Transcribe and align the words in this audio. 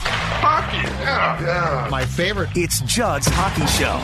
Hockey, 0.00 0.76
yeah, 0.76 1.42
yeah. 1.42 1.88
My 1.90 2.04
favorite. 2.04 2.50
It's 2.54 2.80
Judd's 2.80 3.26
Hockey 3.28 3.66
Show. 3.66 3.98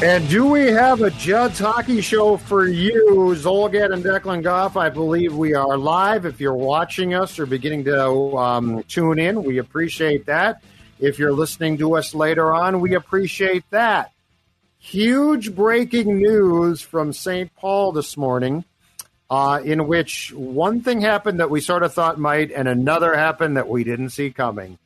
And 0.00 0.28
do 0.28 0.46
we 0.46 0.66
have 0.66 1.02
a 1.02 1.10
Judd's 1.10 1.58
Hockey 1.58 2.00
Show 2.00 2.36
for 2.36 2.68
you, 2.68 3.34
Zulgad 3.36 3.92
and 3.92 4.04
Declan 4.04 4.44
Goff? 4.44 4.76
I 4.76 4.90
believe 4.90 5.34
we 5.34 5.54
are 5.54 5.76
live. 5.76 6.24
If 6.24 6.40
you're 6.40 6.54
watching 6.54 7.14
us 7.14 7.36
or 7.40 7.46
beginning 7.46 7.82
to 7.84 8.38
um, 8.38 8.84
tune 8.84 9.18
in, 9.18 9.42
we 9.42 9.58
appreciate 9.58 10.26
that. 10.26 10.62
If 11.00 11.18
you're 11.18 11.32
listening 11.32 11.78
to 11.78 11.96
us 11.96 12.14
later 12.14 12.54
on, 12.54 12.80
we 12.80 12.94
appreciate 12.94 13.64
that. 13.70 14.12
Huge 14.78 15.54
breaking 15.56 16.18
news 16.18 16.80
from 16.80 17.12
St. 17.12 17.52
Paul 17.56 17.90
this 17.90 18.16
morning, 18.16 18.64
uh, 19.30 19.60
in 19.64 19.86
which 19.86 20.32
one 20.32 20.80
thing 20.80 21.00
happened 21.00 21.40
that 21.40 21.50
we 21.50 21.60
sort 21.60 21.82
of 21.82 21.92
thought 21.92 22.18
might, 22.18 22.50
and 22.50 22.66
another 22.66 23.14
happened 23.14 23.56
that 23.56 23.68
we 23.68 23.84
didn't 23.84 24.10
see 24.10 24.30
coming. 24.30 24.78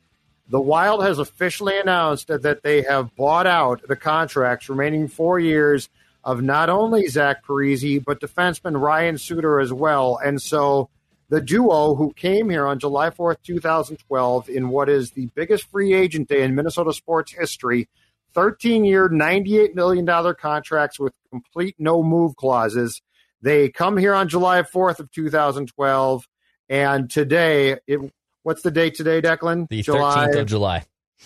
The 0.49 0.59
Wild 0.59 1.03
has 1.03 1.19
officially 1.19 1.79
announced 1.79 2.27
that 2.27 2.63
they 2.63 2.81
have 2.81 3.15
bought 3.15 3.47
out 3.47 3.81
the 3.87 3.95
contracts 3.95 4.67
remaining 4.67 5.07
four 5.07 5.39
years 5.39 5.89
of 6.23 6.41
not 6.41 6.69
only 6.69 7.07
Zach 7.07 7.45
Parise, 7.45 8.03
but 8.03 8.19
defenseman 8.19 8.79
Ryan 8.79 9.17
Suter 9.17 9.59
as 9.59 9.71
well. 9.71 10.19
And 10.23 10.41
so 10.41 10.89
the 11.29 11.41
duo 11.41 11.95
who 11.95 12.13
came 12.13 12.49
here 12.49 12.67
on 12.67 12.79
July 12.79 13.09
4th, 13.09 13.37
2012, 13.43 14.49
in 14.49 14.69
what 14.69 14.89
is 14.89 15.11
the 15.11 15.27
biggest 15.27 15.65
free 15.69 15.93
agent 15.93 16.29
day 16.29 16.43
in 16.43 16.55
Minnesota 16.55 16.93
sports 16.93 17.31
history, 17.31 17.89
13 18.33 18.83
year, 18.83 19.09
$98 19.09 19.75
million 19.75 20.35
contracts 20.35 20.99
with 20.99 21.13
complete 21.29 21.75
no 21.79 22.03
move 22.03 22.35
clauses. 22.35 23.01
They 23.43 23.69
come 23.69 23.97
here 23.97 24.13
on 24.13 24.29
July 24.29 24.63
4th 24.63 24.99
of 24.99 25.11
2012. 25.11 26.27
And 26.69 27.09
today, 27.11 27.77
it 27.85 27.99
What's 28.43 28.61
the 28.61 28.71
date 28.71 28.95
today, 28.95 29.21
Declan? 29.21 29.69
The 29.69 29.81
July, 29.81 30.27
13th 30.27 30.39
of 30.39 30.47
July. 30.47 30.85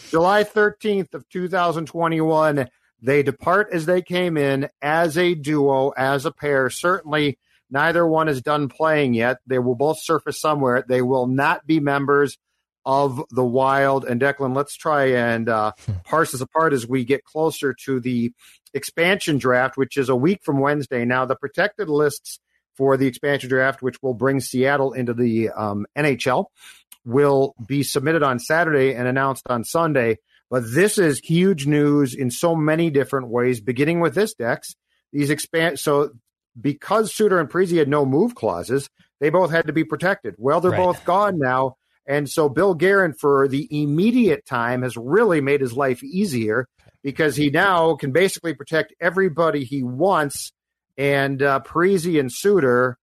July 0.10 0.44
13th 0.44 1.16
of 1.16 1.28
2021. 1.30 2.70
They 3.02 3.24
depart 3.24 3.70
as 3.72 3.88
they 3.88 4.04
came 4.04 4.38
in 4.38 4.70
as 4.84 5.18
a 5.18 5.34
duo, 5.34 5.90
as 5.98 6.28
a 6.28 6.32
pair. 6.32 6.70
Certainly, 6.70 7.40
neither 7.72 8.06
one 8.06 8.28
is 8.28 8.44
done 8.44 8.70
playing 8.70 9.16
yet. 9.16 9.38
They 9.48 9.58
will 9.58 9.74
both 9.74 10.00
surface 10.00 10.40
somewhere. 10.40 10.86
They 10.88 11.02
will 11.02 11.26
not 11.26 11.66
be 11.66 11.80
members 11.80 12.38
of 12.86 13.24
the 13.32 13.46
Wild. 13.46 14.06
And 14.06 14.22
Declan, 14.22 14.56
let's 14.56 14.76
try 14.76 15.06
and 15.06 15.50
uh, 15.50 15.72
parse 16.04 16.34
this 16.34 16.42
apart 16.42 16.74
as 16.74 16.88
we 16.88 17.04
get 17.04 17.24
closer 17.24 17.74
to 17.86 18.00
the 18.00 18.32
expansion 18.74 19.38
draft, 19.38 19.78
which 19.78 19.98
is 19.98 20.10
a 20.10 20.16
week 20.16 20.42
from 20.44 20.60
Wednesday. 20.60 21.06
Now, 21.06 21.26
the 21.26 21.36
protected 21.36 21.90
lists 21.90 22.40
for 22.76 22.98
the 22.98 23.08
expansion 23.08 23.50
draft, 23.50 23.82
which 23.82 24.02
will 24.02 24.14
bring 24.14 24.40
Seattle 24.40 24.94
into 24.94 25.14
the 25.14 25.50
um, 25.50 25.86
NHL, 25.98 26.46
will 27.06 27.56
be 27.66 27.84
submitted 27.84 28.24
on 28.24 28.40
Saturday 28.40 28.94
and 28.94 29.08
announced 29.08 29.44
on 29.50 29.64
Sunday. 29.64 30.18
But 30.50 30.64
this 30.74 30.98
is 30.98 31.20
huge 31.20 31.66
news 31.66 32.14
in 32.14 32.32
so 32.32 32.56
many 32.56 32.90
different 32.90 33.30
ways, 33.30 33.60
beginning 33.60 34.00
with 34.00 34.16
this 34.16 34.34
Dex. 34.34 34.76
These 35.12 35.30
expand 35.30 35.80
so 35.80 36.12
because 36.60 37.14
Suter 37.14 37.40
and 37.40 37.50
Parise 37.50 37.78
had 37.78 37.88
no 37.88 38.06
move 38.06 38.36
clauses, 38.36 38.90
they 39.20 39.30
both 39.30 39.52
had 39.52 39.68
to 39.68 39.74
be 39.74 39.84
protected. 39.84 40.36
Well, 40.38 40.62
they're 40.62 40.72
right. 40.72 40.78
both 40.86 41.06
gone 41.06 41.40
now. 41.40 41.76
And 42.08 42.30
so 42.30 42.48
Bill 42.48 42.74
Guerin, 42.74 43.14
for 43.14 43.48
the 43.48 43.68
immediate 43.70 44.46
time, 44.46 44.82
has 44.82 44.96
really 44.96 45.42
made 45.42 45.62
his 45.62 45.74
life 45.74 46.04
easier 46.04 46.68
because 47.08 47.38
he 47.38 47.50
now 47.50 47.96
can 47.96 48.12
basically 48.12 48.54
protect 48.54 48.94
everybody 49.00 49.64
he 49.64 49.82
wants. 49.82 50.52
And 50.98 51.42
uh, 51.42 51.62
Parise 51.66 52.20
and 52.20 52.30
Suter 52.30 52.98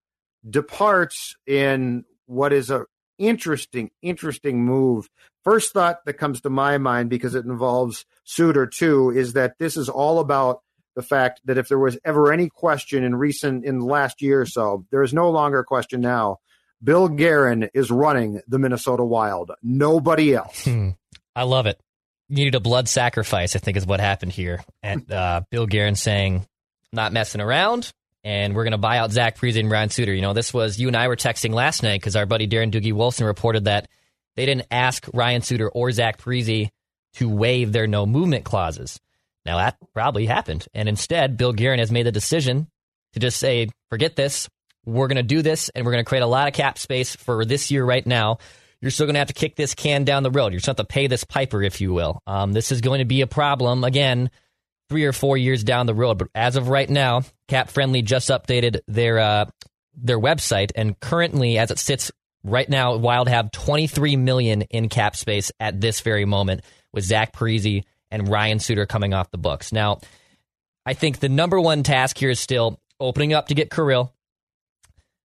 departs 0.47 1.37
in 1.47 2.05
what 2.27 2.53
is 2.53 2.69
a 2.69 2.85
interesting, 3.17 3.91
interesting 4.03 4.63
move. 4.63 5.09
First 5.43 5.73
thought 5.73 6.05
that 6.05 6.19
comes 6.19 6.43
to 6.43 6.51
my 6.51 6.77
mind 6.77 7.09
because 7.09 7.35
it 7.35 7.47
involves 7.47 8.05
Suter 8.25 8.67
too 8.67 9.09
is 9.09 9.33
that 9.33 9.55
this 9.59 9.75
is 9.75 9.89
all 9.89 10.19
about 10.19 10.61
the 10.97 11.03
fact 11.03 11.41
that 11.47 11.57
if 11.57 11.69
there 11.69 11.79
was 11.79 11.97
ever 12.05 12.31
any 12.31 12.51
question 12.51 13.05
in 13.05 13.15
recent 13.15 13.65
in 13.65 13.79
the 13.79 13.87
last 13.87 14.21
year 14.21 14.43
or 14.43 14.47
so, 14.47 14.85
there 14.91 15.03
is 15.03 15.15
no 15.15 15.31
longer 15.31 15.61
a 15.61 15.65
question 15.65 16.03
now. 16.03 16.41
Bill 16.83 17.09
Guerin 17.09 17.71
is 17.73 17.91
running 17.91 18.43
the 18.49 18.59
Minnesota 18.59 19.03
Wild. 19.03 19.53
Nobody 19.63 20.35
else. 20.35 20.63
Hmm. 20.67 20.91
I 21.35 21.45
love 21.45 21.65
it. 21.65 21.81
Needed 22.29 22.55
a 22.55 22.61
blood 22.61 22.89
sacrifice, 22.89 23.55
I 23.55 23.59
think, 23.59 23.77
is 23.77 23.87
what 23.87 24.01
happened 24.01 24.33
here. 24.33 24.65
And 24.83 25.11
uh, 25.13 25.43
Bill 25.51 25.67
Guerin 25.67 25.95
saying, 25.95 26.47
not 26.93 27.13
messing 27.13 27.41
around 27.41 27.93
and 28.25 28.55
we're 28.55 28.65
going 28.65 28.73
to 28.73 28.79
buy 28.79 28.99
out 28.99 29.13
Zach 29.13 29.37
Parise 29.37 29.61
and 29.61 29.71
Ryan 29.71 29.91
Suter. 29.91 30.15
You 30.15 30.23
know, 30.23 30.33
this 30.33 30.53
was 30.53 30.81
you 30.81 30.89
and 30.89 30.97
I 30.97 31.09
were 31.09 31.17
texting 31.17 31.53
last 31.53 31.83
night 31.83 32.01
because 32.01 32.17
our 32.17 32.27
buddy 32.27 32.49
Darren 32.49 32.73
Doogie 32.73 32.95
Wolfson 32.95 33.27
reported 33.27 33.67
that 33.67 33.87
they 34.35 34.47
didn't 34.47 34.67
ask 34.71 35.07
Ryan 35.13 35.43
Suter 35.43 35.69
or 35.69 35.93
Zach 35.93 36.19
Parise 36.19 36.71
to 37.15 37.29
waive 37.29 37.73
their 37.73 37.87
no 37.87 38.07
movement 38.07 38.45
clauses. 38.45 38.99
Now 39.45 39.59
that 39.59 39.77
probably 39.93 40.25
happened, 40.25 40.67
and 40.73 40.89
instead, 40.89 41.37
Bill 41.37 41.53
Guerin 41.53 41.79
has 41.79 41.93
made 41.93 42.07
the 42.07 42.13
decision 42.13 42.67
to 43.13 43.21
just 43.21 43.39
say, 43.39 43.69
"Forget 43.91 44.17
this. 44.17 44.49
We're 44.87 45.07
going 45.07 45.17
to 45.17 45.23
do 45.23 45.43
this, 45.43 45.69
and 45.69 45.85
we're 45.85 45.93
going 45.93 46.05
to 46.05 46.09
create 46.09 46.23
a 46.23 46.27
lot 46.27 46.49
of 46.49 46.55
cap 46.55 46.79
space 46.79 47.15
for 47.15 47.45
this 47.45 47.71
year. 47.71 47.85
Right 47.85 48.07
now, 48.07 48.39
you're 48.85 48.91
still 48.91 49.07
going 49.07 49.15
to 49.15 49.21
have 49.21 49.29
to 49.29 49.35
kick 49.35 49.57
this 49.57 49.75
can 49.75 50.05
down 50.05 50.23
the 50.23 50.31
road. 50.31 50.53
You're 50.53 50.61
going 50.61 50.61
to 50.61 50.71
have 50.71 50.77
to 50.77 50.85
pay 50.85 51.07
this 51.07 51.25
piper, 51.25 51.63
if 51.63 51.81
you 51.81 51.95
will. 51.95 52.21
Um, 52.27 52.53
this 52.53 52.71
is 52.71 52.83
going 52.83 52.99
to 52.99 53.07
be 53.07 53.23
a 53.23 53.27
problem 53.27 53.83
again." 53.83 54.31
three 54.91 55.07
or 55.07 55.13
four 55.13 55.37
years 55.37 55.65
down 55.65 55.87
the 55.87 55.95
road. 55.95 56.19
But 56.19 56.29
as 56.35 56.57
of 56.57 56.69
right 56.69 56.89
now, 56.89 57.23
Cap 57.49 57.71
Friendly 57.71 58.03
just 58.03 58.29
updated 58.29 58.81
their 58.87 59.19
uh, 59.19 59.47
their 59.97 60.19
website, 60.19 60.73
and 60.75 60.99
currently, 61.01 61.59
as 61.59 61.71
it 61.71 61.79
sits 61.79 62.11
right 62.43 62.69
now, 62.69 62.97
Wild 62.97 63.29
have 63.29 63.51
23 63.53 64.17
million 64.17 64.63
in 64.63 64.89
cap 64.89 65.17
space 65.17 65.53
at 65.61 65.81
this 65.81 66.01
very 66.01 66.25
moment, 66.25 66.63
with 66.93 67.05
Zach 67.05 67.33
Parise 67.33 67.85
and 68.11 68.29
Ryan 68.29 68.59
Suter 68.59 68.87
coming 68.87 69.15
off 69.15 69.31
the 69.31 69.39
books. 69.39 69.73
Now, 69.73 70.01
I 70.87 70.95
think 70.95 71.19
the 71.19 71.29
number 71.29 71.61
one 71.61 71.83
task 71.83 72.19
here 72.19 72.31
is 72.31 72.41
still 72.41 72.81
opening 73.01 73.33
up 73.33 73.49
to 73.49 73.55
get 73.55 73.71
Kirill. 73.71 74.13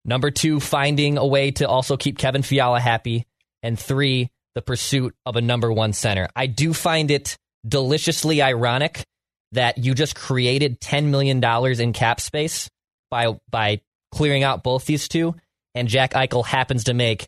Number 0.05 0.31
two, 0.31 0.59
finding 0.59 1.17
a 1.17 1.25
way 1.25 1.51
to 1.51 1.67
also 1.67 1.97
keep 1.97 2.17
Kevin 2.17 2.41
Fiala 2.41 2.79
happy, 2.79 3.25
and 3.63 3.79
three, 3.79 4.29
the 4.55 4.61
pursuit 4.61 5.15
of 5.25 5.35
a 5.35 5.41
number 5.41 5.71
one 5.71 5.93
center. 5.93 6.27
I 6.35 6.47
do 6.47 6.73
find 6.73 7.11
it 7.11 7.37
deliciously 7.67 8.41
ironic 8.41 9.03
that 9.51 9.77
you 9.77 9.93
just 9.93 10.15
created 10.15 10.79
$10 10.79 11.05
million 11.05 11.43
in 11.81 11.93
cap 11.93 12.21
space 12.21 12.69
by 13.09 13.39
by 13.49 13.81
clearing 14.11 14.43
out 14.43 14.63
both 14.63 14.85
these 14.85 15.07
two, 15.07 15.35
and 15.75 15.87
Jack 15.87 16.13
Eichel 16.13 16.45
happens 16.45 16.85
to 16.85 16.93
make 16.93 17.27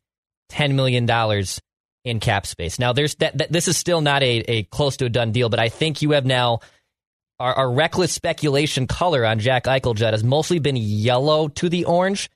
$10 0.51 0.73
million 0.73 1.07
in 2.03 2.19
cap 2.19 2.45
space. 2.45 2.79
Now, 2.79 2.93
there's 2.93 3.15
that, 3.15 3.37
that 3.37 3.51
this 3.51 3.67
is 3.67 3.77
still 3.77 4.01
not 4.01 4.23
a, 4.23 4.39
a 4.47 4.63
close 4.63 4.97
to 4.97 5.05
a 5.05 5.09
done 5.09 5.31
deal, 5.31 5.49
but 5.49 5.59
I 5.59 5.69
think 5.69 6.01
you 6.01 6.11
have 6.11 6.25
now 6.25 6.59
our, 7.39 7.53
our 7.53 7.71
reckless 7.71 8.11
speculation 8.11 8.87
color 8.87 9.25
on 9.25 9.39
Jack 9.39 9.65
Eichel 9.65 9.95
Judd 9.95 10.13
has 10.13 10.23
mostly 10.23 10.59
been 10.59 10.75
yellow 10.75 11.47
to 11.49 11.69
the 11.69 11.85
orange. 11.85 12.29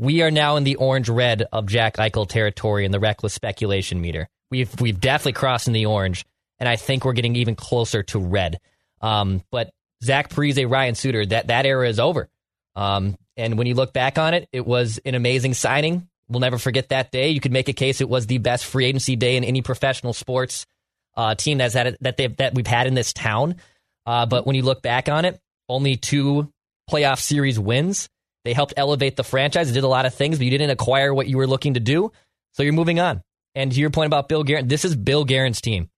We 0.00 0.22
are 0.22 0.30
now 0.30 0.56
in 0.56 0.64
the 0.64 0.76
orange 0.76 1.10
red 1.10 1.46
of 1.52 1.66
Jack 1.66 1.98
Eichel 1.98 2.26
territory 2.26 2.86
in 2.86 2.90
the 2.90 2.98
reckless 2.98 3.34
speculation 3.34 4.00
meter. 4.00 4.30
We've 4.50 4.80
we've 4.80 4.98
definitely 4.98 5.34
crossed 5.34 5.66
in 5.66 5.74
the 5.74 5.84
orange, 5.84 6.24
and 6.58 6.66
I 6.66 6.76
think 6.76 7.04
we're 7.04 7.12
getting 7.12 7.36
even 7.36 7.54
closer 7.54 8.02
to 8.04 8.18
red. 8.18 8.60
Um, 9.02 9.42
but 9.50 9.68
Zach 10.02 10.30
Parise, 10.30 10.70
Ryan 10.70 10.94
Suter, 10.94 11.26
that 11.26 11.48
that 11.48 11.66
era 11.66 11.86
is 11.86 12.00
over. 12.00 12.30
Um, 12.74 13.14
and 13.36 13.58
when 13.58 13.66
you 13.66 13.74
look 13.74 13.92
back 13.92 14.16
on 14.16 14.32
it, 14.32 14.48
it 14.52 14.66
was 14.66 14.98
an 15.04 15.14
amazing 15.14 15.52
signing. 15.52 16.08
We'll 16.30 16.40
never 16.40 16.56
forget 16.56 16.88
that 16.88 17.10
day. 17.10 17.28
You 17.28 17.40
could 17.40 17.52
make 17.52 17.68
a 17.68 17.74
case 17.74 18.00
it 18.00 18.08
was 18.08 18.26
the 18.26 18.38
best 18.38 18.64
free 18.64 18.86
agency 18.86 19.16
day 19.16 19.36
in 19.36 19.44
any 19.44 19.60
professional 19.60 20.14
sports 20.14 20.64
uh, 21.14 21.34
team 21.34 21.58
that's 21.58 21.74
had 21.74 21.98
that 22.00 22.16
they 22.16 22.28
that 22.28 22.54
we've 22.54 22.66
had 22.66 22.86
in 22.86 22.94
this 22.94 23.12
town. 23.12 23.56
Uh, 24.06 24.24
but 24.24 24.46
when 24.46 24.56
you 24.56 24.62
look 24.62 24.80
back 24.80 25.10
on 25.10 25.26
it, 25.26 25.38
only 25.68 25.98
two 25.98 26.50
playoff 26.90 27.20
series 27.20 27.58
wins. 27.58 28.08
They 28.44 28.52
helped 28.52 28.74
elevate 28.76 29.16
the 29.16 29.24
franchise, 29.24 29.72
did 29.72 29.84
a 29.84 29.88
lot 29.88 30.06
of 30.06 30.14
things, 30.14 30.38
but 30.38 30.44
you 30.44 30.50
didn't 30.50 30.70
acquire 30.70 31.12
what 31.12 31.26
you 31.26 31.36
were 31.36 31.46
looking 31.46 31.74
to 31.74 31.80
do. 31.80 32.12
So 32.54 32.62
you're 32.62 32.72
moving 32.72 33.00
on. 33.00 33.22
And 33.54 33.72
to 33.72 33.80
your 33.80 33.90
point 33.90 34.06
about 34.06 34.28
Bill 34.28 34.44
Guerin, 34.44 34.68
this 34.68 34.84
is 34.84 34.96
Bill 34.96 35.24
Guerin's 35.24 35.60
team. 35.60 35.90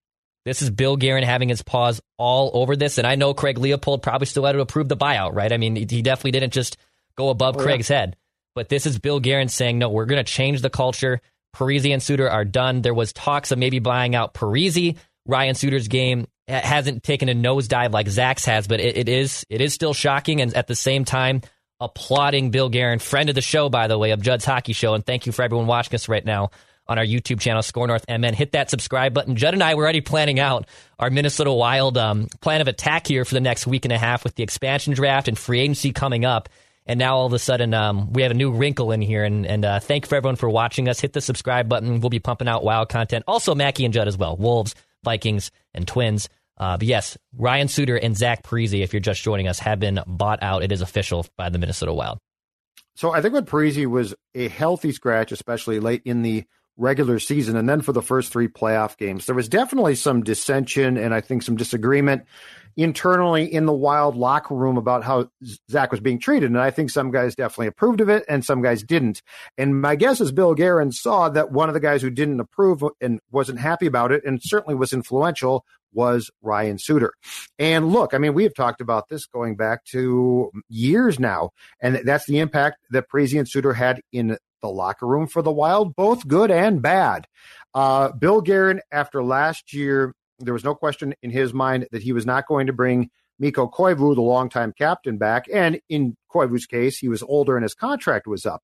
This 0.45 0.61
is 0.61 0.69
Bill 0.69 0.97
Guerin 0.97 1.23
having 1.23 1.49
his 1.49 1.61
paws 1.61 2.01
all 2.17 2.51
over 2.53 2.75
this. 2.75 2.97
And 2.97 3.07
I 3.07 3.15
know 3.15 3.33
Craig 3.33 3.57
Leipold 3.57 4.01
probably 4.01 4.27
still 4.27 4.45
had 4.45 4.53
to 4.53 4.59
approve 4.59 4.89
the 4.89 4.97
buyout, 4.97 5.33
right? 5.33 5.51
I 5.51 5.57
mean, 5.57 5.75
he 5.75 6.01
definitely 6.01 6.31
didn't 6.31 6.51
just 6.51 6.77
go 7.15 7.29
above 7.29 7.57
oh, 7.57 7.63
Craig's 7.63 7.89
yeah. 7.89 7.99
head. 7.99 8.17
But 8.55 8.69
this 8.69 8.85
is 8.85 8.99
Bill 8.99 9.19
Guerin 9.19 9.47
saying, 9.47 9.79
no, 9.79 9.89
we're 9.89 10.05
going 10.05 10.23
to 10.23 10.31
change 10.31 10.61
the 10.61 10.69
culture. 10.69 11.21
Parise 11.55 11.91
and 11.91 12.03
Suter 12.03 12.29
are 12.29 12.45
done. 12.45 12.81
There 12.81 12.93
was 12.93 13.13
talks 13.13 13.51
of 13.51 13.59
maybe 13.59 13.79
buying 13.79 14.15
out 14.15 14.33
Parise. 14.33 14.97
Ryan 15.25 15.55
Suter's 15.55 15.87
game 15.87 16.27
hasn't 16.47 17.03
taken 17.03 17.29
a 17.29 17.33
nosedive 17.33 17.93
like 17.93 18.09
Zach's 18.09 18.45
has, 18.45 18.67
but 18.67 18.81
it, 18.81 18.97
it 18.97 19.09
is 19.09 19.45
it 19.49 19.61
is 19.61 19.73
still 19.73 19.93
shocking. 19.93 20.41
And 20.41 20.53
at 20.55 20.67
the 20.67 20.75
same 20.75 21.05
time, 21.05 21.41
applauding 21.79 22.51
Bill 22.51 22.69
Guerin, 22.69 22.99
friend 22.99 23.29
of 23.29 23.35
the 23.35 23.41
show, 23.41 23.69
by 23.69 23.87
the 23.87 23.97
way, 23.97 24.11
of 24.11 24.21
Judd's 24.21 24.45
Hockey 24.45 24.73
Show. 24.73 24.93
And 24.93 25.05
thank 25.05 25.25
you 25.25 25.31
for 25.31 25.43
everyone 25.43 25.67
watching 25.67 25.95
us 25.95 26.07
right 26.07 26.23
now 26.23 26.51
on 26.87 26.97
our 26.97 27.05
YouTube 27.05 27.39
channel, 27.39 27.61
Score 27.61 27.87
North 27.87 28.05
MN. 28.09 28.33
Hit 28.33 28.51
that 28.53 28.69
subscribe 28.69 29.13
button. 29.13 29.35
Judd 29.35 29.53
and 29.53 29.63
I 29.63 29.75
were 29.75 29.83
already 29.83 30.01
planning 30.01 30.39
out 30.39 30.67
our 30.99 31.09
Minnesota 31.09 31.51
Wild 31.51 31.97
um, 31.97 32.27
plan 32.41 32.61
of 32.61 32.67
attack 32.67 33.07
here 33.07 33.25
for 33.25 33.33
the 33.33 33.41
next 33.41 33.65
week 33.67 33.85
and 33.85 33.91
a 33.91 33.97
half 33.97 34.23
with 34.23 34.35
the 34.35 34.43
expansion 34.43 34.93
draft 34.93 35.27
and 35.27 35.37
free 35.37 35.61
agency 35.61 35.91
coming 35.91 36.25
up. 36.25 36.49
And 36.85 36.99
now 36.99 37.15
all 37.15 37.25
of 37.25 37.33
a 37.33 37.39
sudden, 37.39 37.73
um, 37.73 38.11
we 38.11 38.23
have 38.23 38.31
a 38.31 38.35
new 38.35 38.51
wrinkle 38.51 38.91
in 38.91 39.01
here. 39.01 39.23
And, 39.23 39.45
and 39.45 39.63
uh, 39.63 39.79
thank 39.79 40.05
you 40.05 40.09
for 40.09 40.15
everyone 40.15 40.35
for 40.35 40.49
watching 40.49 40.89
us. 40.89 40.99
Hit 40.99 41.13
the 41.13 41.21
subscribe 41.21 41.69
button. 41.69 42.01
We'll 42.01 42.09
be 42.09 42.19
pumping 42.19 42.49
out 42.49 42.65
wild 42.65 42.89
content. 42.89 43.23
Also, 43.27 43.55
Mackey 43.55 43.85
and 43.85 43.93
Judd 43.93 44.09
as 44.09 44.17
well. 44.17 44.35
Wolves, 44.35 44.75
Vikings, 45.03 45.51
and 45.73 45.87
Twins. 45.87 46.27
Uh, 46.57 46.77
but 46.77 46.87
yes, 46.87 47.17
Ryan 47.35 47.67
Suter 47.67 47.95
and 47.97 48.15
Zach 48.15 48.43
Parise, 48.43 48.81
if 48.81 48.93
you're 48.93 48.99
just 48.99 49.21
joining 49.21 49.47
us, 49.47 49.59
have 49.59 49.79
been 49.79 49.99
bought 50.05 50.41
out. 50.41 50.63
It 50.63 50.71
is 50.71 50.81
official 50.81 51.25
by 51.37 51.49
the 51.49 51.57
Minnesota 51.57 51.93
Wild. 51.93 52.19
So 52.95 53.11
I 53.11 53.21
think 53.21 53.33
with 53.33 53.47
Parise 53.47 53.87
was 53.87 54.13
a 54.35 54.47
healthy 54.47 54.91
scratch, 54.91 55.31
especially 55.31 55.79
late 55.79 56.03
in 56.05 56.21
the 56.21 56.43
regular 56.77 57.19
season, 57.19 57.55
and 57.55 57.67
then 57.67 57.81
for 57.81 57.91
the 57.91 58.01
first 58.01 58.31
three 58.31 58.47
playoff 58.47 58.97
games, 58.97 59.25
there 59.25 59.35
was 59.35 59.49
definitely 59.49 59.95
some 59.95 60.23
dissension 60.23 60.97
and 60.97 61.13
I 61.13 61.21
think 61.21 61.43
some 61.43 61.55
disagreement 61.55 62.23
internally 62.75 63.51
in 63.51 63.65
the 63.65 63.73
Wild 63.73 64.15
locker 64.15 64.55
room 64.55 64.77
about 64.77 65.03
how 65.03 65.29
Zach 65.69 65.91
was 65.91 65.99
being 65.99 66.19
treated. 66.19 66.49
And 66.49 66.59
I 66.59 66.71
think 66.71 66.89
some 66.89 67.11
guys 67.11 67.35
definitely 67.35 67.67
approved 67.67 68.01
of 68.01 68.09
it 68.09 68.25
and 68.27 68.43
some 68.43 68.61
guys 68.61 68.83
didn't. 68.83 69.21
And 69.57 69.79
my 69.79 69.95
guess 69.95 70.19
is 70.21 70.31
Bill 70.31 70.55
Guerin 70.55 70.91
saw 70.91 71.29
that 71.29 71.51
one 71.51 71.69
of 71.69 71.73
the 71.73 71.79
guys 71.79 72.01
who 72.01 72.09
didn't 72.09 72.39
approve 72.39 72.83
and 72.99 73.19
wasn't 73.31 73.59
happy 73.59 73.85
about 73.85 74.11
it 74.11 74.23
and 74.25 74.39
certainly 74.41 74.75
was 74.75 74.93
influential 74.93 75.65
was 75.93 76.29
Ryan 76.41 76.77
Suter. 76.77 77.13
And 77.59 77.89
look, 77.89 78.13
I 78.13 78.17
mean, 78.17 78.33
we 78.33 78.43
have 78.43 78.53
talked 78.53 78.81
about 78.81 79.09
this 79.09 79.25
going 79.25 79.55
back 79.55 79.85
to 79.85 80.51
years 80.69 81.19
now, 81.19 81.51
and 81.81 82.01
that's 82.03 82.25
the 82.25 82.39
impact 82.39 82.77
that 82.91 83.09
Parise 83.09 83.37
and 83.37 83.49
Suter 83.49 83.73
had 83.73 84.01
in 84.11 84.37
the 84.61 84.69
locker 84.69 85.05
room 85.05 85.27
for 85.27 85.41
the 85.41 85.51
Wild, 85.51 85.95
both 85.95 86.27
good 86.27 86.49
and 86.49 86.81
bad. 86.81 87.27
Uh, 87.73 88.11
Bill 88.11 88.41
Guerin, 88.41 88.81
after 88.91 89.23
last 89.23 89.73
year, 89.73 90.13
there 90.39 90.53
was 90.53 90.63
no 90.63 90.75
question 90.75 91.13
in 91.21 91.31
his 91.31 91.53
mind 91.53 91.87
that 91.91 92.03
he 92.03 92.13
was 92.13 92.25
not 92.25 92.47
going 92.47 92.67
to 92.67 92.73
bring 92.73 93.09
Mikko 93.39 93.67
Koivu, 93.67 94.15
the 94.15 94.21
longtime 94.21 94.73
captain, 94.77 95.17
back. 95.17 95.45
And 95.51 95.79
in 95.89 96.15
Koivu's 96.33 96.65
case, 96.65 96.97
he 96.97 97.09
was 97.09 97.23
older 97.23 97.55
and 97.55 97.63
his 97.63 97.73
contract 97.73 98.27
was 98.27 98.45
up. 98.45 98.63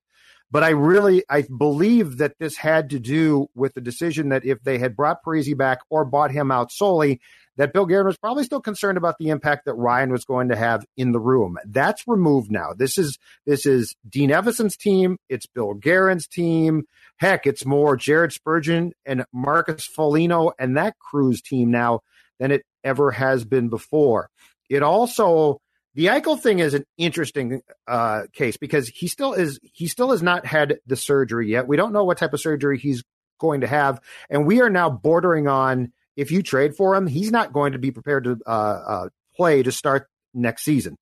But 0.52 0.64
I 0.64 0.70
really, 0.70 1.24
I 1.30 1.44
believe 1.44 2.18
that 2.18 2.34
this 2.40 2.58
had 2.58 2.90
to 2.90 3.00
do 3.00 3.48
with 3.54 3.76
the 3.76 3.82
decision 3.82 4.30
that 4.30 4.46
if 4.46 4.62
they 4.64 4.80
had 4.80 4.96
brought 4.96 5.24
Parise 5.24 5.56
back 5.56 5.80
or 5.90 6.06
bought 6.06 6.32
him 6.32 6.52
out 6.52 6.72
solely, 6.72 7.22
that 7.58 7.74
Bill 7.74 7.86
Guerin 7.86 8.08
was 8.08 8.18
probably 8.18 8.46
still 8.46 8.62
concerned 8.62 8.98
about 8.98 9.18
the 9.20 9.30
impact 9.30 9.66
that 9.66 9.74
Ryan 9.74 10.12
was 10.12 10.24
going 10.24 10.48
to 10.48 10.56
have 10.56 10.86
in 10.96 11.12
the 11.12 11.20
room. 11.20 11.58
That's 11.66 12.08
removed 12.08 12.50
now. 12.50 12.74
This 12.76 12.98
is 12.98 13.20
this 13.46 13.66
is 13.66 13.96
Dean 14.08 14.30
Evason's 14.30 14.78
team. 14.78 15.18
It's 15.28 15.46
Bill 15.46 15.74
Guerin's 15.74 16.26
team. 16.26 16.86
Heck, 17.18 17.46
it's 17.46 17.66
more 17.66 17.98
Jared 17.98 18.32
Spurgeon 18.32 18.94
and 19.06 19.26
Marcus 19.34 19.86
Foligno 19.86 20.54
and 20.58 20.78
that 20.78 20.98
crew's 21.00 21.42
team 21.42 21.70
now 21.70 22.00
than 22.40 22.52
it 22.52 22.64
ever 22.84 23.12
has 23.12 23.44
been 23.44 23.68
before. 23.68 24.30
It 24.70 24.82
also 24.82 25.60
the 26.00 26.06
Eichel 26.06 26.40
thing 26.40 26.60
is 26.60 26.74
an 26.74 26.86
interesting 26.98 27.62
uh, 27.86 28.22
case 28.32 28.56
because 28.56 28.88
he 28.88 29.10
still 29.10 29.34
is 29.34 29.60
he 29.62 29.88
still 29.88 30.12
has 30.12 30.24
not 30.24 30.46
had 30.46 30.80
the 30.88 30.96
surgery 30.96 31.50
yet. 31.50 31.68
We 31.68 31.76
don't 31.76 31.92
know 31.92 32.06
what 32.06 32.18
type 32.18 32.32
of 32.32 32.40
surgery 32.40 32.78
he's 32.78 33.04
going 33.38 33.60
to 33.62 33.68
have, 33.68 34.00
and 34.30 34.48
we 34.48 34.62
are 34.62 34.70
now 34.70 34.90
bordering 34.90 35.50
on 35.50 35.92
if 36.16 36.32
you 36.32 36.42
trade 36.42 36.78
for 36.78 36.96
him, 36.96 37.06
he's 37.06 37.32
not 37.32 37.52
going 37.52 37.74
to 37.74 37.80
be 37.80 37.92
prepared 37.92 38.24
to 38.24 38.40
uh, 38.48 38.50
uh, 38.50 39.10
play 39.36 39.62
to 39.62 39.74
start 39.74 40.08
next 40.34 40.64
season. 40.64 40.98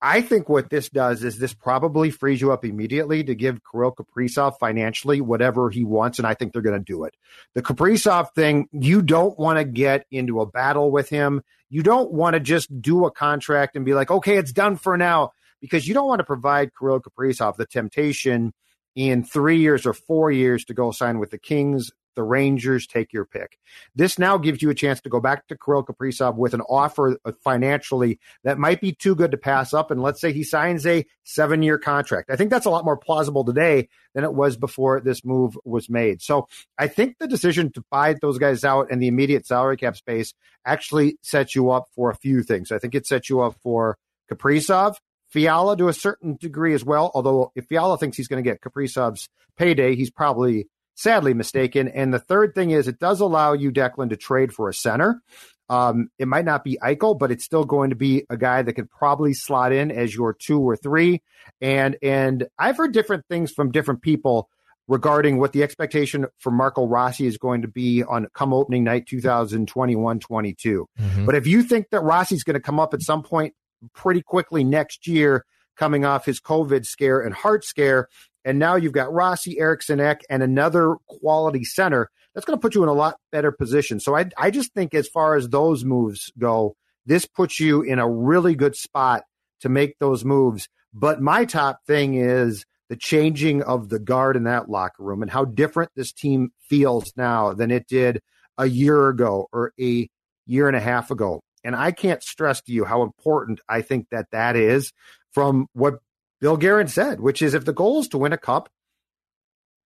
I 0.00 0.22
think 0.22 0.48
what 0.48 0.70
this 0.70 0.88
does 0.88 1.22
is 1.22 1.38
this 1.38 1.52
probably 1.52 2.10
frees 2.10 2.40
you 2.40 2.52
up 2.52 2.64
immediately 2.64 3.22
to 3.24 3.34
give 3.34 3.60
Kirill 3.70 3.92
Kaprizov 3.92 4.58
financially 4.58 5.20
whatever 5.20 5.68
he 5.68 5.84
wants, 5.84 6.18
and 6.18 6.26
I 6.26 6.32
think 6.32 6.52
they're 6.54 6.62
going 6.62 6.82
to 6.82 6.84
do 6.84 7.04
it. 7.04 7.14
The 7.54 7.62
Kaprizov 7.62 8.34
thing, 8.34 8.66
you 8.72 9.02
don't 9.02 9.38
want 9.38 9.58
to 9.58 9.64
get 9.64 10.06
into 10.10 10.40
a 10.40 10.46
battle 10.46 10.90
with 10.90 11.10
him. 11.10 11.42
You 11.72 11.82
don't 11.82 12.12
want 12.12 12.34
to 12.34 12.40
just 12.40 12.82
do 12.82 13.06
a 13.06 13.10
contract 13.10 13.76
and 13.76 13.84
be 13.86 13.94
like, 13.94 14.10
okay, 14.10 14.36
it's 14.36 14.52
done 14.52 14.76
for 14.76 14.98
now, 14.98 15.32
because 15.58 15.88
you 15.88 15.94
don't 15.94 16.06
want 16.06 16.18
to 16.18 16.24
provide 16.24 16.72
Kirill 16.78 17.00
Kaprizov 17.00 17.56
the 17.56 17.64
temptation 17.64 18.52
in 18.94 19.24
three 19.24 19.58
years 19.58 19.86
or 19.86 19.94
four 19.94 20.30
years 20.30 20.66
to 20.66 20.74
go 20.74 20.90
sign 20.90 21.18
with 21.18 21.30
the 21.30 21.38
Kings, 21.38 21.90
the 22.14 22.22
Rangers, 22.22 22.86
take 22.86 23.12
your 23.12 23.24
pick. 23.24 23.58
This 23.94 24.18
now 24.18 24.38
gives 24.38 24.62
you 24.62 24.70
a 24.70 24.74
chance 24.74 25.00
to 25.02 25.08
go 25.08 25.20
back 25.20 25.46
to 25.48 25.56
Kirill 25.56 25.84
Kaprizov 25.84 26.36
with 26.36 26.54
an 26.54 26.60
offer 26.62 27.18
uh, 27.24 27.32
financially 27.42 28.18
that 28.44 28.58
might 28.58 28.80
be 28.80 28.92
too 28.92 29.14
good 29.14 29.30
to 29.30 29.36
pass 29.36 29.72
up. 29.72 29.90
And 29.90 30.02
let's 30.02 30.20
say 30.20 30.32
he 30.32 30.44
signs 30.44 30.86
a 30.86 31.04
seven 31.24 31.62
year 31.62 31.78
contract. 31.78 32.30
I 32.30 32.36
think 32.36 32.50
that's 32.50 32.66
a 32.66 32.70
lot 32.70 32.84
more 32.84 32.96
plausible 32.96 33.44
today 33.44 33.88
than 34.14 34.24
it 34.24 34.34
was 34.34 34.56
before 34.56 35.00
this 35.00 35.24
move 35.24 35.58
was 35.64 35.88
made. 35.88 36.22
So 36.22 36.48
I 36.78 36.88
think 36.88 37.18
the 37.18 37.28
decision 37.28 37.72
to 37.72 37.84
buy 37.90 38.14
those 38.20 38.38
guys 38.38 38.64
out 38.64 38.90
and 38.90 39.02
the 39.02 39.08
immediate 39.08 39.46
salary 39.46 39.76
cap 39.76 39.96
space 39.96 40.34
actually 40.64 41.18
sets 41.22 41.54
you 41.54 41.70
up 41.70 41.86
for 41.94 42.10
a 42.10 42.16
few 42.16 42.42
things. 42.42 42.72
I 42.72 42.78
think 42.78 42.94
it 42.94 43.06
sets 43.06 43.28
you 43.28 43.40
up 43.40 43.56
for 43.62 43.98
Kaprizov, 44.30 44.96
Fiala 45.28 45.76
to 45.78 45.88
a 45.88 45.92
certain 45.94 46.36
degree 46.36 46.74
as 46.74 46.84
well. 46.84 47.10
Although 47.14 47.52
if 47.54 47.66
Fiala 47.66 47.98
thinks 47.98 48.16
he's 48.16 48.28
going 48.28 48.42
to 48.42 48.48
get 48.48 48.60
Kaprizov's 48.60 49.28
payday, 49.56 49.94
he's 49.96 50.10
probably 50.10 50.68
sadly 50.94 51.34
mistaken. 51.34 51.88
And 51.88 52.12
the 52.12 52.18
third 52.18 52.54
thing 52.54 52.70
is 52.70 52.88
it 52.88 52.98
does 52.98 53.20
allow 53.20 53.52
you, 53.52 53.70
Declan, 53.70 54.10
to 54.10 54.16
trade 54.16 54.52
for 54.52 54.68
a 54.68 54.74
center. 54.74 55.20
Um, 55.68 56.10
it 56.18 56.28
might 56.28 56.44
not 56.44 56.64
be 56.64 56.78
Eichel, 56.82 57.18
but 57.18 57.30
it's 57.30 57.44
still 57.44 57.64
going 57.64 57.90
to 57.90 57.96
be 57.96 58.24
a 58.28 58.36
guy 58.36 58.62
that 58.62 58.74
could 58.74 58.90
probably 58.90 59.32
slot 59.32 59.72
in 59.72 59.90
as 59.90 60.14
your 60.14 60.34
two 60.34 60.60
or 60.60 60.76
three. 60.76 61.22
And 61.60 61.96
and 62.02 62.46
I've 62.58 62.76
heard 62.76 62.92
different 62.92 63.24
things 63.28 63.52
from 63.52 63.70
different 63.70 64.02
people 64.02 64.48
regarding 64.88 65.38
what 65.38 65.52
the 65.52 65.62
expectation 65.62 66.26
for 66.38 66.50
Marco 66.50 66.86
Rossi 66.86 67.26
is 67.26 67.38
going 67.38 67.62
to 67.62 67.68
be 67.68 68.02
on 68.02 68.26
come 68.34 68.52
opening 68.52 68.84
night 68.84 69.06
2021 69.06 70.20
22. 70.20 70.86
Mm-hmm. 71.00 71.24
But 71.24 71.36
if 71.36 71.46
you 71.46 71.62
think 71.62 71.86
that 71.90 72.02
Rossi's 72.02 72.44
going 72.44 72.54
to 72.54 72.60
come 72.60 72.80
up 72.80 72.92
at 72.92 73.00
some 73.00 73.22
point 73.22 73.54
pretty 73.94 74.20
quickly 74.20 74.64
next 74.64 75.06
year, 75.06 75.46
coming 75.76 76.04
off 76.04 76.26
his 76.26 76.40
COVID 76.40 76.84
scare 76.84 77.20
and 77.20 77.34
heart 77.34 77.64
scare, 77.64 78.08
and 78.44 78.58
now 78.58 78.76
you've 78.76 78.92
got 78.92 79.12
Rossi, 79.12 79.58
Eriksson 79.58 80.00
Ek, 80.00 80.22
and 80.28 80.42
another 80.42 80.96
quality 81.06 81.64
center. 81.64 82.10
That's 82.34 82.44
going 82.44 82.58
to 82.58 82.62
put 82.62 82.74
you 82.74 82.82
in 82.82 82.88
a 82.88 82.94
lot 82.94 83.18
better 83.30 83.52
position. 83.52 84.00
So 84.00 84.16
I, 84.16 84.30
I 84.38 84.50
just 84.50 84.72
think 84.72 84.94
as 84.94 85.08
far 85.08 85.36
as 85.36 85.48
those 85.48 85.84
moves 85.84 86.32
go, 86.38 86.76
this 87.04 87.26
puts 87.26 87.60
you 87.60 87.82
in 87.82 87.98
a 87.98 88.08
really 88.08 88.54
good 88.54 88.76
spot 88.76 89.24
to 89.60 89.68
make 89.68 89.98
those 89.98 90.24
moves. 90.24 90.68
But 90.94 91.20
my 91.20 91.44
top 91.44 91.80
thing 91.86 92.14
is 92.14 92.64
the 92.88 92.96
changing 92.96 93.62
of 93.62 93.88
the 93.88 93.98
guard 93.98 94.36
in 94.36 94.44
that 94.44 94.68
locker 94.68 95.02
room 95.02 95.22
and 95.22 95.30
how 95.30 95.44
different 95.44 95.90
this 95.94 96.12
team 96.12 96.52
feels 96.68 97.12
now 97.16 97.52
than 97.52 97.70
it 97.70 97.86
did 97.86 98.20
a 98.58 98.66
year 98.66 99.08
ago 99.08 99.48
or 99.52 99.72
a 99.80 100.08
year 100.46 100.68
and 100.68 100.76
a 100.76 100.80
half 100.80 101.10
ago. 101.10 101.40
And 101.64 101.76
I 101.76 101.92
can't 101.92 102.22
stress 102.22 102.60
to 102.62 102.72
you 102.72 102.84
how 102.84 103.02
important 103.02 103.60
I 103.68 103.82
think 103.82 104.08
that 104.10 104.26
that 104.32 104.56
is 104.56 104.92
from 105.32 105.68
what 105.72 105.94
Bill 106.42 106.56
Guerin 106.56 106.88
said, 106.88 107.20
which 107.20 107.40
is 107.40 107.54
if 107.54 107.64
the 107.64 107.72
goal 107.72 108.00
is 108.00 108.08
to 108.08 108.18
win 108.18 108.32
a 108.32 108.36
cup, 108.36 108.68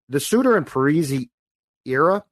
the 0.09 0.21
Suter 0.21 0.57
and 0.57 0.65
Parise 0.65 1.29
era 1.85 2.25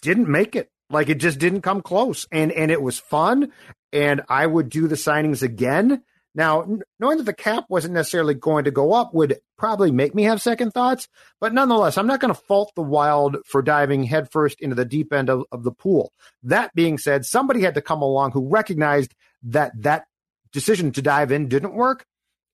didn't 0.00 0.28
make 0.28 0.54
it. 0.54 0.70
Like 0.90 1.08
it 1.08 1.16
just 1.16 1.40
didn't 1.40 1.62
come 1.62 1.82
close. 1.82 2.24
And 2.30 2.52
and 2.52 2.70
it 2.70 2.80
was 2.80 3.00
fun. 3.00 3.52
And 3.92 4.22
I 4.28 4.46
would 4.46 4.68
do 4.68 4.86
the 4.86 4.94
signings 4.94 5.42
again. 5.42 6.04
Now, 6.36 6.78
knowing 7.00 7.18
that 7.18 7.24
the 7.24 7.32
cap 7.32 7.64
wasn't 7.68 7.94
necessarily 7.94 8.34
going 8.34 8.64
to 8.64 8.70
go 8.70 8.92
up 8.92 9.12
would 9.12 9.38
probably 9.56 9.90
make 9.90 10.14
me 10.14 10.22
have 10.24 10.40
second 10.40 10.70
thoughts, 10.70 11.08
but 11.40 11.52
nonetheless, 11.52 11.98
I'm 11.98 12.06
not 12.06 12.20
going 12.20 12.32
to 12.32 12.40
fault 12.40 12.70
the 12.76 12.82
Wild 12.82 13.38
for 13.44 13.60
diving 13.60 14.04
headfirst 14.04 14.60
into 14.60 14.76
the 14.76 14.84
deep 14.84 15.12
end 15.12 15.30
of, 15.30 15.44
of 15.50 15.64
the 15.64 15.72
pool. 15.72 16.12
That 16.44 16.72
being 16.76 16.96
said, 16.96 17.26
somebody 17.26 17.62
had 17.62 17.74
to 17.74 17.82
come 17.82 18.02
along 18.02 18.32
who 18.32 18.48
recognized 18.48 19.16
that 19.44 19.72
that 19.82 20.04
decision 20.52 20.92
to 20.92 21.02
dive 21.02 21.32
in 21.32 21.48
didn't 21.48 21.74
work 21.74 22.04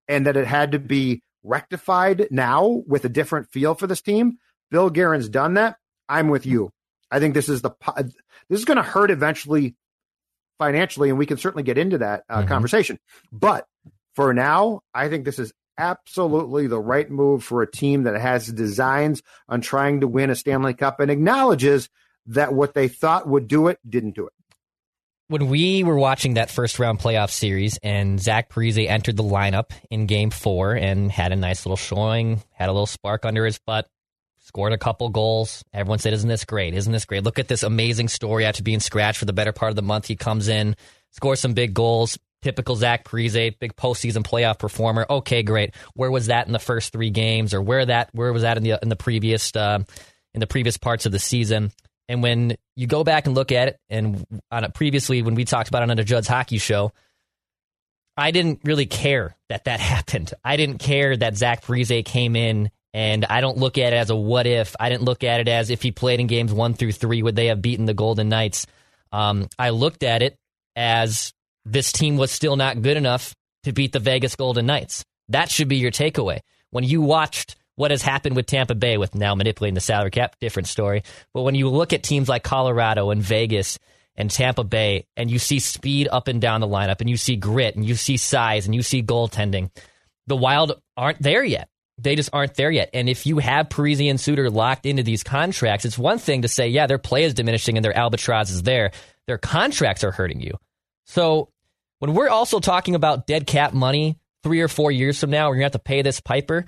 and 0.08 0.26
that 0.26 0.36
it 0.36 0.46
had 0.46 0.72
to 0.72 0.78
be 0.78 1.22
rectified 1.42 2.28
now 2.30 2.82
with 2.86 3.04
a 3.04 3.08
different 3.08 3.50
feel 3.50 3.74
for 3.74 3.86
this 3.86 4.02
team. 4.02 4.38
Bill 4.70 4.90
Guerin's 4.90 5.28
done 5.28 5.54
that, 5.54 5.76
I'm 6.08 6.28
with 6.28 6.46
you. 6.46 6.70
I 7.10 7.20
think 7.20 7.34
this 7.34 7.48
is 7.48 7.62
the 7.62 7.70
this 8.48 8.58
is 8.58 8.64
going 8.64 8.76
to 8.76 8.82
hurt 8.82 9.10
eventually 9.10 9.76
financially, 10.58 11.10
and 11.10 11.18
we 11.18 11.26
can 11.26 11.36
certainly 11.36 11.62
get 11.62 11.78
into 11.78 11.98
that 11.98 12.24
uh, 12.28 12.38
mm-hmm. 12.38 12.48
conversation. 12.48 12.98
But 13.32 13.66
for 14.14 14.32
now, 14.34 14.80
I 14.92 15.08
think 15.08 15.24
this 15.24 15.38
is 15.38 15.52
absolutely 15.76 16.66
the 16.66 16.80
right 16.80 17.10
move 17.10 17.42
for 17.42 17.62
a 17.62 17.70
team 17.70 18.04
that 18.04 18.20
has 18.20 18.46
designs 18.46 19.22
on 19.48 19.60
trying 19.60 20.00
to 20.00 20.08
win 20.08 20.30
a 20.30 20.34
Stanley 20.34 20.74
Cup 20.74 21.00
and 21.00 21.10
acknowledges 21.10 21.88
that 22.26 22.54
what 22.54 22.74
they 22.74 22.88
thought 22.88 23.28
would 23.28 23.48
do 23.48 23.68
it 23.68 23.78
didn't 23.88 24.14
do 24.14 24.26
it. 24.26 24.32
When 25.28 25.48
we 25.48 25.84
were 25.84 25.96
watching 25.96 26.34
that 26.34 26.50
first 26.50 26.78
round 26.78 26.98
playoff 26.98 27.30
series 27.30 27.78
and 27.82 28.20
Zach 28.20 28.50
Parise 28.50 28.86
entered 28.86 29.16
the 29.16 29.22
lineup 29.22 29.70
in 29.90 30.06
game 30.06 30.28
four 30.28 30.74
and 30.74 31.10
had 31.10 31.32
a 31.32 31.36
nice 31.36 31.64
little 31.64 31.78
showing, 31.78 32.42
had 32.52 32.68
a 32.68 32.72
little 32.72 32.84
spark 32.84 33.24
under 33.24 33.46
his 33.46 33.58
butt, 33.58 33.88
scored 34.40 34.74
a 34.74 34.78
couple 34.78 35.08
goals. 35.08 35.64
Everyone 35.72 35.98
said, 35.98 36.12
Isn't 36.12 36.28
this 36.28 36.44
great? 36.44 36.74
Isn't 36.74 36.92
this 36.92 37.06
great? 37.06 37.24
Look 37.24 37.38
at 37.38 37.48
this 37.48 37.62
amazing 37.62 38.08
story 38.08 38.44
after 38.44 38.62
being 38.62 38.80
scratched 38.80 39.18
for 39.18 39.24
the 39.24 39.32
better 39.32 39.52
part 39.52 39.70
of 39.70 39.76
the 39.76 39.82
month. 39.82 40.06
He 40.06 40.16
comes 40.16 40.48
in, 40.48 40.76
scores 41.10 41.40
some 41.40 41.54
big 41.54 41.72
goals, 41.72 42.18
typical 42.42 42.76
Zach 42.76 43.04
Parise, 43.04 43.58
big 43.58 43.74
postseason 43.76 44.24
playoff 44.24 44.58
performer. 44.58 45.06
Okay, 45.08 45.42
great. 45.42 45.74
Where 45.94 46.10
was 46.10 46.26
that 46.26 46.46
in 46.46 46.52
the 46.52 46.58
first 46.58 46.92
three 46.92 47.10
games, 47.10 47.54
or 47.54 47.62
where 47.62 47.86
that 47.86 48.10
where 48.12 48.32
was 48.32 48.42
that 48.42 48.58
in 48.58 48.62
the 48.62 48.78
in 48.82 48.90
the 48.90 48.96
previous 48.96 49.56
uh, 49.56 49.82
in 50.34 50.40
the 50.40 50.46
previous 50.46 50.76
parts 50.76 51.06
of 51.06 51.12
the 51.12 51.18
season? 51.18 51.72
And 52.08 52.22
when 52.22 52.56
you 52.76 52.86
go 52.86 53.04
back 53.04 53.26
and 53.26 53.34
look 53.34 53.52
at 53.52 53.68
it, 53.68 53.78
and 53.88 54.26
on 54.50 54.64
it 54.64 54.74
previously 54.74 55.22
when 55.22 55.34
we 55.34 55.44
talked 55.44 55.68
about 55.68 55.82
it 55.82 55.90
on 55.90 55.96
the 55.96 56.04
Judd's 56.04 56.28
Hockey 56.28 56.58
Show, 56.58 56.92
I 58.16 58.30
didn't 58.30 58.60
really 58.64 58.86
care 58.86 59.36
that 59.48 59.64
that 59.64 59.80
happened. 59.94 60.32
I 60.44 60.56
didn't 60.56 60.78
care 60.78 61.16
that 61.16 61.36
Zach 61.36 61.64
Parise 61.64 62.04
came 62.04 62.36
in, 62.36 62.70
and 62.92 63.24
I 63.24 63.40
don't 63.40 63.58
look 63.58 63.78
at 63.78 63.92
it 63.92 63.96
as 63.96 64.10
a 64.10 64.16
what 64.16 64.46
if. 64.46 64.76
I 64.78 64.88
didn't 64.88 65.04
look 65.04 65.24
at 65.24 65.40
it 65.40 65.48
as 65.48 65.70
if 65.70 65.82
he 65.82 65.92
played 65.92 66.20
in 66.20 66.26
games 66.26 66.52
one 66.52 66.74
through 66.74 66.92
three, 66.92 67.22
would 67.22 67.36
they 67.36 67.46
have 67.46 67.62
beaten 67.62 67.86
the 67.86 67.94
Golden 67.94 68.28
Knights? 68.28 68.66
Um, 69.12 69.48
I 69.58 69.70
looked 69.70 70.02
at 70.02 70.22
it 70.22 70.36
as 70.76 71.32
this 71.64 71.92
team 71.92 72.16
was 72.16 72.30
still 72.30 72.56
not 72.56 72.82
good 72.82 72.96
enough 72.96 73.34
to 73.64 73.72
beat 73.72 73.92
the 73.92 74.00
Vegas 74.00 74.36
Golden 74.36 74.66
Knights. 74.66 75.04
That 75.28 75.50
should 75.50 75.68
be 75.68 75.76
your 75.76 75.90
takeaway. 75.90 76.40
When 76.70 76.84
you 76.84 77.00
watched 77.00 77.56
what 77.76 77.90
has 77.90 78.02
happened 78.02 78.36
with 78.36 78.46
Tampa 78.46 78.74
Bay 78.74 78.98
with 78.98 79.14
now 79.14 79.34
manipulating 79.34 79.74
the 79.74 79.80
salary 79.80 80.10
cap, 80.10 80.36
different 80.40 80.68
story. 80.68 81.02
But 81.32 81.42
when 81.42 81.54
you 81.54 81.68
look 81.68 81.92
at 81.92 82.02
teams 82.02 82.28
like 82.28 82.44
Colorado 82.44 83.10
and 83.10 83.22
Vegas 83.22 83.78
and 84.16 84.30
Tampa 84.30 84.64
Bay 84.64 85.06
and 85.16 85.30
you 85.30 85.38
see 85.38 85.58
speed 85.58 86.08
up 86.10 86.28
and 86.28 86.40
down 86.40 86.60
the 86.60 86.68
lineup 86.68 87.00
and 87.00 87.10
you 87.10 87.16
see 87.16 87.36
grit 87.36 87.74
and 87.74 87.84
you 87.84 87.94
see 87.94 88.16
size 88.16 88.66
and 88.66 88.74
you 88.74 88.82
see 88.82 89.02
goaltending, 89.02 89.70
the 90.26 90.36
Wild 90.36 90.80
aren't 90.96 91.20
there 91.20 91.44
yet. 91.44 91.68
They 91.98 92.16
just 92.16 92.30
aren't 92.32 92.54
there 92.54 92.70
yet. 92.70 92.90
And 92.92 93.08
if 93.08 93.26
you 93.26 93.38
have 93.38 93.68
Parise 93.68 94.10
and 94.10 94.20
Suter 94.20 94.50
locked 94.50 94.86
into 94.86 95.02
these 95.02 95.22
contracts, 95.22 95.84
it's 95.84 95.98
one 95.98 96.18
thing 96.18 96.42
to 96.42 96.48
say, 96.48 96.68
yeah, 96.68 96.86
their 96.86 96.98
play 96.98 97.24
is 97.24 97.34
diminishing 97.34 97.76
and 97.76 97.84
their 97.84 97.96
albatross 97.96 98.50
is 98.50 98.62
there. 98.62 98.90
Their 99.26 99.38
contracts 99.38 100.02
are 100.02 100.10
hurting 100.10 100.40
you. 100.40 100.52
So 101.06 101.50
when 102.00 102.14
we're 102.14 102.28
also 102.28 102.60
talking 102.60 102.94
about 102.94 103.26
dead 103.26 103.46
cap 103.46 103.72
money 103.72 104.18
three 104.42 104.60
or 104.60 104.68
four 104.68 104.90
years 104.90 105.18
from 105.18 105.30
now, 105.30 105.48
we're 105.48 105.54
gonna 105.54 105.64
have 105.64 105.72
to 105.72 105.78
pay 105.78 106.02
this 106.02 106.20
piper. 106.20 106.64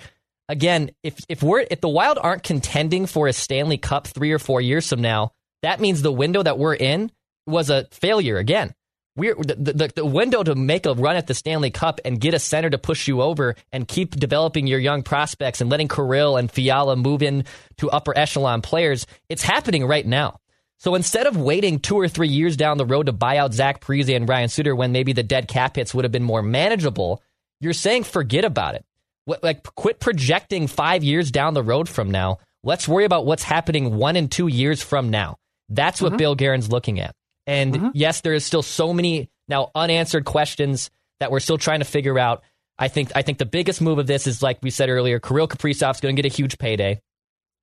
Again, 0.48 0.90
if 1.02 1.18
if 1.28 1.42
we're 1.42 1.66
if 1.70 1.80
the 1.80 1.88
Wild 1.88 2.18
aren't 2.20 2.42
contending 2.42 3.06
for 3.06 3.26
a 3.26 3.32
Stanley 3.32 3.78
Cup 3.78 4.06
three 4.06 4.32
or 4.32 4.38
four 4.38 4.60
years 4.60 4.88
from 4.88 5.00
now, 5.00 5.32
that 5.62 5.80
means 5.80 6.02
the 6.02 6.12
window 6.12 6.42
that 6.42 6.58
we're 6.58 6.74
in 6.74 7.10
was 7.46 7.70
a 7.70 7.86
failure 7.90 8.36
again. 8.38 8.74
We're 9.16 9.34
the, 9.34 9.54
the, 9.54 9.92
the 9.96 10.04
window 10.06 10.42
to 10.42 10.54
make 10.54 10.84
a 10.84 10.92
run 10.92 11.16
at 11.16 11.26
the 11.26 11.34
Stanley 11.34 11.70
Cup 11.70 12.00
and 12.04 12.20
get 12.20 12.34
a 12.34 12.38
center 12.38 12.68
to 12.68 12.78
push 12.78 13.08
you 13.08 13.22
over 13.22 13.56
and 13.72 13.88
keep 13.88 14.14
developing 14.14 14.66
your 14.66 14.78
young 14.78 15.02
prospects 15.02 15.60
and 15.60 15.70
letting 15.70 15.88
Kirill 15.88 16.36
and 16.36 16.50
Fiala 16.50 16.96
move 16.96 17.22
in 17.22 17.44
to 17.78 17.90
upper 17.90 18.16
echelon 18.16 18.60
players. 18.60 19.06
It's 19.28 19.42
happening 19.42 19.86
right 19.86 20.06
now. 20.06 20.40
So 20.78 20.94
instead 20.94 21.26
of 21.26 21.38
waiting 21.38 21.80
two 21.80 21.98
or 21.98 22.08
three 22.08 22.28
years 22.28 22.56
down 22.56 22.76
the 22.76 22.84
road 22.84 23.06
to 23.06 23.12
buy 23.12 23.38
out 23.38 23.54
Zach 23.54 23.80
Parise 23.80 24.14
and 24.14 24.28
Ryan 24.28 24.50
Suter 24.50 24.76
when 24.76 24.92
maybe 24.92 25.14
the 25.14 25.22
dead 25.22 25.48
cap 25.48 25.76
hits 25.76 25.94
would 25.94 26.04
have 26.04 26.12
been 26.12 26.22
more 26.22 26.42
manageable, 26.42 27.22
you're 27.60 27.72
saying 27.72 28.04
forget 28.04 28.44
about 28.44 28.74
it. 28.74 28.84
Like 29.26 29.62
quit 29.74 29.98
projecting 29.98 30.66
five 30.68 31.02
years 31.02 31.30
down 31.30 31.54
the 31.54 31.62
road 31.62 31.88
from 31.88 32.10
now. 32.10 32.38
Let's 32.62 32.86
worry 32.86 33.04
about 33.04 33.26
what's 33.26 33.42
happening 33.42 33.96
one 33.96 34.16
and 34.16 34.30
two 34.30 34.46
years 34.46 34.82
from 34.82 35.10
now. 35.10 35.36
That's 35.68 36.00
what 36.00 36.10
mm-hmm. 36.10 36.18
Bill 36.18 36.34
Guerin's 36.34 36.70
looking 36.70 37.00
at. 37.00 37.14
And 37.46 37.74
mm-hmm. 37.74 37.88
yes, 37.94 38.20
there 38.20 38.34
is 38.34 38.44
still 38.44 38.62
so 38.62 38.92
many 38.92 39.30
now 39.48 39.70
unanswered 39.74 40.24
questions 40.24 40.90
that 41.20 41.30
we're 41.30 41.40
still 41.40 41.58
trying 41.58 41.80
to 41.80 41.84
figure 41.84 42.18
out. 42.18 42.42
I 42.78 42.88
think 42.88 43.12
I 43.14 43.22
think 43.22 43.38
the 43.38 43.46
biggest 43.46 43.80
move 43.80 43.98
of 43.98 44.06
this 44.06 44.26
is 44.26 44.42
like 44.42 44.58
we 44.62 44.70
said 44.70 44.90
earlier, 44.90 45.18
Kirill 45.18 45.48
Kaprizov's 45.48 46.00
going 46.00 46.14
to 46.14 46.22
get 46.22 46.30
a 46.30 46.34
huge 46.34 46.58
payday. 46.58 47.00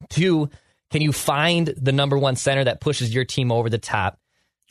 Two, 0.09 0.49
can 0.91 1.01
you 1.01 1.11
find 1.11 1.67
the 1.67 1.91
number 1.91 2.17
one 2.17 2.35
center 2.35 2.63
that 2.63 2.81
pushes 2.81 3.13
your 3.13 3.25
team 3.25 3.51
over 3.51 3.69
the 3.69 3.77
top? 3.77 4.17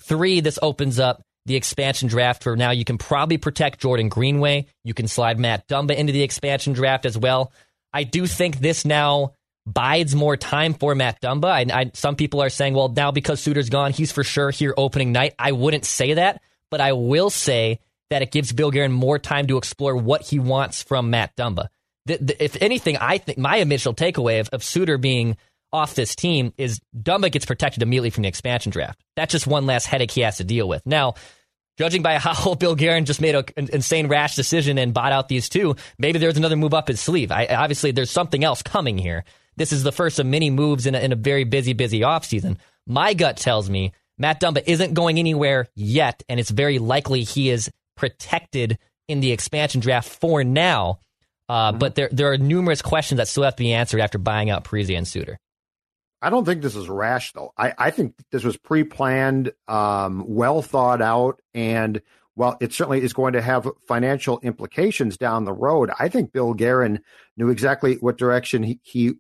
Three, 0.03 0.41
this 0.41 0.59
opens 0.61 0.99
up 0.99 1.23
the 1.47 1.57
expansion 1.57 2.09
draft 2.09 2.43
for 2.43 2.57
now 2.57 2.71
you 2.71 2.85
can 2.85 2.99
probably 2.99 3.39
protect 3.39 3.81
Jordan 3.81 4.09
Greenway. 4.09 4.67
You 4.85 4.95
can 4.95 5.09
slide 5.09 5.39
Matt 5.39 5.67
Dumba 5.69 5.97
into 5.97 6.13
the 6.13 6.23
expansion 6.23 6.73
draft 6.73 7.07
as 7.07 7.19
well. 7.19 7.53
I 7.93 8.05
do 8.05 8.27
think 8.27 8.59
this 8.59 8.85
now 8.85 9.33
bides 9.67 10.15
more 10.15 10.37
time 10.37 10.75
for 10.75 10.95
Matt 10.95 11.21
Dumba. 11.21 11.47
I, 11.47 11.81
I, 11.81 11.91
some 11.95 12.17
people 12.17 12.43
are 12.43 12.49
saying, 12.49 12.75
well, 12.75 12.89
now 12.89 13.11
because 13.11 13.41
Suter's 13.41 13.71
gone, 13.71 13.93
he's 13.93 14.13
for 14.13 14.25
sure 14.25 14.51
here 14.51 14.75
opening 14.77 15.13
night. 15.13 15.35
I 15.39 15.53
wouldn't 15.53 15.85
say 15.85 16.15
that, 16.15 16.43
but 16.71 16.81
I 16.81 16.93
will 16.93 17.31
say 17.31 17.81
that 18.11 18.23
it 18.23 18.31
gives 18.31 18.53
Bill 18.53 18.71
Guerin 18.71 18.93
more 18.93 19.19
time 19.19 19.47
to 19.49 19.57
explore 19.57 19.97
what 19.97 20.23
he 20.23 20.39
wants 20.39 20.83
from 20.83 21.11
Matt 21.11 21.37
Dumba. 21.37 21.69
The, 22.07 22.19
the, 22.19 22.45
if 22.45 22.61
anything, 22.61 22.97
I 22.97 23.19
think 23.19 23.39
my 23.39 23.57
initial 23.57 23.95
takeaway 23.95 24.41
of, 24.41 24.49
of 24.51 24.65
Suter 24.65 24.99
being– 24.99 25.37
off 25.73 25.95
this 25.95 26.15
team 26.15 26.53
is 26.59 26.81
Dumba 26.97 27.31
gets 27.31 27.47
protected 27.47 27.83
immediately 27.83 28.11
from 28.11 28.23
the 28.23 28.29
expansion 28.29 28.71
draft. 28.71 29.01
That's 29.17 29.33
just 29.33 29.47
one 29.47 29.67
last 29.67 29.87
headache 29.87 30.11
he 30.11 30.21
has 30.21 30.37
to 30.39 30.45
deal 30.45 30.69
with. 30.69 30.85
Now, 30.85 31.15
judging 31.79 32.03
by 32.03 32.15
how 32.19 32.55
Bill 32.55 32.75
Guerin 32.75 33.05
just 33.05 33.21
made 33.21 33.35
an 33.35 33.45
insane 33.57 34.09
rash 34.09 34.37
decision 34.37 34.79
and 34.79 34.95
bought 34.95 35.13
out 35.13 35.29
these 35.29 35.49
two, 35.49 35.77
maybe 35.99 36.19
there's 36.19 36.37
another 36.37 36.57
move 36.57 36.75
up 36.75 36.89
his 36.89 37.01
sleeve. 37.01 37.33
I, 37.33 37.47
obviously, 37.47 37.93
there's 37.93 38.11
something 38.11 38.45
else 38.45 38.63
coming 38.63 38.99
here. 38.99 39.25
This 39.57 39.73
is 39.73 39.83
the 39.83 39.93
first 39.93 40.19
of 40.19 40.27
many 40.27 40.51
moves 40.51 40.87
in 40.87 40.95
a, 40.95 41.01
in 41.01 41.13
a 41.13 41.17
very 41.17 41.45
busy, 41.45 41.73
busy 41.73 42.01
offseason. 42.01 42.57
My 42.87 43.15
gut 43.15 43.37
tells 43.37 43.69
me 43.69 43.93
Matt 44.19 44.41
Dumba 44.41 44.63
isn't 44.67 44.95
going 44.95 45.19
anywhere 45.19 45.69
yet, 45.75 46.23
and 46.29 46.41
it's 46.41 46.51
very 46.51 46.79
likely 46.79 47.23
he 47.23 47.51
is 47.51 47.71
protected 47.97 48.79
in 49.09 49.21
the 49.21 49.33
expansion 49.33 49.81
draft 49.81 50.09
for 50.09 50.43
now. 50.45 51.01
Uh, 51.49 51.71
mm-hmm. 51.71 51.79
But 51.79 51.95
there, 51.97 52.09
there 52.13 52.33
are 52.33 52.39
numerous 52.39 52.83
questions 52.83 53.19
that 53.19 53.29
still 53.29 53.43
have 53.43 53.57
to 53.57 53.63
be 53.63 53.73
answered 53.73 54.01
after 54.01 54.19
buying 54.19 54.49
out 54.49 54.65
Parise 54.65 54.97
and 54.97 55.07
Suter. 55.07 55.39
I 56.23 56.31
don't 56.31 56.45
think 56.45 56.63
this 56.63 56.77
is 56.77 56.89
rash, 56.89 57.33
though. 57.33 57.53
I, 57.59 57.75
I 57.77 57.91
think 57.91 58.15
this 58.31 58.45
was 58.45 58.57
pre 58.57 58.85
planned, 58.85 59.53
um, 59.67 60.25
well 60.29 60.63
thought 60.63 61.03
out. 61.03 61.41
And 61.53 62.01
while 62.35 62.57
it 62.61 62.73
certainly 62.73 63.03
is 63.03 63.13
going 63.13 63.33
to 63.33 63.43
have 63.43 63.69
financial 63.89 64.39
implications 64.41 65.19
down 65.19 65.45
the 65.45 65.53
road, 65.53 65.91
I 65.99 66.09
think 66.09 66.33
Bill 66.33 66.55
Guerin 66.55 67.01
knew 67.37 67.51
exactly 67.51 67.97
what 67.97 68.17
direction 68.17 68.63
he, 68.63 68.81
he 68.83 69.15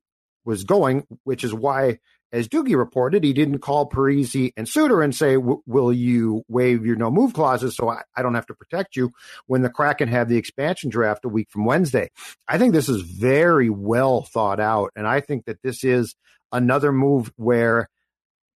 was 0.44 0.62
going, 0.62 1.04
which 1.24 1.42
is 1.42 1.52
why, 1.52 1.98
as 2.30 2.48
Doogie 2.48 2.76
reported, 2.76 3.24
he 3.24 3.32
didn't 3.32 3.58
call 3.58 3.90
Parise 3.90 4.52
and 4.56 4.68
Suter 4.68 5.02
and 5.02 5.14
say, 5.14 5.36
Will 5.36 5.92
you 5.92 6.44
waive 6.48 6.86
your 6.86 6.96
no 6.96 7.10
move 7.10 7.34
clauses 7.34 7.76
so 7.76 7.90
I, 7.90 8.02
I 8.16 8.22
don't 8.22 8.34
have 8.34 8.46
to 8.46 8.54
protect 8.54 8.94
you 8.94 9.10
when 9.46 9.62
the 9.62 9.70
Kraken 9.70 10.08
have 10.08 10.28
the 10.28 10.38
expansion 10.38 10.88
draft 10.88 11.24
a 11.24 11.28
week 11.28 11.50
from 11.50 11.64
Wednesday? 11.64 12.10
I 12.46 12.58
think 12.58 12.72
this 12.72 12.88
is 12.88 13.02
very 13.02 13.70
well 13.70 14.22
thought 14.22 14.60
out. 14.60 14.92
And 14.94 15.06
I 15.06 15.20
think 15.20 15.46
that 15.46 15.62
this 15.62 15.82
is 15.84 16.14
another 16.52 16.92
move 16.92 17.32
where 17.36 17.88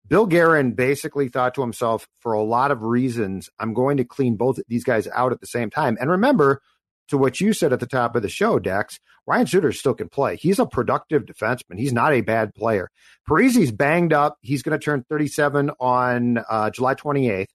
Bill 0.07 0.27
Guerin 0.27 0.73
basically 0.73 1.29
thought 1.29 1.55
to 1.55 1.61
himself, 1.61 2.07
for 2.19 2.33
a 2.33 2.43
lot 2.43 2.71
of 2.71 2.83
reasons, 2.83 3.49
I'm 3.59 3.73
going 3.73 3.97
to 3.97 4.05
clean 4.05 4.35
both 4.35 4.59
these 4.67 4.83
guys 4.83 5.07
out 5.13 5.31
at 5.31 5.39
the 5.39 5.47
same 5.47 5.69
time. 5.69 5.97
And 5.99 6.11
remember, 6.11 6.61
to 7.07 7.17
what 7.17 7.39
you 7.39 7.53
said 7.53 7.73
at 7.73 7.79
the 7.79 7.85
top 7.85 8.15
of 8.15 8.21
the 8.21 8.29
show, 8.29 8.59
Dex, 8.59 8.99
Ryan 9.27 9.47
Suter 9.47 9.71
still 9.71 9.93
can 9.93 10.09
play. 10.09 10.35
He's 10.35 10.59
a 10.59 10.65
productive 10.65 11.25
defenseman. 11.25 11.77
He's 11.77 11.93
not 11.93 12.13
a 12.13 12.21
bad 12.21 12.53
player. 12.53 12.89
Parise's 13.27 13.71
banged 13.71 14.13
up. 14.13 14.37
He's 14.41 14.63
going 14.63 14.77
to 14.77 14.83
turn 14.83 15.05
37 15.09 15.71
on 15.79 16.39
uh, 16.49 16.69
July 16.69 16.95
28th. 16.95 17.47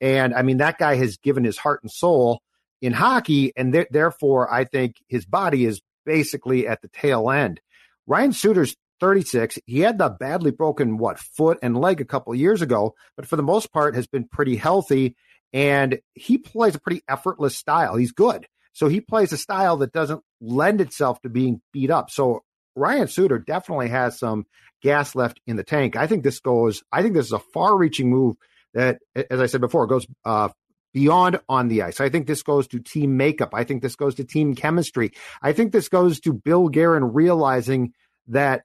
And 0.00 0.34
I 0.34 0.42
mean, 0.42 0.58
that 0.58 0.78
guy 0.78 0.96
has 0.96 1.16
given 1.18 1.44
his 1.44 1.58
heart 1.58 1.82
and 1.82 1.90
soul 1.90 2.40
in 2.80 2.92
hockey. 2.92 3.52
And 3.56 3.72
th- 3.72 3.88
therefore, 3.90 4.52
I 4.52 4.64
think 4.64 4.96
his 5.08 5.26
body 5.26 5.64
is 5.64 5.80
basically 6.06 6.66
at 6.66 6.80
the 6.80 6.88
tail 6.88 7.30
end. 7.30 7.60
Ryan 8.06 8.32
Suter's 8.32 8.74
36. 9.00 9.58
He 9.66 9.80
had 9.80 9.98
the 9.98 10.08
badly 10.08 10.50
broken 10.50 10.98
what 10.98 11.18
foot 11.18 11.58
and 11.62 11.76
leg 11.76 12.00
a 12.00 12.04
couple 12.04 12.34
years 12.34 12.62
ago, 12.62 12.94
but 13.16 13.26
for 13.26 13.36
the 13.36 13.42
most 13.42 13.72
part 13.72 13.94
has 13.94 14.06
been 14.06 14.28
pretty 14.28 14.56
healthy 14.56 15.16
and 15.52 15.98
he 16.14 16.38
plays 16.38 16.74
a 16.74 16.80
pretty 16.80 17.02
effortless 17.08 17.56
style. 17.56 17.96
He's 17.96 18.12
good. 18.12 18.46
So 18.72 18.88
he 18.88 19.00
plays 19.00 19.32
a 19.32 19.38
style 19.38 19.78
that 19.78 19.92
doesn't 19.92 20.22
lend 20.40 20.80
itself 20.80 21.20
to 21.22 21.28
being 21.28 21.60
beat 21.72 21.90
up. 21.90 22.10
So 22.10 22.44
Ryan 22.76 23.08
Suter 23.08 23.38
definitely 23.38 23.88
has 23.88 24.18
some 24.18 24.46
gas 24.82 25.14
left 25.14 25.40
in 25.46 25.56
the 25.56 25.64
tank. 25.64 25.96
I 25.96 26.06
think 26.06 26.22
this 26.22 26.40
goes 26.40 26.82
I 26.92 27.02
think 27.02 27.14
this 27.14 27.26
is 27.26 27.32
a 27.32 27.38
far-reaching 27.38 28.08
move 28.08 28.36
that 28.74 28.98
as 29.30 29.40
I 29.40 29.46
said 29.46 29.60
before 29.60 29.86
goes 29.86 30.06
uh, 30.24 30.50
beyond 30.92 31.40
on 31.48 31.68
the 31.68 31.82
ice. 31.82 32.00
I 32.00 32.08
think 32.08 32.26
this 32.26 32.42
goes 32.42 32.68
to 32.68 32.78
team 32.78 33.16
makeup. 33.16 33.50
I 33.52 33.64
think 33.64 33.82
this 33.82 33.96
goes 33.96 34.14
to 34.16 34.24
team 34.24 34.54
chemistry. 34.54 35.12
I 35.42 35.52
think 35.52 35.72
this 35.72 35.88
goes 35.88 36.20
to 36.20 36.32
Bill 36.32 36.68
Guerin 36.68 37.12
realizing 37.14 37.92
that 38.28 38.62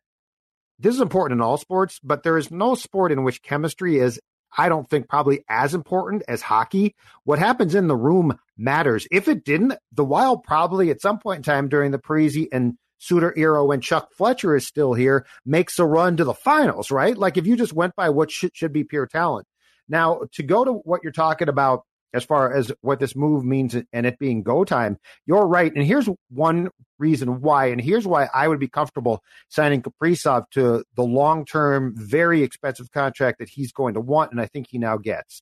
this 0.83 0.95
is 0.95 1.01
important 1.01 1.39
in 1.39 1.43
all 1.43 1.57
sports, 1.57 1.99
but 2.03 2.23
there 2.23 2.37
is 2.37 2.51
no 2.51 2.75
sport 2.75 3.11
in 3.11 3.23
which 3.23 3.41
chemistry 3.41 3.97
is, 3.97 4.19
I 4.55 4.69
don't 4.69 4.87
think, 4.89 5.07
probably 5.07 5.43
as 5.49 5.73
important 5.73 6.23
as 6.27 6.41
hockey. 6.41 6.95
What 7.23 7.39
happens 7.39 7.73
in 7.73 7.87
the 7.87 7.95
room 7.95 8.37
matters. 8.57 9.07
If 9.09 9.27
it 9.27 9.45
didn't, 9.45 9.73
the 9.91 10.03
Wild 10.05 10.43
probably 10.43 10.89
at 10.89 11.01
some 11.01 11.19
point 11.19 11.37
in 11.37 11.43
time 11.43 11.69
during 11.69 11.91
the 11.91 11.99
Parise 11.99 12.47
and 12.51 12.77
Suter 12.99 13.33
era 13.35 13.65
when 13.65 13.81
Chuck 13.81 14.13
Fletcher 14.13 14.55
is 14.55 14.67
still 14.67 14.93
here 14.93 15.25
makes 15.45 15.79
a 15.79 15.85
run 15.85 16.17
to 16.17 16.23
the 16.23 16.33
finals, 16.33 16.91
right? 16.91 17.17
Like 17.17 17.37
if 17.37 17.47
you 17.47 17.57
just 17.57 17.73
went 17.73 17.95
by 17.95 18.09
what 18.09 18.31
should, 18.31 18.55
should 18.55 18.73
be 18.73 18.83
pure 18.83 19.07
talent. 19.07 19.47
Now, 19.89 20.21
to 20.33 20.43
go 20.43 20.63
to 20.63 20.71
what 20.71 21.01
you're 21.03 21.11
talking 21.11 21.49
about 21.49 21.83
as 22.13 22.23
far 22.23 22.53
as 22.53 22.71
what 22.81 22.99
this 22.99 23.15
move 23.15 23.43
means 23.43 23.75
and 23.91 24.05
it 24.05 24.19
being 24.19 24.43
go 24.43 24.63
time, 24.63 24.97
you're 25.25 25.47
right. 25.47 25.73
And 25.73 25.85
here's 25.85 26.07
one 26.29 26.69
reason 26.99 27.41
why, 27.41 27.67
and 27.67 27.81
here's 27.81 28.05
why 28.05 28.29
I 28.33 28.47
would 28.47 28.59
be 28.59 28.67
comfortable 28.67 29.23
signing 29.49 29.81
Kaprizov 29.81 30.49
to 30.51 30.83
the 30.95 31.03
long 31.03 31.45
term, 31.45 31.93
very 31.95 32.43
expensive 32.43 32.91
contract 32.91 33.39
that 33.39 33.49
he's 33.49 33.71
going 33.71 33.95
to 33.95 34.01
want, 34.01 34.31
and 34.31 34.39
I 34.39 34.45
think 34.45 34.67
he 34.69 34.77
now 34.77 34.97
gets. 34.97 35.41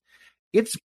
It's 0.54 0.76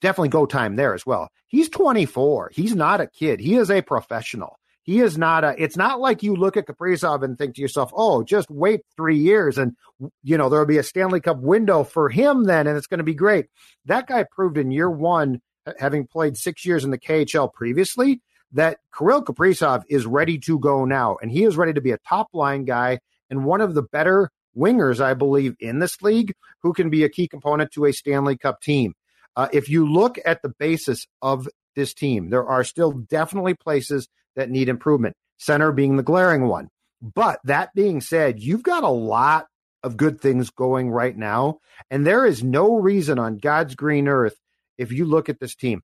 definitely 0.00 0.30
go 0.30 0.46
time 0.46 0.76
there 0.76 0.94
as 0.94 1.04
well. 1.04 1.28
He's 1.46 1.68
24. 1.68 2.50
He's 2.54 2.74
not 2.74 3.00
a 3.00 3.06
kid. 3.06 3.40
He 3.40 3.56
is 3.56 3.70
a 3.70 3.82
professional. 3.82 4.58
He 4.84 5.00
is 5.00 5.18
not 5.18 5.44
a. 5.44 5.54
It's 5.60 5.76
not 5.76 5.98
like 5.98 6.22
you 6.22 6.36
look 6.36 6.56
at 6.56 6.66
Kaprizov 6.66 7.22
and 7.22 7.36
think 7.36 7.56
to 7.56 7.60
yourself, 7.60 7.90
"Oh, 7.94 8.22
just 8.22 8.50
wait 8.50 8.82
three 8.96 9.16
years, 9.18 9.58
and 9.58 9.76
you 10.22 10.38
know 10.38 10.48
there'll 10.48 10.66
be 10.66 10.78
a 10.78 10.82
Stanley 10.82 11.20
Cup 11.20 11.38
window 11.38 11.84
for 11.84 12.08
him 12.08 12.44
then, 12.44 12.66
and 12.66 12.76
it's 12.76 12.86
going 12.86 12.98
to 12.98 13.04
be 13.04 13.14
great." 13.14 13.46
That 13.86 14.06
guy 14.06 14.24
proved 14.30 14.58
in 14.58 14.70
year 14.70 14.90
one, 14.90 15.40
having 15.78 16.06
played 16.06 16.36
six 16.36 16.64
years 16.64 16.84
in 16.84 16.90
the 16.90 16.98
KHL 16.98 17.52
previously, 17.52 18.20
that 18.52 18.78
Kirill 18.96 19.24
Kaprizov 19.24 19.84
is 19.88 20.06
ready 20.06 20.38
to 20.40 20.58
go 20.58 20.84
now, 20.84 21.16
and 21.20 21.30
he 21.30 21.44
is 21.44 21.56
ready 21.56 21.72
to 21.72 21.80
be 21.80 21.92
a 21.92 21.98
top 21.98 22.28
line 22.32 22.64
guy 22.64 23.00
and 23.30 23.44
one 23.44 23.60
of 23.60 23.74
the 23.74 23.82
better 23.82 24.30
wingers, 24.56 25.00
I 25.00 25.14
believe, 25.14 25.56
in 25.60 25.78
this 25.78 26.00
league, 26.02 26.34
who 26.62 26.72
can 26.72 26.90
be 26.90 27.04
a 27.04 27.08
key 27.08 27.26
component 27.26 27.72
to 27.72 27.86
a 27.86 27.92
Stanley 27.92 28.36
Cup 28.36 28.60
team. 28.60 28.94
Uh, 29.36 29.48
if 29.52 29.68
you 29.68 29.90
look 29.90 30.18
at 30.24 30.42
the 30.42 30.48
basis 30.48 31.06
of 31.20 31.48
this 31.74 31.92
team, 31.92 32.30
there 32.30 32.46
are 32.46 32.62
still 32.62 32.92
definitely 32.92 33.54
places 33.54 34.08
that 34.36 34.50
need 34.50 34.68
improvement, 34.68 35.14
center 35.38 35.72
being 35.72 35.96
the 35.96 36.02
glaring 36.02 36.46
one. 36.46 36.68
But 37.00 37.40
that 37.44 37.74
being 37.74 38.00
said, 38.00 38.40
you've 38.40 38.62
got 38.62 38.82
a 38.82 38.88
lot 38.88 39.46
of 39.82 39.96
good 39.96 40.20
things 40.20 40.50
going 40.50 40.90
right 40.90 41.16
now. 41.16 41.58
And 41.90 42.06
there 42.06 42.24
is 42.24 42.42
no 42.42 42.76
reason 42.76 43.18
on 43.18 43.38
God's 43.38 43.74
green 43.74 44.08
earth, 44.08 44.36
if 44.78 44.90
you 44.90 45.04
look 45.04 45.28
at 45.28 45.38
this 45.38 45.54
team, 45.54 45.82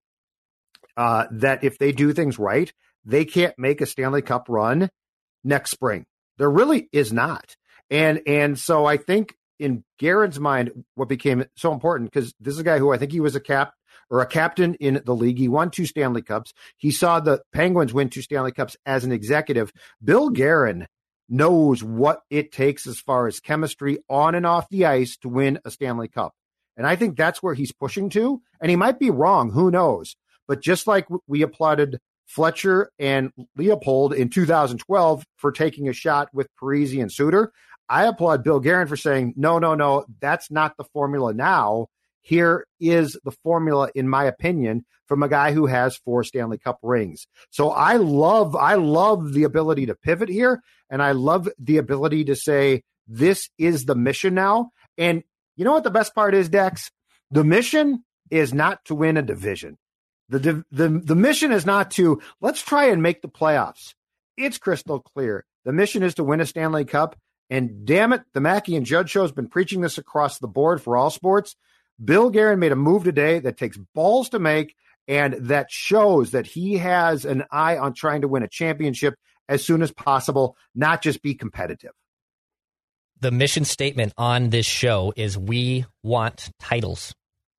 uh, 0.96 1.26
that 1.32 1.62
if 1.62 1.78
they 1.78 1.92
do 1.92 2.12
things 2.12 2.38
right, 2.38 2.72
they 3.04 3.24
can't 3.24 3.58
make 3.58 3.80
a 3.80 3.86
Stanley 3.86 4.22
Cup 4.22 4.46
run 4.48 4.88
next 5.44 5.70
spring. 5.70 6.06
There 6.38 6.50
really 6.50 6.88
is 6.92 7.12
not. 7.12 7.54
And 7.90 8.22
and 8.26 8.58
so 8.58 8.86
I 8.86 8.96
think 8.96 9.34
in 9.58 9.84
Guerin's 9.98 10.40
mind, 10.40 10.84
what 10.94 11.08
became 11.08 11.44
so 11.56 11.72
important 11.72 12.10
because 12.10 12.32
this 12.40 12.54
is 12.54 12.60
a 12.60 12.64
guy 12.64 12.78
who 12.78 12.92
I 12.92 12.98
think 12.98 13.12
he 13.12 13.20
was 13.20 13.36
a 13.36 13.40
cap 13.40 13.74
or 14.10 14.20
a 14.20 14.26
captain 14.26 14.74
in 14.74 15.00
the 15.04 15.14
league. 15.14 15.38
He 15.38 15.48
won 15.48 15.70
two 15.70 15.86
Stanley 15.86 16.22
Cups. 16.22 16.52
He 16.76 16.90
saw 16.90 17.20
the 17.20 17.42
Penguins 17.52 17.94
win 17.94 18.10
two 18.10 18.22
Stanley 18.22 18.52
Cups 18.52 18.76
as 18.84 19.04
an 19.04 19.12
executive. 19.12 19.72
Bill 20.02 20.30
Guerin 20.30 20.86
knows 21.28 21.82
what 21.82 22.22
it 22.28 22.52
takes 22.52 22.86
as 22.86 22.98
far 22.98 23.28
as 23.28 23.40
chemistry 23.40 23.98
on 24.08 24.34
and 24.34 24.44
off 24.44 24.68
the 24.68 24.84
ice 24.84 25.16
to 25.18 25.28
win 25.28 25.60
a 25.64 25.70
Stanley 25.70 26.08
Cup. 26.08 26.34
And 26.76 26.86
I 26.86 26.96
think 26.96 27.16
that's 27.16 27.42
where 27.42 27.54
he's 27.54 27.72
pushing 27.72 28.10
to. 28.10 28.42
And 28.60 28.68
he 28.68 28.76
might 28.76 28.98
be 28.98 29.10
wrong. 29.10 29.50
Who 29.52 29.70
knows? 29.70 30.16
But 30.48 30.60
just 30.60 30.86
like 30.86 31.06
we 31.28 31.42
applauded 31.42 32.00
Fletcher 32.26 32.90
and 32.98 33.30
Leipold 33.58 34.14
in 34.14 34.28
2012 34.28 35.24
for 35.36 35.52
taking 35.52 35.88
a 35.88 35.92
shot 35.92 36.28
with 36.32 36.48
Parise 36.60 37.00
and 37.00 37.12
Suter, 37.12 37.52
I 37.88 38.04
applaud 38.04 38.44
Bill 38.44 38.60
Guerin 38.60 38.88
for 38.88 38.96
saying, 38.96 39.34
no, 39.36 39.58
no, 39.58 39.74
no, 39.74 40.06
that's 40.20 40.50
not 40.50 40.76
the 40.76 40.84
formula 40.84 41.34
now. 41.34 41.88
Here 42.22 42.66
is 42.78 43.18
the 43.24 43.30
formula, 43.30 43.90
in 43.94 44.08
my 44.08 44.24
opinion, 44.24 44.84
from 45.06 45.22
a 45.22 45.28
guy 45.28 45.52
who 45.52 45.66
has 45.66 45.96
four 45.96 46.22
Stanley 46.22 46.58
Cup 46.58 46.78
rings. 46.82 47.26
So 47.50 47.70
I 47.70 47.96
love, 47.96 48.54
I 48.54 48.74
love 48.74 49.32
the 49.32 49.44
ability 49.44 49.86
to 49.86 49.94
pivot 49.94 50.28
here, 50.28 50.62
and 50.88 51.02
I 51.02 51.12
love 51.12 51.48
the 51.58 51.78
ability 51.78 52.26
to 52.26 52.36
say 52.36 52.82
this 53.08 53.48
is 53.58 53.86
the 53.86 53.94
mission 53.94 54.34
now. 54.34 54.70
And 54.96 55.24
you 55.56 55.64
know 55.64 55.72
what 55.72 55.84
the 55.84 55.90
best 55.90 56.14
part 56.14 56.34
is, 56.34 56.48
Dex? 56.48 56.90
The 57.30 57.44
mission 57.44 58.04
is 58.30 58.54
not 58.54 58.84
to 58.86 58.94
win 58.94 59.16
a 59.16 59.22
division. 59.22 59.78
The, 60.28 60.64
the, 60.70 60.88
the 60.88 61.16
mission 61.16 61.50
is 61.50 61.66
not 61.66 61.90
to 61.92 62.22
let's 62.40 62.62
try 62.62 62.86
and 62.86 63.02
make 63.02 63.20
the 63.20 63.28
playoffs. 63.28 63.94
It's 64.36 64.58
crystal 64.58 65.00
clear. 65.00 65.44
The 65.64 65.72
mission 65.72 66.02
is 66.02 66.14
to 66.14 66.24
win 66.24 66.40
a 66.40 66.46
Stanley 66.46 66.84
Cup. 66.84 67.16
And 67.50 67.84
damn 67.84 68.12
it, 68.12 68.22
the 68.32 68.40
Mackey 68.40 68.76
and 68.76 68.86
Judd 68.86 69.10
show 69.10 69.22
has 69.22 69.32
been 69.32 69.48
preaching 69.48 69.80
this 69.80 69.98
across 69.98 70.38
the 70.38 70.46
board 70.46 70.80
for 70.80 70.96
all 70.96 71.10
sports. 71.10 71.56
Bill 72.02 72.30
Guerin 72.30 72.58
made 72.58 72.72
a 72.72 72.76
move 72.76 73.04
today 73.04 73.38
that 73.40 73.56
takes 73.56 73.76
balls 73.94 74.30
to 74.30 74.38
make 74.38 74.74
and 75.06 75.34
that 75.48 75.70
shows 75.70 76.30
that 76.30 76.46
he 76.46 76.78
has 76.78 77.24
an 77.24 77.44
eye 77.50 77.76
on 77.76 77.94
trying 77.94 78.22
to 78.22 78.28
win 78.28 78.42
a 78.42 78.48
championship 78.48 79.14
as 79.48 79.64
soon 79.64 79.82
as 79.82 79.90
possible, 79.90 80.56
not 80.74 81.02
just 81.02 81.22
be 81.22 81.34
competitive. 81.34 81.90
The 83.18 83.30
mission 83.30 83.64
statement 83.64 84.14
on 84.16 84.50
this 84.50 84.66
show 84.66 85.12
is 85.16 85.36
we 85.36 85.84
want 86.02 86.50
titles. 86.58 87.12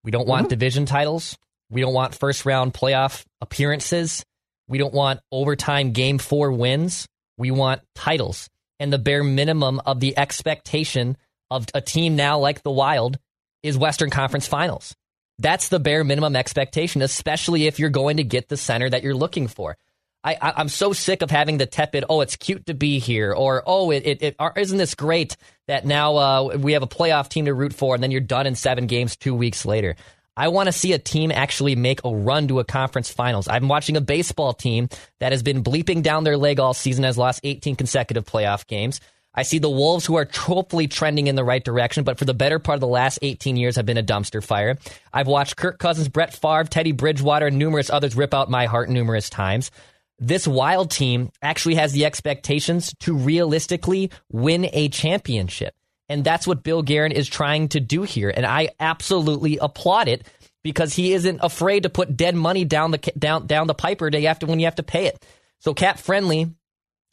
We 0.03 0.11
don't 0.11 0.27
want 0.27 0.43
mm-hmm. 0.43 0.49
division 0.49 0.85
titles. 0.85 1.37
We 1.69 1.81
don't 1.81 1.93
want 1.93 2.15
first 2.15 2.45
round 2.45 2.73
playoff 2.73 3.23
appearances. 3.41 4.23
We 4.67 4.77
don't 4.77 4.93
want 4.93 5.19
overtime 5.31 5.91
game 5.91 6.17
four 6.17 6.51
wins. 6.51 7.05
We 7.37 7.51
want 7.51 7.81
titles. 7.93 8.49
And 8.79 8.91
the 8.91 8.97
bare 8.97 9.23
minimum 9.23 9.81
of 9.85 9.99
the 9.99 10.17
expectation 10.17 11.17
of 11.51 11.67
a 11.73 11.81
team 11.81 12.15
now 12.15 12.39
like 12.39 12.63
the 12.63 12.71
Wild 12.71 13.19
is 13.63 13.77
Western 13.77 14.09
Conference 14.09 14.47
Finals. 14.47 14.95
That's 15.39 15.69
the 15.69 15.79
bare 15.79 16.03
minimum 16.03 16.35
expectation, 16.35 17.01
especially 17.01 17.65
if 17.65 17.79
you're 17.79 17.89
going 17.89 18.17
to 18.17 18.23
get 18.23 18.49
the 18.49 18.57
center 18.57 18.89
that 18.89 19.03
you're 19.03 19.15
looking 19.15 19.47
for. 19.47 19.77
I, 20.23 20.53
am 20.57 20.69
so 20.69 20.93
sick 20.93 21.23
of 21.23 21.31
having 21.31 21.57
the 21.57 21.65
tepid, 21.65 22.05
oh, 22.07 22.21
it's 22.21 22.35
cute 22.35 22.67
to 22.67 22.75
be 22.75 22.99
here, 22.99 23.33
or 23.33 23.63
oh, 23.65 23.89
it, 23.89 24.05
it, 24.05 24.21
it 24.21 24.35
isn't 24.55 24.77
this 24.77 24.93
great 24.93 25.35
that 25.67 25.83
now 25.83 26.15
uh, 26.15 26.57
we 26.59 26.73
have 26.73 26.83
a 26.83 26.87
playoff 26.87 27.27
team 27.27 27.45
to 27.45 27.53
root 27.55 27.73
for, 27.73 27.95
and 27.95 28.03
then 28.03 28.11
you're 28.11 28.21
done 28.21 28.45
in 28.45 28.53
seven 28.53 28.85
games 28.85 29.15
two 29.15 29.33
weeks 29.33 29.65
later. 29.65 29.95
I 30.37 30.49
want 30.49 30.67
to 30.67 30.73
see 30.73 30.93
a 30.93 30.99
team 30.99 31.31
actually 31.31 31.75
make 31.75 32.01
a 32.05 32.15
run 32.15 32.47
to 32.49 32.59
a 32.59 32.63
conference 32.63 33.11
finals. 33.11 33.47
I'm 33.47 33.67
watching 33.67 33.97
a 33.97 34.01
baseball 34.01 34.53
team 34.53 34.89
that 35.19 35.31
has 35.31 35.43
been 35.43 35.63
bleeping 35.63 36.03
down 36.03 36.23
their 36.23 36.37
leg 36.37 36.59
all 36.59 36.73
season, 36.73 37.03
has 37.03 37.17
lost 37.17 37.41
18 37.43 37.75
consecutive 37.75 38.25
playoff 38.25 38.67
games. 38.67 39.01
I 39.33 39.43
see 39.43 39.59
the 39.59 39.69
Wolves 39.69 40.05
who 40.05 40.17
are 40.17 40.27
hopefully 40.33 40.87
trending 40.87 41.27
in 41.27 41.35
the 41.35 41.43
right 41.43 41.63
direction, 41.63 42.03
but 42.03 42.19
for 42.19 42.25
the 42.25 42.33
better 42.33 42.59
part 42.59 42.75
of 42.75 42.81
the 42.81 42.87
last 42.87 43.19
18 43.21 43.55
years 43.55 43.77
have 43.77 43.85
been 43.85 43.97
a 43.97 44.03
dumpster 44.03 44.43
fire. 44.43 44.77
I've 45.13 45.27
watched 45.27 45.55
Kirk 45.55 45.79
Cousins, 45.79 46.09
Brett 46.09 46.33
Favre, 46.33 46.65
Teddy 46.65 46.91
Bridgewater, 46.91 47.47
and 47.47 47.57
numerous 47.57 47.89
others 47.89 48.15
rip 48.15 48.33
out 48.33 48.49
my 48.49 48.65
heart 48.65 48.89
numerous 48.89 49.29
times. 49.29 49.71
This 50.19 50.47
wild 50.47 50.91
team 50.91 51.31
actually 51.41 51.75
has 51.75 51.93
the 51.93 52.05
expectations 52.05 52.93
to 52.99 53.15
realistically 53.15 54.11
win 54.29 54.69
a 54.73 54.89
championship. 54.89 55.73
And 56.09 56.25
that's 56.25 56.45
what 56.45 56.61
Bill 56.61 56.83
Guerin 56.83 57.13
is 57.13 57.27
trying 57.27 57.69
to 57.69 57.79
do 57.79 58.03
here. 58.03 58.31
And 58.35 58.45
I 58.45 58.69
absolutely 58.79 59.57
applaud 59.57 60.09
it 60.09 60.27
because 60.61 60.93
he 60.93 61.13
isn't 61.13 61.39
afraid 61.41 61.83
to 61.83 61.89
put 61.89 62.17
dead 62.17 62.35
money 62.35 62.65
down 62.65 62.91
the 62.91 62.97
down 63.17 63.47
down 63.47 63.67
the 63.67 63.73
piper 63.73 64.09
day 64.09 64.27
after 64.27 64.45
when 64.45 64.59
you 64.59 64.65
have 64.65 64.75
to 64.75 64.83
pay 64.83 65.05
it. 65.05 65.25
So 65.59 65.73
Cap 65.73 65.99
Friendly 65.99 66.53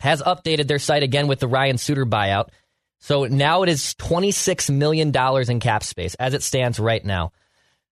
has 0.01 0.23
updated 0.23 0.69
their 0.69 0.79
site 0.79 1.03
again 1.03 1.29
with 1.29 1.41
the 1.41 1.49
Ryan 1.49 1.79
Suter 1.79 2.07
buyout. 2.07 2.49
So 3.01 3.25
now 3.25 3.63
it 3.63 3.69
is 3.69 3.95
$26 3.95 4.75
million 4.75 5.13
in 5.49 5.61
cap 5.61 5.85
space 5.85 6.15
as 6.15 6.35
it 6.35 6.43
stands 6.43 6.79
right 6.79 7.05
now. 7.05 7.33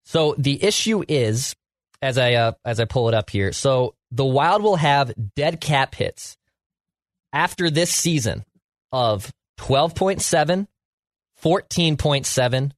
So 0.04 0.34
the 0.38 0.62
issue 0.62 1.02
is, 1.08 1.54
as 2.02 2.18
I 2.18 2.34
uh, 2.34 2.52
as 2.64 2.78
I 2.78 2.84
pull 2.84 3.08
it 3.08 3.14
up 3.14 3.30
here, 3.30 3.52
so 3.52 3.94
the 4.10 4.24
Wild 4.24 4.62
will 4.62 4.76
have 4.76 5.12
dead 5.34 5.60
cap 5.60 5.94
hits 5.94 6.36
after 7.32 7.70
this 7.70 7.92
season 7.92 8.44
of 8.92 9.32
12.7, 9.58 10.66
14.7, 11.42 12.70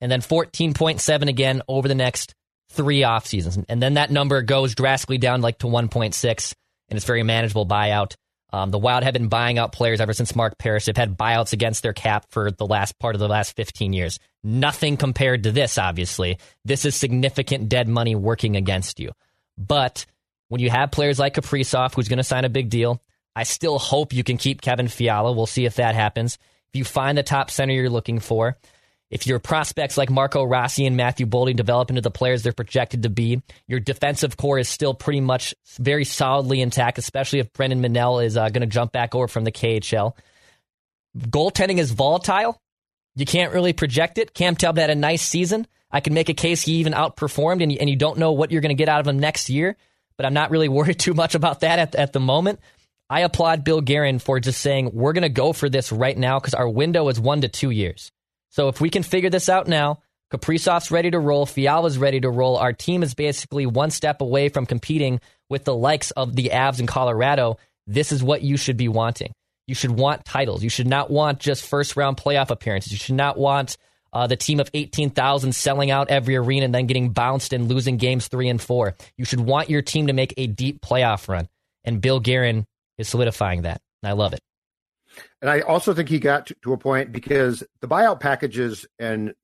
and 0.00 0.12
then 0.12 0.20
14.7 0.20 1.28
again 1.28 1.62
over 1.68 1.88
the 1.88 1.94
next 1.94 2.34
three 2.70 3.04
off 3.04 3.26
seasons. 3.26 3.58
And 3.68 3.82
then 3.82 3.94
that 3.94 4.10
number 4.10 4.42
goes 4.42 4.74
drastically 4.74 5.18
down 5.18 5.42
like 5.42 5.58
to 5.58 5.66
1.6, 5.66 6.54
and 6.88 6.96
it's 6.96 7.06
very 7.06 7.22
manageable 7.22 7.66
buyout. 7.66 8.14
Um, 8.54 8.70
the 8.70 8.78
Wild 8.78 9.02
have 9.02 9.14
been 9.14 9.26
buying 9.26 9.58
out 9.58 9.72
players 9.72 10.00
ever 10.00 10.12
since 10.12 10.36
Mark 10.36 10.58
Parrish. 10.58 10.84
They've 10.84 10.96
had 10.96 11.18
buyouts 11.18 11.52
against 11.52 11.82
their 11.82 11.92
cap 11.92 12.26
for 12.30 12.52
the 12.52 12.66
last 12.66 12.96
part 13.00 13.16
of 13.16 13.18
the 13.18 13.26
last 13.26 13.56
15 13.56 13.92
years. 13.92 14.20
Nothing 14.44 14.96
compared 14.96 15.42
to 15.42 15.50
this, 15.50 15.76
obviously. 15.76 16.38
This 16.64 16.84
is 16.84 16.94
significant 16.94 17.68
dead 17.68 17.88
money 17.88 18.14
working 18.14 18.54
against 18.54 19.00
you. 19.00 19.10
But 19.58 20.06
when 20.50 20.60
you 20.60 20.70
have 20.70 20.92
players 20.92 21.18
like 21.18 21.34
Kaprizov, 21.34 21.94
who's 21.94 22.06
going 22.06 22.18
to 22.18 22.22
sign 22.22 22.44
a 22.44 22.48
big 22.48 22.70
deal, 22.70 23.02
I 23.34 23.42
still 23.42 23.80
hope 23.80 24.12
you 24.12 24.22
can 24.22 24.36
keep 24.36 24.60
Kevin 24.60 24.86
Fiala. 24.86 25.32
We'll 25.32 25.46
see 25.46 25.64
if 25.64 25.74
that 25.74 25.96
happens. 25.96 26.38
If 26.68 26.78
you 26.78 26.84
find 26.84 27.18
the 27.18 27.24
top 27.24 27.50
center 27.50 27.74
you're 27.74 27.90
looking 27.90 28.20
for, 28.20 28.56
if 29.14 29.28
your 29.28 29.38
prospects 29.38 29.96
like 29.96 30.10
Marco 30.10 30.42
Rossi 30.42 30.86
and 30.86 30.96
Matthew 30.96 31.24
Boldy 31.24 31.54
develop 31.54 31.88
into 31.88 32.02
the 32.02 32.10
players 32.10 32.42
they're 32.42 32.52
projected 32.52 33.04
to 33.04 33.08
be, 33.08 33.40
your 33.68 33.78
defensive 33.78 34.36
core 34.36 34.58
is 34.58 34.68
still 34.68 34.92
pretty 34.92 35.20
much 35.20 35.54
very 35.78 36.04
solidly 36.04 36.60
intact, 36.60 36.98
especially 36.98 37.38
if 37.38 37.52
Brennan 37.52 37.80
Menell 37.80 38.24
is 38.24 38.36
uh, 38.36 38.48
going 38.48 38.62
to 38.62 38.66
jump 38.66 38.90
back 38.90 39.14
over 39.14 39.28
from 39.28 39.44
the 39.44 39.52
KHL. 39.52 40.16
goaltending 41.16 41.78
is 41.78 41.92
volatile. 41.92 42.60
You 43.14 43.24
can't 43.24 43.52
really 43.52 43.72
project 43.72 44.18
it. 44.18 44.34
Cam 44.34 44.56
Talbot 44.56 44.80
had 44.80 44.90
a 44.90 44.96
nice 44.96 45.22
season. 45.22 45.68
I 45.92 46.00
can 46.00 46.12
make 46.12 46.28
a 46.28 46.34
case 46.34 46.62
he 46.62 46.72
even 46.78 46.92
outperformed, 46.92 47.62
and 47.62 47.70
you, 47.70 47.78
and 47.80 47.88
you 47.88 47.94
don't 47.94 48.18
know 48.18 48.32
what 48.32 48.50
you're 48.50 48.62
going 48.62 48.76
to 48.76 48.82
get 48.82 48.88
out 48.88 48.98
of 48.98 49.06
him 49.06 49.20
next 49.20 49.48
year. 49.48 49.76
But 50.16 50.26
I'm 50.26 50.34
not 50.34 50.50
really 50.50 50.68
worried 50.78 50.98
too 50.98 51.14
much 51.14 51.36
about 51.36 51.60
that 51.60 51.78
at, 51.78 51.94
at 51.94 52.12
the 52.12 52.18
moment. 52.18 52.58
I 53.08 53.20
applaud 53.20 53.62
Bill 53.62 53.80
Guerin 53.80 54.18
for 54.18 54.40
just 54.40 54.60
saying 54.60 54.90
we're 54.92 55.12
going 55.12 55.22
to 55.22 55.28
go 55.28 55.52
for 55.52 55.68
this 55.68 55.92
right 55.92 56.18
now 56.18 56.40
because 56.40 56.54
our 56.54 56.68
window 56.68 57.06
is 57.10 57.20
one 57.20 57.42
to 57.42 57.48
two 57.48 57.70
years. 57.70 58.10
So 58.54 58.68
if 58.68 58.80
we 58.80 58.88
can 58.88 59.02
figure 59.02 59.30
this 59.30 59.48
out 59.48 59.66
now, 59.66 59.98
Kaprizov's 60.32 60.92
ready 60.92 61.10
to 61.10 61.18
roll, 61.18 61.44
Fiala's 61.44 61.98
ready 61.98 62.20
to 62.20 62.30
roll. 62.30 62.56
Our 62.56 62.72
team 62.72 63.02
is 63.02 63.12
basically 63.12 63.66
one 63.66 63.90
step 63.90 64.20
away 64.20 64.48
from 64.48 64.64
competing 64.64 65.20
with 65.50 65.64
the 65.64 65.74
likes 65.74 66.12
of 66.12 66.36
the 66.36 66.50
Avs 66.52 66.78
in 66.78 66.86
Colorado. 66.86 67.58
This 67.88 68.12
is 68.12 68.22
what 68.22 68.42
you 68.42 68.56
should 68.56 68.76
be 68.76 68.86
wanting. 68.86 69.32
You 69.66 69.74
should 69.74 69.90
want 69.90 70.24
titles. 70.24 70.62
You 70.62 70.70
should 70.70 70.86
not 70.86 71.10
want 71.10 71.40
just 71.40 71.66
first 71.66 71.96
round 71.96 72.16
playoff 72.16 72.50
appearances. 72.50 72.92
You 72.92 72.98
should 72.98 73.16
not 73.16 73.36
want 73.36 73.76
uh, 74.12 74.28
the 74.28 74.36
team 74.36 74.60
of 74.60 74.70
18,000 74.72 75.52
selling 75.52 75.90
out 75.90 76.10
every 76.10 76.36
arena 76.36 76.66
and 76.66 76.74
then 76.74 76.86
getting 76.86 77.10
bounced 77.10 77.52
and 77.52 77.66
losing 77.66 77.96
games 77.96 78.28
three 78.28 78.48
and 78.48 78.62
four. 78.62 78.94
You 79.18 79.24
should 79.24 79.40
want 79.40 79.68
your 79.68 79.82
team 79.82 80.06
to 80.06 80.12
make 80.12 80.32
a 80.36 80.46
deep 80.46 80.80
playoff 80.80 81.26
run. 81.26 81.48
And 81.82 82.00
Bill 82.00 82.20
Guerin 82.20 82.66
is 82.98 83.08
solidifying 83.08 83.62
that. 83.62 83.80
And 84.00 84.10
I 84.10 84.12
love 84.12 84.32
it. 84.32 84.40
And 85.40 85.50
I 85.50 85.60
also 85.60 85.94
think 85.94 86.08
he 86.08 86.18
got 86.18 86.46
to, 86.46 86.54
to 86.62 86.72
a 86.72 86.78
point 86.78 87.12
because 87.12 87.62
the 87.80 87.88
buyout 87.88 88.20
packages 88.20 88.86
and 88.98 89.34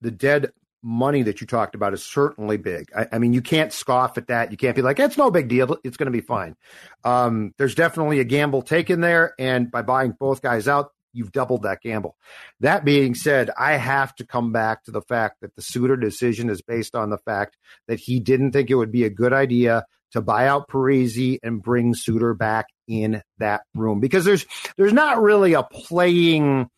the 0.00 0.10
dead 0.10 0.52
money 0.82 1.22
that 1.22 1.40
you 1.40 1.46
talked 1.46 1.74
about 1.74 1.94
is 1.94 2.04
certainly 2.04 2.58
big. 2.58 2.90
I, 2.94 3.08
I, 3.12 3.18
mean, 3.18 3.32
you 3.32 3.40
can't 3.40 3.72
scoff 3.72 4.18
at 4.18 4.26
that. 4.26 4.50
You 4.50 4.58
can't 4.58 4.76
be 4.76 4.82
like, 4.82 5.00
it's 5.00 5.16
no 5.16 5.30
big 5.30 5.48
deal. 5.48 5.78
It's 5.82 5.96
going 5.96 6.06
to 6.06 6.12
be 6.12 6.20
fine. 6.20 6.56
Um, 7.04 7.54
there's 7.56 7.74
definitely 7.74 8.20
a 8.20 8.24
gamble 8.24 8.60
taken 8.60 9.00
there. 9.00 9.34
And 9.38 9.70
by 9.70 9.80
buying 9.80 10.12
both 10.12 10.42
guys 10.42 10.68
out, 10.68 10.90
you've 11.14 11.32
doubled 11.32 11.62
that 11.62 11.80
gamble. 11.80 12.16
That 12.60 12.84
being 12.84 13.14
said, 13.14 13.50
I 13.58 13.72
have 13.76 14.14
to 14.16 14.26
come 14.26 14.52
back 14.52 14.84
to 14.84 14.90
the 14.90 15.00
fact 15.00 15.40
that 15.40 15.54
the 15.56 15.62
Suter 15.62 15.96
decision 15.96 16.50
is 16.50 16.60
based 16.60 16.94
on 16.94 17.08
the 17.08 17.18
fact 17.18 17.56
that 17.88 18.00
he 18.00 18.20
didn't 18.20 18.52
think 18.52 18.68
it 18.68 18.74
would 18.74 18.92
be 18.92 19.04
a 19.04 19.10
good 19.10 19.32
idea 19.32 19.86
to 20.14 20.22
buy 20.22 20.48
out 20.48 20.68
Parise 20.68 21.38
and 21.42 21.62
bring 21.62 21.94
Suter 21.94 22.34
back 22.34 22.66
in 22.88 23.22
that 23.38 23.62
room 23.74 24.00
because 24.00 24.24
there's 24.24 24.46
there's 24.76 24.92
not 24.92 25.22
really 25.22 25.52
a 25.52 25.62
playing 25.62 26.68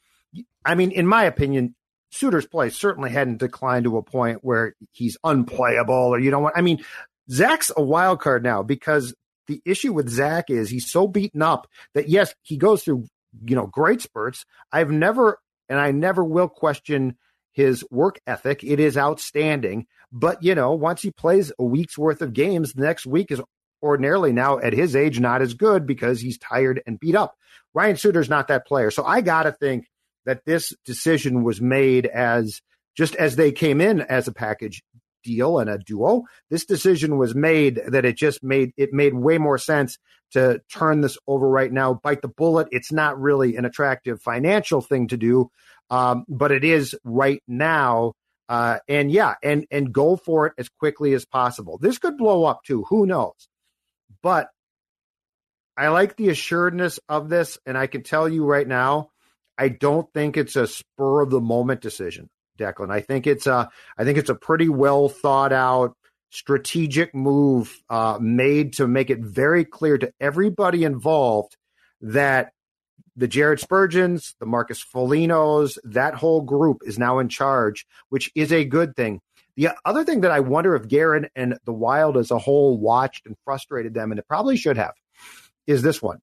I 0.67 0.75
mean, 0.75 0.91
in 0.91 1.07
my 1.07 1.25
opinion, 1.25 1.75
Suter's 2.11 2.47
play 2.47 2.71
certainly 2.71 3.11
hadn't 3.11 3.39
declined 3.39 3.85
to 3.85 3.97
a 3.97 4.03
point 4.03 4.41
where 4.43 4.75
he's 4.93 5.17
unplayable 5.23 5.95
or 5.95 6.19
you 6.19 6.31
don't 6.31 6.43
want. 6.43 6.59
I 6.59 6.61
mean, 6.61 6.85
Zach's 7.31 7.71
a 7.77 7.83
wild 7.83 8.21
card 8.21 8.43
now 8.43 8.63
because 8.63 9.15
the 9.47 9.63
issue 9.65 9.93
with 9.93 10.09
Zach 10.09 10.51
is 10.51 10.69
he's 10.69 10.91
so 10.91 11.07
beaten 11.07 11.41
up 11.41 11.69
that 11.95 12.09
yes, 12.09 12.35
he 12.43 12.57
goes 12.57 12.83
through 12.83 13.07
you 13.45 13.55
know 13.55 13.67
great 13.67 14.03
spurts. 14.03 14.45
I've 14.73 14.91
never 14.91 15.39
and 15.69 15.79
I 15.79 15.93
never 15.93 16.25
will 16.25 16.49
question 16.49 17.17
his 17.57 17.83
work 17.91 18.21
ethic. 18.27 18.63
It 18.63 18.79
is 18.79 18.99
outstanding. 18.99 19.87
But 20.13 20.43
you 20.43 20.55
know, 20.55 20.73
once 20.75 21.01
he 21.01 21.11
plays 21.11 21.51
a 21.59 21.65
week's 21.65 21.97
worth 21.97 22.21
of 22.21 22.35
games, 22.35 22.75
the 22.75 22.83
next 22.83 23.07
week 23.07 23.31
is 23.31 23.41
ordinarily 23.83 24.33
now 24.33 24.59
at 24.59 24.75
his 24.75 24.95
age 24.95 25.19
not 25.19 25.41
as 25.41 25.55
good 25.55 25.87
because 25.87 26.21
he's 26.21 26.39
tired 26.39 26.83
and 26.87 27.01
beat 27.01 27.15
up. 27.17 27.35
Ryan 27.75 27.97
Suter's 27.97 28.29
not 28.29 28.49
that 28.49 28.67
player. 28.67 28.91
So 28.91 29.05
I 29.05 29.23
got 29.23 29.45
to 29.45 29.53
think 29.53 29.87
that 30.27 30.45
this 30.45 30.75
decision 30.85 31.45
was 31.45 31.61
made 31.61 32.05
as 32.07 32.61
just 32.95 33.15
as 33.17 33.37
they 33.37 33.53
came 33.53 33.81
in 33.81 34.03
as 34.03 34.29
a 34.29 34.33
package 34.33 34.83
deal 35.27 35.59
and 35.59 35.69
a 35.69 35.79
duo. 35.79 36.23
This 36.51 36.65
decision 36.65 37.19
was 37.19 37.35
made 37.35 37.81
that 37.89 38.05
it 38.05 38.17
just 38.17 38.43
made 38.43 38.73
it 38.77 38.93
made 38.93 39.15
way 39.15 39.39
more 39.39 39.59
sense 39.59 39.99
to 40.31 40.61
turn 40.73 41.01
this 41.01 41.19
over 41.27 41.49
right 41.49 41.73
now, 41.73 41.95
bite 41.95 42.23
the 42.23 42.29
bullet. 42.29 42.69
It's 42.71 42.93
not 42.93 43.21
really 43.21 43.57
an 43.57 43.65
attractive 43.65 44.23
financial 44.23 44.81
thing 44.81 45.09
to 45.09 45.17
do, 45.17 45.51
um, 45.91 46.25
but 46.29 46.53
it 46.53 46.65
is 46.65 46.97
right 47.05 47.43
now. 47.49 48.13
Uh, 48.49 48.79
and 48.89 49.11
yeah, 49.11 49.35
and 49.43 49.67
and 49.73 49.93
go 49.93 50.17
for 50.17 50.47
it 50.47 50.53
as 50.57 50.69
quickly 50.79 51.13
as 51.15 51.25
possible. 51.25 51.79
This 51.79 51.99
could 51.99 52.17
blow 52.17 52.45
up 52.45 52.61
too. 52.65 52.85
Who 52.89 53.05
knows? 53.05 53.49
But 54.23 54.49
I 55.77 55.89
like 55.89 56.17
the 56.17 56.29
assuredness 56.29 57.01
of 57.09 57.29
this, 57.29 57.59
and 57.67 57.77
I 57.77 57.89
can 57.89 58.05
tell 58.05 58.29
you 58.29 58.45
right 58.45 58.67
now, 58.67 59.11
I 59.59 59.69
don't 59.69 60.11
think 60.15 60.37
it's 60.37 60.57
a 60.57 60.69
spur 60.69 61.23
of 61.23 61.31
the 61.31 61.41
moment 61.41 61.81
decision, 61.81 62.31
Declan. 62.57 62.91
I 62.91 63.01
think 63.01 63.27
it's 63.27 63.47
a 63.47 63.69
I 63.97 64.05
think 64.05 64.19
it's 64.19 64.31
a 64.31 64.35
pretty 64.35 64.69
well 64.69 65.09
thought 65.09 65.53
out 65.53 65.97
strategic 66.31 67.15
move 67.15 67.81
uh, 67.89 68.19
made 68.21 68.75
to 68.75 68.87
make 68.87 69.11
it 69.11 69.21
very 69.21 69.65
clear 69.65 69.97
to 69.97 70.13
everybody 70.21 70.85
involved 70.85 71.57
that 72.01 72.53
the 73.17 73.29
Jared 73.29 73.61
Spurgeons, 73.61 74.35
the 74.39 74.47
Marcus 74.47 74.83
Folignos, 74.83 75.79
that 75.85 76.15
whole 76.15 76.43
group 76.43 76.83
is 76.85 76.99
now 76.99 77.19
in 77.19 77.29
charge, 77.29 77.87
which 78.11 78.31
is 78.35 78.53
a 78.53 78.65
good 78.65 78.95
thing. 78.95 79.21
The 79.57 79.71
other 79.87 80.05
thing 80.05 80.21
that 80.21 80.31
I 80.31 80.41
wonder 80.41 80.77
if 80.77 80.87
Guerin 80.87 81.29
and 81.35 81.59
the 81.65 81.73
Wild 81.73 82.19
as 82.19 82.31
a 82.31 82.39
whole 82.39 82.79
watched 82.79 83.25
and 83.25 83.37
frustrated 83.45 83.95
them, 83.95 84.13
and 84.13 84.19
it 84.19 84.29
probably 84.29 84.59
should 84.59 84.77
have, 84.77 84.93
is 85.67 85.81
this 85.81 86.03
one. 86.03 86.19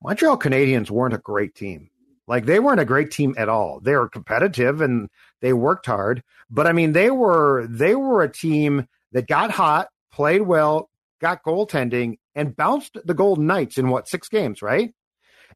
Montreal 0.00 0.38
Canadiens 0.38 0.90
weren't 0.90 1.14
a 1.14 1.18
great 1.18 1.56
team. 1.56 1.90
Like 2.28 2.44
they 2.44 2.60
weren't 2.60 2.80
a 2.80 2.84
great 2.84 3.10
team 3.10 3.34
at 3.38 3.48
all. 3.48 3.80
They 3.80 3.96
were 3.96 4.08
competitive 4.08 4.80
and 4.80 5.08
they 5.40 5.52
worked 5.52 5.86
hard, 5.86 6.22
but 6.50 6.66
I 6.66 6.72
mean 6.72 6.92
they 6.92 7.10
were 7.10 7.66
they 7.68 7.94
were 7.94 8.22
a 8.22 8.32
team 8.32 8.86
that 9.12 9.26
got 9.26 9.50
hot, 9.50 9.88
played 10.12 10.42
well, 10.42 10.90
got 11.20 11.42
goaltending, 11.42 12.18
and 12.34 12.54
bounced 12.54 12.98
the 13.04 13.14
Golden 13.14 13.46
Knights 13.46 13.78
in 13.78 13.88
what 13.88 14.08
six 14.08 14.28
games, 14.28 14.60
right? 14.60 14.92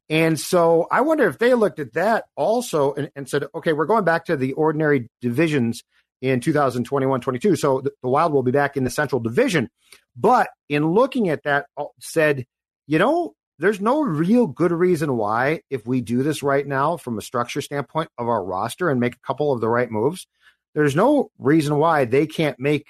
And 0.09 0.39
so 0.39 0.87
I 0.91 1.01
wonder 1.01 1.27
if 1.27 1.37
they 1.37 1.53
looked 1.53 1.79
at 1.79 1.93
that 1.93 2.25
also 2.35 2.93
and, 2.93 3.09
and 3.15 3.29
said, 3.29 3.45
okay, 3.55 3.71
we're 3.73 3.85
going 3.85 4.03
back 4.03 4.25
to 4.25 4.35
the 4.35 4.53
ordinary 4.53 5.09
divisions 5.21 5.83
in 6.21 6.39
2021 6.39 7.21
22. 7.21 7.55
So 7.55 7.81
the, 7.81 7.91
the 8.01 8.09
Wild 8.09 8.33
will 8.33 8.43
be 8.43 8.51
back 8.51 8.75
in 8.75 8.83
the 8.83 8.89
Central 8.89 9.21
Division. 9.21 9.69
But 10.15 10.49
in 10.69 10.87
looking 10.87 11.29
at 11.29 11.43
that, 11.43 11.67
uh, 11.77 11.85
said, 11.99 12.45
you 12.87 12.99
know, 12.99 13.35
there's 13.59 13.79
no 13.79 14.01
real 14.01 14.47
good 14.47 14.71
reason 14.71 15.15
why, 15.15 15.61
if 15.69 15.85
we 15.85 16.01
do 16.01 16.23
this 16.23 16.43
right 16.43 16.65
now 16.65 16.97
from 16.97 17.17
a 17.17 17.21
structure 17.21 17.61
standpoint 17.61 18.09
of 18.17 18.27
our 18.27 18.43
roster 18.43 18.89
and 18.89 18.99
make 18.99 19.15
a 19.15 19.27
couple 19.27 19.51
of 19.51 19.61
the 19.61 19.69
right 19.69 19.89
moves, 19.91 20.27
there's 20.73 20.95
no 20.95 21.29
reason 21.37 21.77
why 21.77 22.05
they 22.05 22.25
can't 22.25 22.59
make 22.59 22.87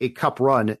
a 0.00 0.08
cup 0.08 0.40
run 0.40 0.78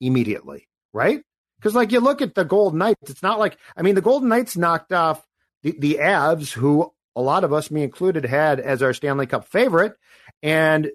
immediately, 0.00 0.68
right? 0.92 1.22
Because, 1.58 1.74
like, 1.74 1.92
you 1.92 2.00
look 2.00 2.22
at 2.22 2.34
the 2.34 2.44
Golden 2.44 2.78
Knights, 2.78 3.10
it's 3.10 3.22
not 3.22 3.38
like, 3.38 3.58
I 3.76 3.82
mean, 3.82 3.94
the 3.94 4.00
Golden 4.00 4.30
Knights 4.30 4.56
knocked 4.56 4.92
off 4.92 5.22
the, 5.62 5.76
the 5.78 5.98
Avs, 6.00 6.50
who 6.52 6.90
a 7.14 7.20
lot 7.20 7.44
of 7.44 7.52
us, 7.52 7.70
me 7.70 7.82
included, 7.82 8.24
had 8.24 8.60
as 8.60 8.82
our 8.82 8.94
Stanley 8.94 9.26
Cup 9.26 9.46
favorite, 9.46 9.92
and 10.42 10.90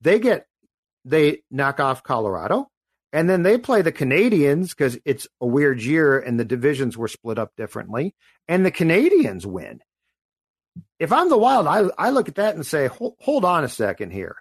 they 0.00 0.18
get, 0.18 0.46
they 1.04 1.42
knock 1.50 1.78
off 1.80 2.02
Colorado. 2.02 2.69
And 3.12 3.28
then 3.28 3.42
they 3.42 3.58
play 3.58 3.82
the 3.82 3.92
Canadiens 3.92 4.70
because 4.70 4.98
it's 5.04 5.26
a 5.40 5.46
weird 5.46 5.82
year 5.82 6.18
and 6.18 6.38
the 6.38 6.44
divisions 6.44 6.96
were 6.96 7.08
split 7.08 7.38
up 7.38 7.56
differently. 7.56 8.14
And 8.46 8.64
the 8.64 8.70
Canadiens 8.70 9.44
win. 9.44 9.80
If 10.98 11.12
I'm 11.12 11.28
the 11.28 11.38
Wild, 11.38 11.66
I, 11.66 11.88
I 11.98 12.10
look 12.10 12.28
at 12.28 12.36
that 12.36 12.54
and 12.54 12.64
say, 12.64 12.86
hold, 12.86 13.16
hold 13.18 13.44
on 13.44 13.64
a 13.64 13.68
second 13.68 14.12
here. 14.12 14.36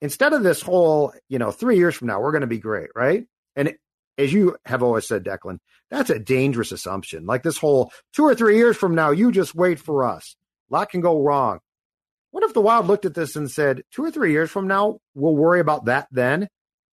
Instead 0.00 0.32
of 0.32 0.42
this 0.42 0.62
whole, 0.62 1.12
you 1.28 1.38
know, 1.38 1.50
three 1.50 1.76
years 1.76 1.94
from 1.94 2.06
now, 2.06 2.20
we're 2.20 2.30
going 2.32 2.42
to 2.42 2.46
be 2.46 2.58
great, 2.58 2.90
right? 2.94 3.26
And 3.56 3.74
as 4.16 4.32
you 4.32 4.56
have 4.64 4.82
always 4.82 5.06
said, 5.06 5.24
Declan, 5.24 5.58
that's 5.90 6.10
a 6.10 6.18
dangerous 6.18 6.72
assumption. 6.72 7.26
Like 7.26 7.42
this 7.42 7.58
whole 7.58 7.92
two 8.12 8.24
or 8.24 8.34
three 8.34 8.56
years 8.56 8.76
from 8.76 8.94
now, 8.94 9.10
you 9.10 9.32
just 9.32 9.54
wait 9.54 9.80
for 9.80 10.04
us. 10.04 10.36
A 10.70 10.74
lot 10.74 10.90
can 10.90 11.00
go 11.00 11.20
wrong. 11.20 11.58
What 12.30 12.44
if 12.44 12.54
the 12.54 12.60
Wild 12.60 12.86
looked 12.86 13.04
at 13.06 13.14
this 13.14 13.34
and 13.34 13.50
said, 13.50 13.82
two 13.90 14.04
or 14.04 14.10
three 14.10 14.30
years 14.30 14.50
from 14.50 14.68
now, 14.68 15.00
we'll 15.14 15.34
worry 15.34 15.58
about 15.58 15.86
that 15.86 16.06
then? 16.12 16.48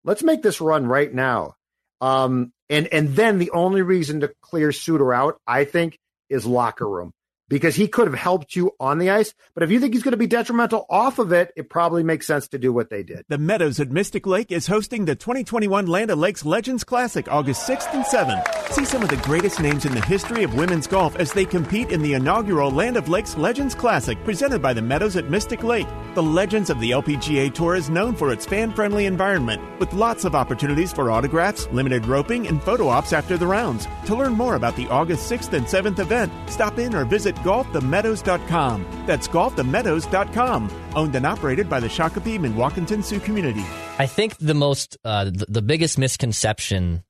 Let's 0.08 0.24
make 0.24 0.42
this 0.42 0.62
run 0.62 0.88
right 0.88 1.14
now. 1.14 1.56
Um, 2.00 2.54
and 2.70 2.88
and 2.88 3.16
then 3.16 3.40
the 3.40 3.52
only 3.52 3.82
reason 3.82 4.22
to 4.22 4.34
clear 4.42 4.72
Suter 4.72 5.14
out, 5.14 5.40
I 5.46 5.66
think, 5.66 6.00
is 6.30 6.46
locker 6.46 6.88
room 6.88 7.12
because 7.50 7.76
he 7.76 7.88
could 7.90 8.08
have 8.08 8.18
helped 8.18 8.56
you 8.56 8.72
on 8.80 9.00
the 9.00 9.10
ice. 9.10 9.34
But 9.54 9.64
if 9.64 9.72
you 9.72 9.80
think 9.80 9.94
he's 9.94 10.04
going 10.04 10.14
to 10.14 10.18
be 10.18 10.28
detrimental 10.28 10.86
off 10.90 11.20
of 11.20 11.34
it, 11.34 11.52
it 11.58 11.70
probably 11.70 12.04
makes 12.04 12.26
sense 12.26 12.48
to 12.50 12.58
do 12.58 12.72
what 12.72 12.90
they 12.90 13.04
did. 13.04 13.24
The 13.28 13.38
Meadows 13.38 13.80
at 13.82 13.92
Mystic 13.92 14.26
Lake 14.26 14.52
is 14.52 14.68
hosting 14.68 15.06
the 15.06 15.16
2021 15.16 15.88
Land 15.88 16.12
of 16.12 16.20
Lakes 16.20 16.46
Legends 16.46 16.84
Classic 16.84 17.28
August 17.30 17.68
6th 17.68 17.94
and 17.94 18.06
7th. 18.06 18.72
See 18.72 18.86
some 18.86 19.04
of 19.04 19.10
the 19.10 19.18
greatest 19.18 19.60
names 19.60 19.86
in 19.86 19.94
the 19.94 20.06
history 20.06 20.44
of 20.44 20.56
women's 20.56 20.88
golf 20.88 21.16
as 21.18 21.34
they 21.34 21.46
compete 21.46 21.92
in 21.92 22.02
the 22.02 22.14
inaugural 22.14 22.72
Land 22.72 22.96
of 22.96 23.10
Lakes 23.10 23.38
Legends 23.38 23.76
Classic 23.76 24.22
presented 24.24 24.62
by 24.62 24.74
the 24.74 24.82
Meadows 24.82 25.16
at 25.16 25.30
Mystic 25.30 25.64
Lake. 25.64 25.88
The 26.18 26.24
Legends 26.24 26.72
of 26.72 26.80
the 26.80 26.90
LPGA 26.90 27.54
Tour 27.54 27.76
is 27.76 27.92
known 27.92 28.16
for 28.16 28.34
its 28.34 28.44
fan 28.44 28.74
friendly 28.74 29.06
environment 29.06 29.62
with 29.80 29.94
lots 29.94 30.26
of 30.26 30.34
opportunities 30.34 30.92
for 30.92 31.12
autographs, 31.12 31.68
limited 31.68 32.08
roping, 32.08 32.48
and 32.48 32.60
photo 32.64 32.88
ops 32.88 33.14
after 33.14 33.38
the 33.38 33.46
rounds. 33.46 33.88
To 34.06 34.16
learn 34.16 34.34
more 34.34 34.56
about 34.56 34.76
the 34.76 34.88
August 34.88 35.32
6th 35.32 35.54
and 35.54 35.68
7th 35.68 36.00
event, 36.00 36.34
stop 36.50 36.80
in 36.80 36.96
or 36.96 37.06
visit 37.06 37.36
golfthemeadows.com. 37.36 39.04
That's 39.06 39.28
golfthemeadows.com. 39.28 40.72
Owned 40.96 41.14
and 41.14 41.26
operated 41.28 41.70
by 41.70 41.80
the 41.80 41.88
Shakopee 41.88 42.40
Mdewakanton 42.40 43.04
Sioux 43.04 43.20
community. 43.20 43.64
I 44.00 44.08
think 44.08 44.38
the 44.40 44.56
most, 44.56 44.98
uh, 45.06 45.26
the, 45.26 45.46
the, 45.48 45.62
biggest 45.62 46.00
misconception 46.00 47.04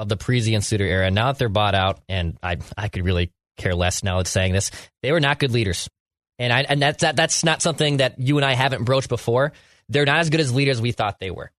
of 0.00 0.08
the 0.08 0.16
Parise 0.16 0.52
and 0.52 0.64
Suter 0.64 0.86
era, 0.86 1.08
now 1.12 1.26
that 1.30 1.38
they're 1.38 1.48
bought 1.48 1.76
out, 1.76 2.00
and 2.08 2.36
I, 2.42 2.56
I 2.76 2.88
could 2.88 3.04
really 3.04 3.30
care 3.58 3.76
less 3.76 4.02
now. 4.02 4.18
It's 4.18 4.30
saying 4.30 4.54
this. 4.54 4.72
They 5.04 5.12
were 5.12 5.20
not 5.20 5.38
good 5.38 5.52
leaders, 5.52 5.88
and 6.40 6.52
I 6.52 6.62
and 6.62 6.82
that's 6.82 7.02
that, 7.02 7.14
that's 7.14 7.44
not 7.44 7.62
something 7.62 7.98
that 7.98 8.18
you 8.18 8.38
and 8.38 8.44
I 8.44 8.54
haven't 8.54 8.84
broached 8.84 9.10
before. 9.10 9.52
They're 9.88 10.06
not 10.06 10.20
as 10.20 10.30
good 10.30 10.40
as 10.40 10.52
leaders 10.52 10.80
we 10.80 10.90
thought 10.90 11.20
they 11.20 11.30
were. 11.30 11.52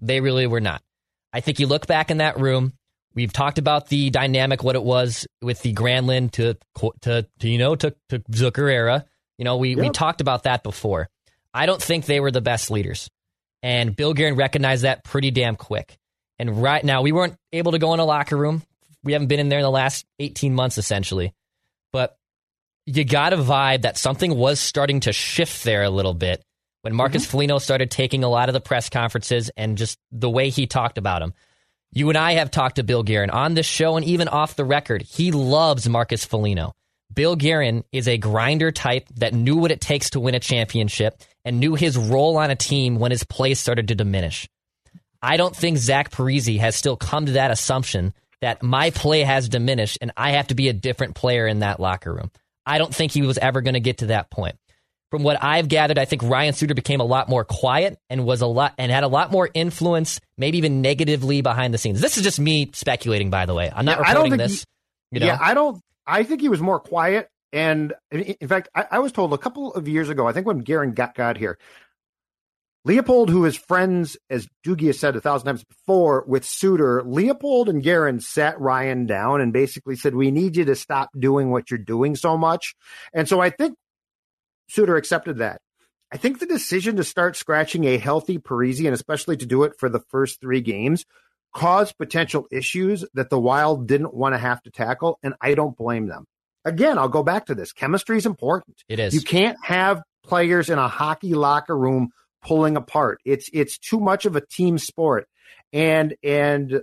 They 0.00 0.20
really 0.20 0.46
were 0.46 0.60
not. 0.60 0.82
I 1.32 1.40
think 1.40 1.60
you 1.60 1.66
look 1.66 1.86
back 1.86 2.10
in 2.10 2.18
that 2.18 2.40
room. 2.40 2.72
We've 3.14 3.32
talked 3.32 3.58
about 3.58 3.88
the 3.88 4.10
dynamic, 4.10 4.64
what 4.64 4.76
it 4.76 4.82
was 4.82 5.26
with 5.42 5.60
the 5.62 5.74
Granlund 5.74 6.32
to 6.32 6.56
to, 7.02 7.28
to 7.38 7.48
you 7.48 7.58
know 7.58 7.76
to 7.76 7.94
to 8.08 8.18
Zucker 8.20 8.72
era. 8.72 9.04
You 9.36 9.44
know, 9.44 9.58
we 9.58 9.70
yep. 9.70 9.78
we 9.78 9.90
talked 9.90 10.22
about 10.22 10.44
that 10.44 10.62
before. 10.62 11.08
I 11.52 11.66
don't 11.66 11.82
think 11.82 12.06
they 12.06 12.18
were 12.18 12.30
the 12.30 12.40
best 12.40 12.70
leaders, 12.70 13.10
and 13.62 13.94
Bill 13.94 14.14
Guerin 14.14 14.36
recognized 14.36 14.84
that 14.84 15.04
pretty 15.04 15.30
damn 15.30 15.54
quick. 15.54 15.98
And 16.38 16.62
right 16.62 16.82
now, 16.82 17.02
we 17.02 17.12
weren't 17.12 17.36
able 17.52 17.72
to 17.72 17.78
go 17.78 17.92
in 17.94 18.00
a 18.00 18.04
locker 18.04 18.36
room. 18.36 18.62
We 19.04 19.12
haven't 19.12 19.28
been 19.28 19.38
in 19.38 19.50
there 19.50 19.58
in 19.60 19.64
the 19.64 19.70
last 19.70 20.06
18 20.18 20.54
months, 20.54 20.78
essentially. 20.78 21.34
You 22.86 23.04
got 23.04 23.32
a 23.32 23.36
vibe 23.36 23.82
that 23.82 23.96
something 23.96 24.36
was 24.36 24.60
starting 24.60 25.00
to 25.00 25.12
shift 25.12 25.64
there 25.64 25.82
a 25.82 25.90
little 25.90 26.14
bit 26.14 26.42
when 26.82 26.94
Marcus 26.94 27.22
mm-hmm. 27.22 27.30
Foligno 27.30 27.58
started 27.58 27.90
taking 27.90 28.24
a 28.24 28.28
lot 28.28 28.50
of 28.50 28.52
the 28.52 28.60
press 28.60 28.90
conferences 28.90 29.50
and 29.56 29.78
just 29.78 29.98
the 30.12 30.28
way 30.28 30.50
he 30.50 30.66
talked 30.66 30.98
about 30.98 31.22
him. 31.22 31.32
You 31.92 32.10
and 32.10 32.18
I 32.18 32.32
have 32.32 32.50
talked 32.50 32.76
to 32.76 32.82
Bill 32.82 33.02
Guerin 33.02 33.30
on 33.30 33.54
this 33.54 33.66
show 33.66 33.96
and 33.96 34.04
even 34.04 34.28
off 34.28 34.56
the 34.56 34.64
record. 34.64 35.00
He 35.02 35.30
loves 35.30 35.88
Marcus 35.88 36.24
Foligno. 36.24 36.74
Bill 37.14 37.36
Guerin 37.36 37.84
is 37.92 38.08
a 38.08 38.18
grinder 38.18 38.72
type 38.72 39.08
that 39.16 39.32
knew 39.32 39.56
what 39.56 39.70
it 39.70 39.80
takes 39.80 40.10
to 40.10 40.20
win 40.20 40.34
a 40.34 40.40
championship 40.40 41.22
and 41.44 41.60
knew 41.60 41.74
his 41.74 41.96
role 41.96 42.36
on 42.36 42.50
a 42.50 42.56
team 42.56 42.98
when 42.98 43.12
his 43.12 43.24
play 43.24 43.54
started 43.54 43.88
to 43.88 43.94
diminish. 43.94 44.48
I 45.22 45.36
don't 45.38 45.56
think 45.56 45.78
Zach 45.78 46.10
Parise 46.10 46.58
has 46.58 46.76
still 46.76 46.96
come 46.96 47.26
to 47.26 47.32
that 47.32 47.50
assumption 47.50 48.12
that 48.40 48.62
my 48.62 48.90
play 48.90 49.22
has 49.22 49.48
diminished 49.48 49.98
and 50.02 50.12
I 50.16 50.32
have 50.32 50.48
to 50.48 50.54
be 50.54 50.68
a 50.68 50.74
different 50.74 51.14
player 51.14 51.46
in 51.46 51.60
that 51.60 51.80
locker 51.80 52.12
room. 52.12 52.30
I 52.66 52.78
don't 52.78 52.94
think 52.94 53.12
he 53.12 53.22
was 53.22 53.38
ever 53.38 53.60
going 53.60 53.74
to 53.74 53.80
get 53.80 53.98
to 53.98 54.06
that 54.06 54.30
point. 54.30 54.56
From 55.10 55.22
what 55.22 55.42
I've 55.42 55.68
gathered, 55.68 55.98
I 55.98 56.06
think 56.06 56.22
Ryan 56.24 56.54
Suter 56.54 56.74
became 56.74 57.00
a 57.00 57.04
lot 57.04 57.28
more 57.28 57.44
quiet 57.44 57.98
and 58.10 58.24
was 58.24 58.40
a 58.40 58.46
lot 58.46 58.74
and 58.78 58.90
had 58.90 59.04
a 59.04 59.08
lot 59.08 59.30
more 59.30 59.48
influence, 59.54 60.20
maybe 60.36 60.58
even 60.58 60.82
negatively 60.82 61.40
behind 61.40 61.72
the 61.72 61.78
scenes. 61.78 62.00
This 62.00 62.16
is 62.16 62.24
just 62.24 62.40
me 62.40 62.70
speculating, 62.72 63.30
by 63.30 63.46
the 63.46 63.54
way. 63.54 63.70
I'm 63.72 63.84
not 63.84 64.00
yeah, 64.00 64.12
reporting 64.12 64.38
this. 64.38 64.64
He, 65.12 65.18
you 65.18 65.20
know? 65.20 65.26
Yeah, 65.26 65.38
I 65.40 65.54
don't. 65.54 65.80
I 66.06 66.24
think 66.24 66.40
he 66.40 66.48
was 66.48 66.60
more 66.60 66.80
quiet. 66.80 67.28
And 67.52 67.92
in 68.10 68.48
fact, 68.48 68.68
I, 68.74 68.86
I, 68.90 68.98
was 68.98 69.12
told 69.12 69.32
a 69.32 69.38
couple 69.38 69.72
of 69.74 69.86
years 69.86 70.08
ago, 70.08 70.26
I 70.26 70.32
think 70.32 70.44
when 70.44 70.58
Guerin 70.58 70.92
got, 70.92 71.14
got 71.14 71.36
here, 71.36 71.56
Leipold, 72.86 73.30
who 73.30 73.46
is 73.46 73.56
friends, 73.56 74.16
as 74.28 74.46
Doogie 74.64 74.88
has 74.88 74.98
said 74.98 75.16
a 75.16 75.20
thousand 75.20 75.46
times 75.46 75.64
before, 75.64 76.22
with 76.26 76.44
Suter, 76.44 77.02
Leipold 77.02 77.68
and 77.68 77.82
Guerin 77.82 78.20
sat 78.20 78.60
Ryan 78.60 79.06
down 79.06 79.40
and 79.40 79.54
basically 79.54 79.96
said, 79.96 80.14
We 80.14 80.30
need 80.30 80.56
you 80.56 80.66
to 80.66 80.76
stop 80.76 81.08
doing 81.18 81.50
what 81.50 81.70
you're 81.70 81.78
doing 81.78 82.14
so 82.14 82.36
much. 82.36 82.74
And 83.14 83.26
so 83.26 83.40
I 83.40 83.48
think 83.48 83.76
Suter 84.68 84.96
accepted 84.96 85.38
that. 85.38 85.62
I 86.12 86.18
think 86.18 86.38
the 86.38 86.46
decision 86.46 86.96
to 86.96 87.04
start 87.04 87.36
scratching 87.36 87.84
a 87.84 87.96
healthy 87.96 88.38
Parise, 88.38 88.84
and 88.84 88.94
especially 88.94 89.38
to 89.38 89.46
do 89.46 89.64
it 89.64 89.72
for 89.78 89.88
the 89.88 90.02
first 90.10 90.40
three 90.40 90.60
games, 90.60 91.06
caused 91.54 91.96
potential 91.96 92.46
issues 92.50 93.04
that 93.14 93.30
the 93.30 93.38
Wild 93.38 93.88
didn't 93.88 94.12
want 94.12 94.34
to 94.34 94.38
have 94.38 94.62
to 94.62 94.70
tackle, 94.70 95.18
and 95.22 95.34
I 95.40 95.54
don't 95.54 95.76
blame 95.76 96.06
them. 96.06 96.26
Again, 96.66 96.98
I'll 96.98 97.08
go 97.08 97.22
back 97.22 97.46
to 97.46 97.54
this. 97.54 97.72
Chemistry 97.72 98.18
is 98.18 98.26
important. 98.26 98.76
It 98.88 98.98
is. 98.98 99.14
You 99.14 99.22
can't 99.22 99.58
have 99.62 100.02
players 100.22 100.70
in 100.70 100.78
a 100.78 100.88
hockey 100.88 101.34
locker 101.34 101.76
room 101.76 102.10
pulling 102.44 102.76
apart. 102.76 103.20
It's 103.24 103.50
it's 103.52 103.78
too 103.78 103.98
much 103.98 104.26
of 104.26 104.36
a 104.36 104.46
team 104.46 104.78
sport. 104.78 105.26
And 105.72 106.14
and 106.22 106.82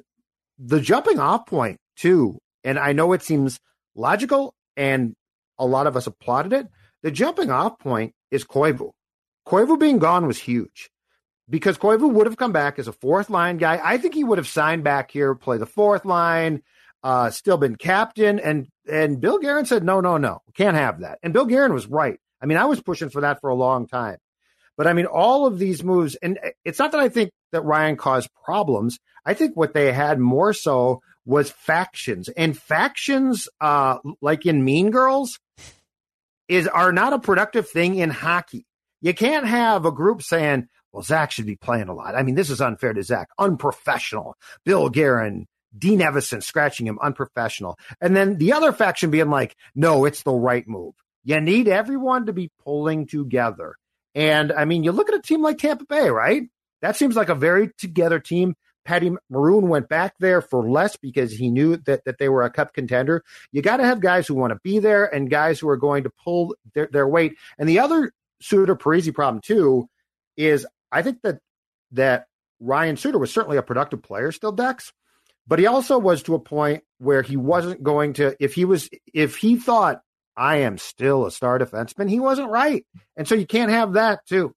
the 0.60 0.82
jumping 0.82 1.20
off 1.20 1.46
point 1.46 1.80
too, 1.96 2.40
and 2.64 2.78
I 2.78 2.92
know 2.94 3.14
it 3.14 3.24
seems 3.24 3.60
logical 3.96 4.54
and 4.76 5.16
a 5.58 5.66
lot 5.66 5.88
of 5.88 5.96
us 5.96 6.08
applauded 6.08 6.54
it. 6.54 6.68
The 7.04 7.12
jumping 7.12 7.52
off 7.52 7.80
point 7.80 8.14
is 8.32 8.44
Koivu. 8.44 8.92
Koivu 9.48 9.80
being 9.80 10.00
gone 10.00 10.28
was 10.28 10.38
huge 10.38 10.90
because 11.50 11.78
Koivu 11.78 12.12
would 12.12 12.28
have 12.28 12.38
come 12.38 12.52
back 12.52 12.80
as 12.80 12.88
a 12.88 12.94
fourth 12.94 13.30
line 13.30 13.58
guy. 13.58 13.80
I 13.84 13.98
think 13.98 14.14
he 14.14 14.24
would 14.24 14.38
have 14.38 14.48
signed 14.48 14.84
back 14.84 15.12
here, 15.12 15.36
play 15.36 15.58
the 15.58 15.66
fourth 15.66 16.06
line, 16.06 16.62
uh, 17.04 17.30
still 17.30 17.58
been 17.58 17.76
captain. 17.76 18.40
And 18.40 18.68
and 18.90 19.20
Bill 19.20 19.40
Guerin 19.40 19.66
said, 19.66 19.84
no, 19.84 20.02
no, 20.02 20.18
no, 20.18 20.42
can't 20.56 20.76
have 20.76 21.02
that. 21.02 21.20
And 21.24 21.34
Bill 21.34 21.46
Guerin 21.46 21.74
was 21.74 21.88
right. 21.88 22.20
I 22.42 22.46
mean, 22.46 22.58
I 22.58 22.66
was 22.66 22.82
pushing 22.82 23.10
for 23.10 23.22
that 23.22 23.40
for 23.42 23.50
a 23.50 23.56
long 23.56 23.88
time. 23.88 24.18
But 24.82 24.88
I 24.88 24.94
mean, 24.94 25.06
all 25.06 25.46
of 25.46 25.60
these 25.60 25.84
moves, 25.84 26.16
and 26.24 26.40
it's 26.66 26.80
not 26.80 26.92
that 26.94 27.00
I 27.00 27.08
think 27.08 27.30
that 27.52 27.62
Ryan 27.62 27.98
caused 27.98 28.28
problems. 28.44 28.98
I 29.24 29.36
think 29.36 29.56
what 29.56 29.76
they 29.76 29.94
had 29.94 30.18
more 30.18 30.54
so 30.54 31.04
was 31.24 31.52
factions, 31.52 32.30
and 32.30 32.58
factions, 32.58 33.48
uh, 33.60 34.00
like 34.24 34.48
in 34.48 34.66
Mean 34.66 34.90
Girls, 34.90 35.38
is 36.48 36.68
are 36.68 36.92
not 36.92 37.14
a 37.14 37.20
productive 37.20 37.70
thing 37.70 37.94
in 38.00 38.10
hockey. 38.10 38.66
You 39.02 39.14
can't 39.14 39.46
have 39.46 39.86
a 39.86 39.92
group 39.92 40.24
saying, 40.24 40.68
"Well, 40.92 41.04
Zach 41.04 41.30
should 41.30 41.46
be 41.46 41.58
playing 41.58 41.88
a 41.88 41.94
lot." 41.94 42.16
I 42.16 42.24
mean, 42.24 42.34
this 42.34 42.50
is 42.50 42.60
unfair 42.60 42.94
to 42.94 43.04
Zach, 43.04 43.28
unprofessional. 43.38 44.36
Bill 44.66 44.90
Guerin, 44.90 45.46
Dean 45.78 46.00
Evason 46.00 46.42
scratching 46.42 46.88
him, 46.88 46.98
unprofessional, 47.04 47.78
and 48.02 48.16
then 48.16 48.40
the 48.40 48.54
other 48.54 48.72
faction 48.72 49.12
being 49.12 49.30
like, 49.30 49.56
"No, 49.76 50.06
it's 50.06 50.24
the 50.24 50.34
right 50.34 50.68
move." 50.68 50.96
You 51.24 51.40
need 51.40 51.68
everyone 51.68 52.26
to 52.26 52.34
be 52.34 52.50
pulling 52.64 53.06
together. 53.06 53.76
And 54.16 54.52
I 54.52 54.66
mean, 54.66 54.84
you 54.84 54.92
look 54.92 55.10
at 55.10 55.16
a 55.16 55.22
team 55.22 55.42
like 55.42 55.58
Tampa 55.58 55.86
Bay, 55.86 56.10
right? 56.10 56.44
That 56.82 56.98
seems 56.98 57.16
like 57.16 57.30
a 57.30 57.36
very 57.36 57.70
together 57.78 58.20
team. 58.20 58.56
Patty 58.84 59.12
Maroon 59.30 59.68
went 59.70 59.90
back 59.90 60.16
there 60.20 60.42
for 60.42 60.68
less 60.68 60.96
because 60.98 61.32
he 61.32 61.50
knew 61.52 61.78
that, 61.78 62.04
that 62.06 62.18
they 62.18 62.30
were 62.30 62.42
a 62.42 62.50
cup 62.50 62.74
contender. 62.74 63.24
You 63.52 63.62
got 63.62 63.78
to 63.78 63.86
have 63.86 64.02
guys 64.02 64.28
who 64.28 64.34
want 64.34 64.54
to 64.54 64.60
be 64.64 64.80
there 64.80 65.06
and 65.06 65.30
guys 65.30 65.60
who 65.60 65.70
are 65.70 65.78
going 65.78 66.04
to 66.04 66.10
pull 66.10 66.56
their, 66.74 66.90
their 66.92 67.08
weight. 67.08 67.36
And 67.60 67.70
the 67.70 67.80
other 67.80 68.12
Suter 68.42 68.76
Parise 68.76 69.14
problem 69.14 69.42
too 69.42 69.88
is 70.36 70.66
I 70.92 71.04
think 71.04 71.22
that 71.22 71.40
that 71.92 72.26
Ryan 72.60 72.98
Suter 72.98 73.20
was 73.20 73.32
certainly 73.32 73.58
a 73.58 73.64
productive 73.64 74.02
player 74.02 74.32
still, 74.32 74.52
Dex, 74.52 74.92
but 75.48 75.60
he 75.60 75.68
also 75.68 76.00
was 76.00 76.24
to 76.24 76.36
a 76.36 76.40
point 76.40 76.84
where 76.98 77.22
he 77.22 77.38
wasn't 77.38 77.84
going 77.84 78.14
to 78.14 78.36
if 78.40 78.54
he 78.56 78.66
was 78.66 78.90
if 79.14 79.38
he 79.38 79.58
thought 79.58 80.02
I 80.36 80.58
am 80.58 80.78
still 80.78 81.26
a 81.26 81.32
star 81.32 81.60
defenseman. 81.60 82.10
He 82.10 82.20
wasn't 82.20 82.50
right. 82.50 82.86
And 83.18 83.28
so 83.28 83.36
you 83.36 83.46
can't 83.46 83.72
have 83.72 83.94
that 83.94 84.26
too. 84.26 84.54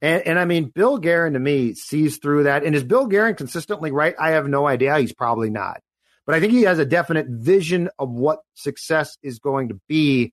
And, 0.00 0.22
and 0.22 0.38
I 0.38 0.44
mean, 0.44 0.66
Bill 0.66 0.98
Guerin 0.98 1.34
to 1.34 1.38
me 1.38 1.74
sees 1.74 2.18
through 2.18 2.44
that. 2.44 2.64
And 2.64 2.74
is 2.74 2.84
Bill 2.84 3.06
Guerin 3.06 3.34
consistently 3.34 3.90
right? 3.90 4.14
I 4.18 4.32
have 4.32 4.48
no 4.48 4.66
idea. 4.66 4.98
He's 4.98 5.12
probably 5.12 5.50
not. 5.50 5.80
But 6.26 6.34
I 6.34 6.40
think 6.40 6.52
he 6.52 6.62
has 6.62 6.78
a 6.78 6.86
definite 6.86 7.26
vision 7.28 7.88
of 7.98 8.10
what 8.10 8.40
success 8.54 9.16
is 9.22 9.38
going 9.38 9.70
to 9.70 9.80
be. 9.88 10.32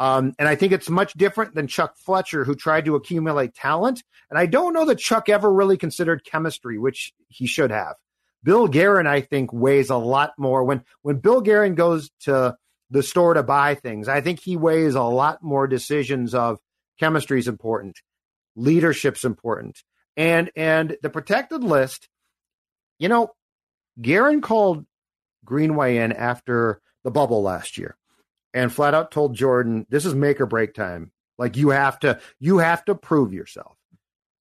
Um, 0.00 0.32
and 0.38 0.48
I 0.48 0.54
think 0.54 0.72
it's 0.72 0.88
much 0.88 1.12
different 1.14 1.54
than 1.54 1.66
Chuck 1.66 1.96
Fletcher, 1.96 2.44
who 2.44 2.54
tried 2.54 2.84
to 2.84 2.96
accumulate 2.96 3.54
talent. 3.54 4.02
And 4.30 4.38
I 4.38 4.46
don't 4.46 4.72
know 4.72 4.84
that 4.86 4.98
Chuck 4.98 5.28
ever 5.28 5.52
really 5.52 5.76
considered 5.76 6.24
chemistry, 6.24 6.78
which 6.78 7.12
he 7.28 7.46
should 7.46 7.70
have. 7.70 7.94
Bill 8.44 8.68
Guerin, 8.68 9.06
I 9.06 9.20
think, 9.20 9.52
weighs 9.52 9.90
a 9.90 9.96
lot 9.96 10.32
more. 10.38 10.62
When 10.64 10.84
when 11.02 11.16
Bill 11.16 11.40
Guerin 11.40 11.74
goes 11.74 12.10
to 12.20 12.56
the 12.90 13.02
store 13.02 13.34
to 13.34 13.42
buy 13.42 13.74
things. 13.74 14.08
I 14.08 14.20
think 14.20 14.40
he 14.40 14.56
weighs 14.56 14.94
a 14.94 15.02
lot 15.02 15.42
more 15.42 15.66
decisions 15.66 16.34
of 16.34 16.58
chemistry 16.98 17.38
is 17.38 17.48
important, 17.48 17.98
leadership's 18.56 19.24
important, 19.24 19.82
and 20.16 20.50
and 20.56 20.96
the 21.02 21.10
protected 21.10 21.62
list. 21.62 22.08
You 22.98 23.08
know, 23.08 23.30
Guerin 24.00 24.40
called 24.40 24.86
Greenway 25.44 25.98
in 25.98 26.12
after 26.12 26.80
the 27.04 27.10
bubble 27.10 27.42
last 27.42 27.78
year, 27.78 27.96
and 28.54 28.72
flat 28.72 28.94
out 28.94 29.10
told 29.10 29.34
Jordan, 29.34 29.86
"This 29.88 30.06
is 30.06 30.14
make 30.14 30.40
or 30.40 30.46
break 30.46 30.74
time. 30.74 31.12
Like 31.38 31.56
you 31.56 31.70
have 31.70 32.00
to, 32.00 32.20
you 32.40 32.58
have 32.58 32.84
to 32.86 32.94
prove 32.94 33.32
yourself. 33.32 33.76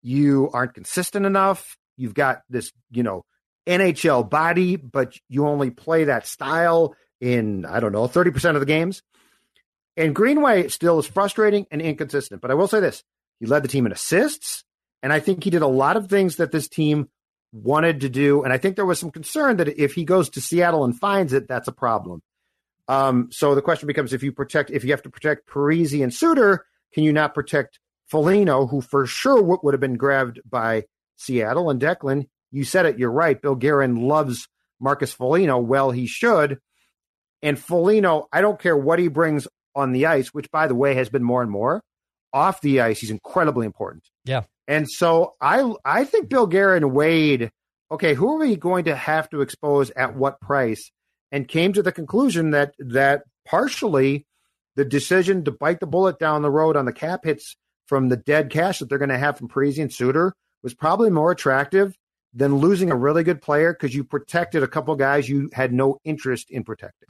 You 0.02 0.50
aren't 0.54 0.74
consistent 0.74 1.26
enough. 1.26 1.78
You've 1.98 2.16
got 2.16 2.42
this, 2.50 2.72
you 2.92 3.04
know." 3.04 3.24
NHL 3.68 4.30
body, 4.30 4.78
but 4.78 5.20
you 5.28 5.46
only 5.46 5.72
play 5.72 6.06
that 6.06 6.26
style 6.26 6.96
in, 7.20 7.66
I 7.66 7.80
don't 7.80 7.92
know, 7.92 8.08
30% 8.08 8.56
of 8.56 8.60
the 8.60 8.66
games. 8.66 9.02
And 9.96 10.14
Greenway 10.14 10.68
still 10.68 11.00
is 11.00 11.08
frustrating 11.08 11.66
and 11.72 11.82
inconsistent. 11.82 12.42
But 12.42 12.52
I 12.52 12.54
will 12.54 12.68
say 12.68 12.80
this 12.80 13.04
he 13.40 13.46
led 13.46 13.64
the 13.64 13.68
team 13.68 13.86
in 13.86 13.92
assists. 13.92 14.64
And 15.04 15.14
I 15.14 15.20
think 15.20 15.44
he 15.44 15.50
did 15.50 15.62
a 15.62 15.68
lot 15.68 15.98
of 15.98 16.08
things 16.08 16.38
that 16.38 16.52
this 16.52 16.68
team 16.68 17.10
wanted 17.52 18.02
to 18.02 18.10
do. 18.10 18.44
And 18.44 18.52
I 18.52 18.58
think 18.58 18.76
there 18.76 18.86
was 18.86 19.00
some 19.00 19.12
concern 19.12 19.58
that 19.58 19.80
if 19.82 19.94
he 19.94 20.04
goes 20.04 20.30
to 20.32 20.42
Seattle 20.42 20.84
and 20.84 20.98
finds 20.98 21.34
it, 21.34 21.48
that's 21.48 21.68
a 21.68 21.72
problem. 21.74 22.22
Um, 22.88 23.30
so 23.32 23.54
the 23.54 23.62
question 23.62 23.88
becomes 23.88 24.14
if 24.14 24.24
you 24.24 24.32
protect, 24.32 24.72
if 24.72 24.84
you 24.84 24.92
have 24.92 25.02
to 25.04 25.10
protect 25.10 25.48
Parise 25.48 26.02
and 26.02 26.14
Suter, 26.14 26.66
can 26.94 27.04
you 27.04 27.14
not 27.14 27.34
protect 27.34 27.80
Foligno, 28.08 28.66
who 28.66 28.82
for 28.82 29.06
sure 29.06 29.42
would, 29.42 29.60
would 29.64 29.74
have 29.74 29.82
been 29.82 29.98
grabbed 29.98 30.40
by 30.50 30.86
Seattle 31.18 31.70
and 31.70 31.82
Declan? 31.82 32.28
You 32.52 32.64
said 32.64 32.86
it, 32.86 32.98
you're 32.98 33.12
right. 33.12 33.42
Bill 33.42 33.56
Guerin 33.56 33.98
loves 33.98 34.48
Marcus 34.80 35.12
Foligno. 35.12 35.58
Well, 35.58 35.92
he 35.92 36.08
should. 36.08 36.60
And 37.42 37.60
Foligno, 37.60 38.28
I 38.32 38.42
don't 38.42 38.60
care 38.60 38.76
what 38.76 39.00
he 39.00 39.08
brings 39.08 39.48
on 39.76 39.92
the 39.92 40.08
ice, 40.08 40.30
which 40.30 40.50
by 40.52 40.68
the 40.68 40.76
way 40.76 40.96
has 40.96 41.10
been 41.10 41.24
more 41.24 41.42
and 41.42 41.52
more 41.52 41.82
off 42.34 42.62
the 42.62 42.82
ice. 42.82 43.00
He's 43.00 43.12
incredibly 43.12 43.66
important. 43.66 44.04
Yeah. 44.26 44.44
And 44.68 44.90
so 44.90 45.36
I 45.40 45.74
I 45.86 46.04
think 46.04 46.30
Bill 46.30 46.48
Guerin 46.48 46.94
weighed, 46.94 47.52
okay, 47.92 48.14
who 48.14 48.34
are 48.34 48.40
we 48.40 48.56
going 48.56 48.86
to 48.86 48.96
have 48.96 49.30
to 49.30 49.42
expose 49.42 49.92
at 49.92 50.16
what 50.16 50.42
price? 50.42 50.92
And 51.32 51.48
came 51.48 51.74
to 51.74 51.84
the 51.84 51.92
conclusion 51.92 52.52
that 52.52 52.74
that 52.80 53.24
partially 53.46 54.26
the 54.76 54.86
decision 54.86 55.44
to 55.44 55.52
bite 55.52 55.80
the 55.80 55.88
bullet 55.88 56.20
down 56.20 56.42
the 56.42 56.52
road 56.52 56.78
on 56.78 56.86
the 56.86 56.94
cap 56.94 57.26
hits 57.26 57.56
from 57.88 58.10
the 58.10 58.18
dead 58.18 58.50
cash 58.50 58.80
that 58.80 58.90
they're 58.90 58.98
going 58.98 59.10
to 59.10 59.18
have 59.18 59.38
from 59.38 59.50
Parise 59.50 59.82
and 59.82 59.92
Suter 59.92 60.34
was 60.64 60.74
probably 60.74 61.10
more 61.10 61.32
attractive 61.32 61.96
than 62.38 62.56
losing 62.56 62.92
a 62.92 62.96
really 62.96 63.24
good 63.24 63.42
player 63.42 63.74
because 63.74 63.94
you 63.94 64.04
protected 64.04 64.64
a 64.64 64.68
couple 64.68 64.96
guys 64.96 65.28
you 65.28 65.50
had 65.54 65.74
no 65.74 66.00
interest 66.04 66.50
in 66.52 66.64
protecting. 66.64 67.10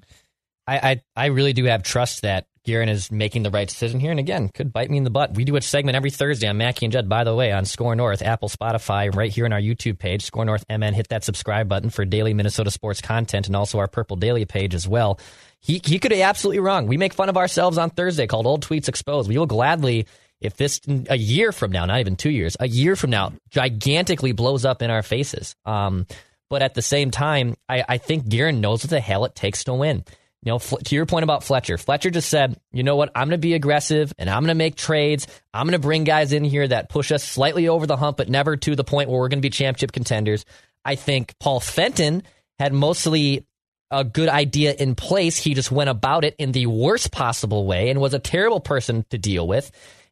I, 0.65 0.77
I, 0.77 1.01
I 1.15 1.25
really 1.27 1.53
do 1.53 1.65
have 1.65 1.83
trust 1.83 2.21
that 2.23 2.47
Guerin 2.63 2.89
is 2.89 3.11
making 3.11 3.43
the 3.43 3.51
right 3.51 3.67
decision 3.67 3.99
here. 3.99 4.11
And 4.11 4.19
again, 4.19 4.49
could 4.49 4.73
bite 4.73 4.89
me 4.89 4.97
in 4.97 5.03
the 5.05 5.09
butt. 5.09 5.35
We 5.35 5.45
do 5.45 5.55
a 5.55 5.61
segment 5.61 5.95
every 5.95 6.11
Thursday 6.11 6.47
on 6.47 6.57
Mackey 6.57 6.85
and 6.85 6.91
Judd, 6.91 7.07
by 7.07 7.23
the 7.23 7.33
way, 7.33 7.51
on 7.51 7.65
Score 7.65 7.95
North, 7.95 8.21
Apple, 8.21 8.49
Spotify, 8.49 9.13
right 9.15 9.31
here 9.31 9.45
on 9.45 9.53
our 9.53 9.61
YouTube 9.61 9.99
page, 9.99 10.23
Score 10.23 10.43
North 10.43 10.65
MN. 10.69 10.93
Hit 10.93 11.09
that 11.09 11.23
subscribe 11.23 11.69
button 11.69 11.89
for 11.89 12.03
daily 12.03 12.33
Minnesota 12.33 12.71
sports 12.71 12.99
content 12.99 13.47
and 13.47 13.55
also 13.55 13.79
our 13.79 13.87
Purple 13.87 14.17
Daily 14.17 14.45
page 14.45 14.75
as 14.75 14.87
well. 14.87 15.19
He, 15.59 15.81
he 15.83 15.99
could 15.99 16.11
be 16.11 16.21
absolutely 16.21 16.59
wrong. 16.59 16.87
We 16.87 16.97
make 16.97 17.13
fun 17.13 17.29
of 17.29 17.37
ourselves 17.37 17.77
on 17.77 17.89
Thursday 17.89 18.27
called 18.27 18.45
Old 18.45 18.65
Tweets 18.65 18.89
Exposed. 18.89 19.29
We 19.29 19.37
will 19.37 19.45
gladly 19.45 20.05
if 20.41 20.55
this 20.55 20.79
a 21.09 21.17
year 21.17 21.51
from 21.51 21.71
now, 21.71 21.85
not 21.85 21.99
even 21.99 22.15
two 22.15 22.29
years, 22.29 22.55
a 22.59 22.67
year 22.67 22.95
from 22.95 23.09
now, 23.09 23.33
gigantically 23.49 24.31
blows 24.31 24.65
up 24.65 24.81
in 24.81 24.89
our 24.89 25.03
faces. 25.03 25.55
Um, 25.65 26.05
but 26.49 26.61
at 26.61 26.73
the 26.73 26.81
same 26.81 27.11
time, 27.11 27.55
I, 27.67 27.83
I 27.87 27.97
think 27.97 28.29
Guerin 28.29 28.61
knows 28.61 28.83
what 28.83 28.89
the 28.89 28.99
hell 28.99 29.25
it 29.25 29.35
takes 29.35 29.65
to 29.65 29.73
win. 29.73 30.03
You 30.43 30.51
know, 30.53 30.59
to 30.59 30.95
your 30.95 31.05
point 31.05 31.23
about 31.23 31.43
Fletcher, 31.43 31.77
Fletcher 31.77 32.11
just 32.11 32.29
said, 32.29 32.57
you 32.71 32.83
know 32.83 32.95
what, 32.95 33.11
I'm 33.15 33.27
going 33.27 33.31
to 33.31 33.45
be 33.45 33.55
aggressive 33.55 34.13
and 34.17 34.29
I'm 34.29 34.43
going 34.43 34.49
to 34.49 34.55
make 34.55 34.75
trades. 34.75 35.27
I'm 35.53 35.65
going 35.65 35.73
to 35.73 35.79
bring 35.79 36.03
guys 36.03 36.31
in 36.31 36.43
here 36.43 36.67
that 36.67 36.89
push 36.89 37.11
us 37.11 37.23
slightly 37.23 37.67
over 37.67 37.87
the 37.87 37.97
hump, 37.97 38.17
but 38.17 38.29
never 38.29 38.55
to 38.55 38.75
the 38.75 38.83
point 38.83 39.09
where 39.09 39.19
we're 39.19 39.29
going 39.29 39.39
to 39.39 39.45
be 39.45 39.49
championship 39.49 39.91
contenders. 39.91 40.45
I 40.85 40.95
think 40.95 41.33
Paul 41.39 41.59
Fenton 41.59 42.23
had 42.59 42.71
mostly 42.71 43.45
a 43.89 44.03
good 44.03 44.29
idea 44.29 44.73
in 44.73 44.95
place. 44.95 45.37
He 45.37 45.53
just 45.53 45.71
went 45.71 45.89
about 45.89 46.23
it 46.23 46.35
in 46.37 46.51
the 46.51 46.67
worst 46.67 47.11
possible 47.11 47.65
way 47.65 47.89
and 47.89 47.99
was 47.99 48.13
a 48.13 48.19
terrible 48.19 48.59
person 48.59 49.05
to 49.09 49.17
deal 49.17 49.47
with. 49.47 49.71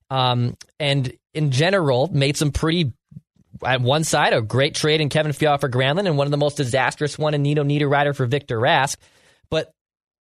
Um, 0.09 0.57
and 0.79 1.13
in 1.33 1.51
general, 1.51 2.07
made 2.11 2.37
some 2.37 2.51
pretty 2.51 2.93
at 3.63 3.81
one 3.81 4.03
side 4.03 4.33
a 4.33 4.41
great 4.41 4.75
trade 4.75 5.01
in 5.01 5.09
Kevin 5.09 5.33
Fiala 5.33 5.57
for 5.57 5.69
Granlund 5.69 6.07
and 6.07 6.17
one 6.17 6.27
of 6.27 6.31
the 6.31 6.37
most 6.37 6.57
disastrous 6.57 7.17
one 7.17 7.33
in 7.33 7.41
Nino 7.41 7.63
Niederreiter 7.63 8.15
for 8.15 8.25
Victor 8.25 8.59
Rask. 8.59 8.97
But 9.49 9.71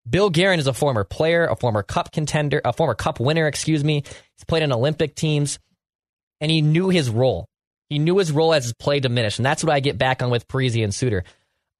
Bill 0.09 0.29
Guerin 0.29 0.59
is 0.59 0.67
a 0.67 0.73
former 0.73 1.03
player, 1.03 1.45
a 1.45 1.55
former 1.55 1.83
cup 1.83 2.11
contender, 2.11 2.61
a 2.63 2.73
former 2.73 2.93
cup 2.93 3.19
winner, 3.19 3.47
excuse 3.47 3.83
me. 3.83 4.03
He's 4.05 4.45
played 4.47 4.63
on 4.63 4.71
Olympic 4.71 5.15
teams 5.15 5.59
and 6.39 6.51
he 6.51 6.61
knew 6.61 6.89
his 6.89 7.09
role. 7.09 7.47
He 7.89 7.99
knew 7.99 8.17
his 8.17 8.31
role 8.31 8.53
as 8.53 8.63
his 8.63 8.73
play 8.73 8.99
diminished. 8.99 9.39
And 9.39 9.45
that's 9.45 9.63
what 9.63 9.73
I 9.73 9.79
get 9.79 9.97
back 9.97 10.23
on 10.23 10.29
with 10.29 10.47
Parise 10.47 10.83
and 10.83 10.93
Suter. 10.93 11.23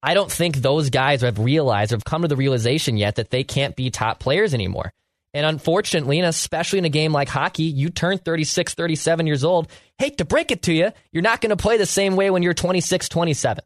I 0.03 0.13
don't 0.13 0.31
think 0.31 0.57
those 0.57 0.89
guys 0.91 1.21
have 1.21 1.39
realized 1.39 1.91
or 1.91 1.95
have 1.95 2.05
come 2.05 2.21
to 2.21 2.27
the 2.27 2.35
realization 2.35 2.97
yet 2.97 3.15
that 3.15 3.31
they 3.31 3.43
can't 3.43 3.75
be 3.75 3.89
top 3.89 4.19
players 4.19 4.53
anymore. 4.53 4.93
And 5.35 5.45
unfortunately, 5.45 6.17
and 6.17 6.25
especially 6.25 6.79
in 6.79 6.85
a 6.85 6.89
game 6.89 7.11
like 7.11 7.27
hockey, 7.27 7.63
you 7.63 7.89
turn 7.89 8.19
36, 8.19 8.73
37 8.73 9.27
years 9.27 9.43
old. 9.43 9.69
Hate 9.97 10.19
to 10.19 10.25
break 10.25 10.49
it 10.49 10.61
to 10.63 10.73
you, 10.73 10.93
you're 11.11 11.21
not 11.21 11.41
going 11.41 11.49
to 11.49 11.57
play 11.57 11.75
the 11.75 11.85
same 11.85 12.15
way 12.15 12.29
when 12.29 12.41
you're 12.41 12.53
26, 12.53 13.09
27. 13.09 13.61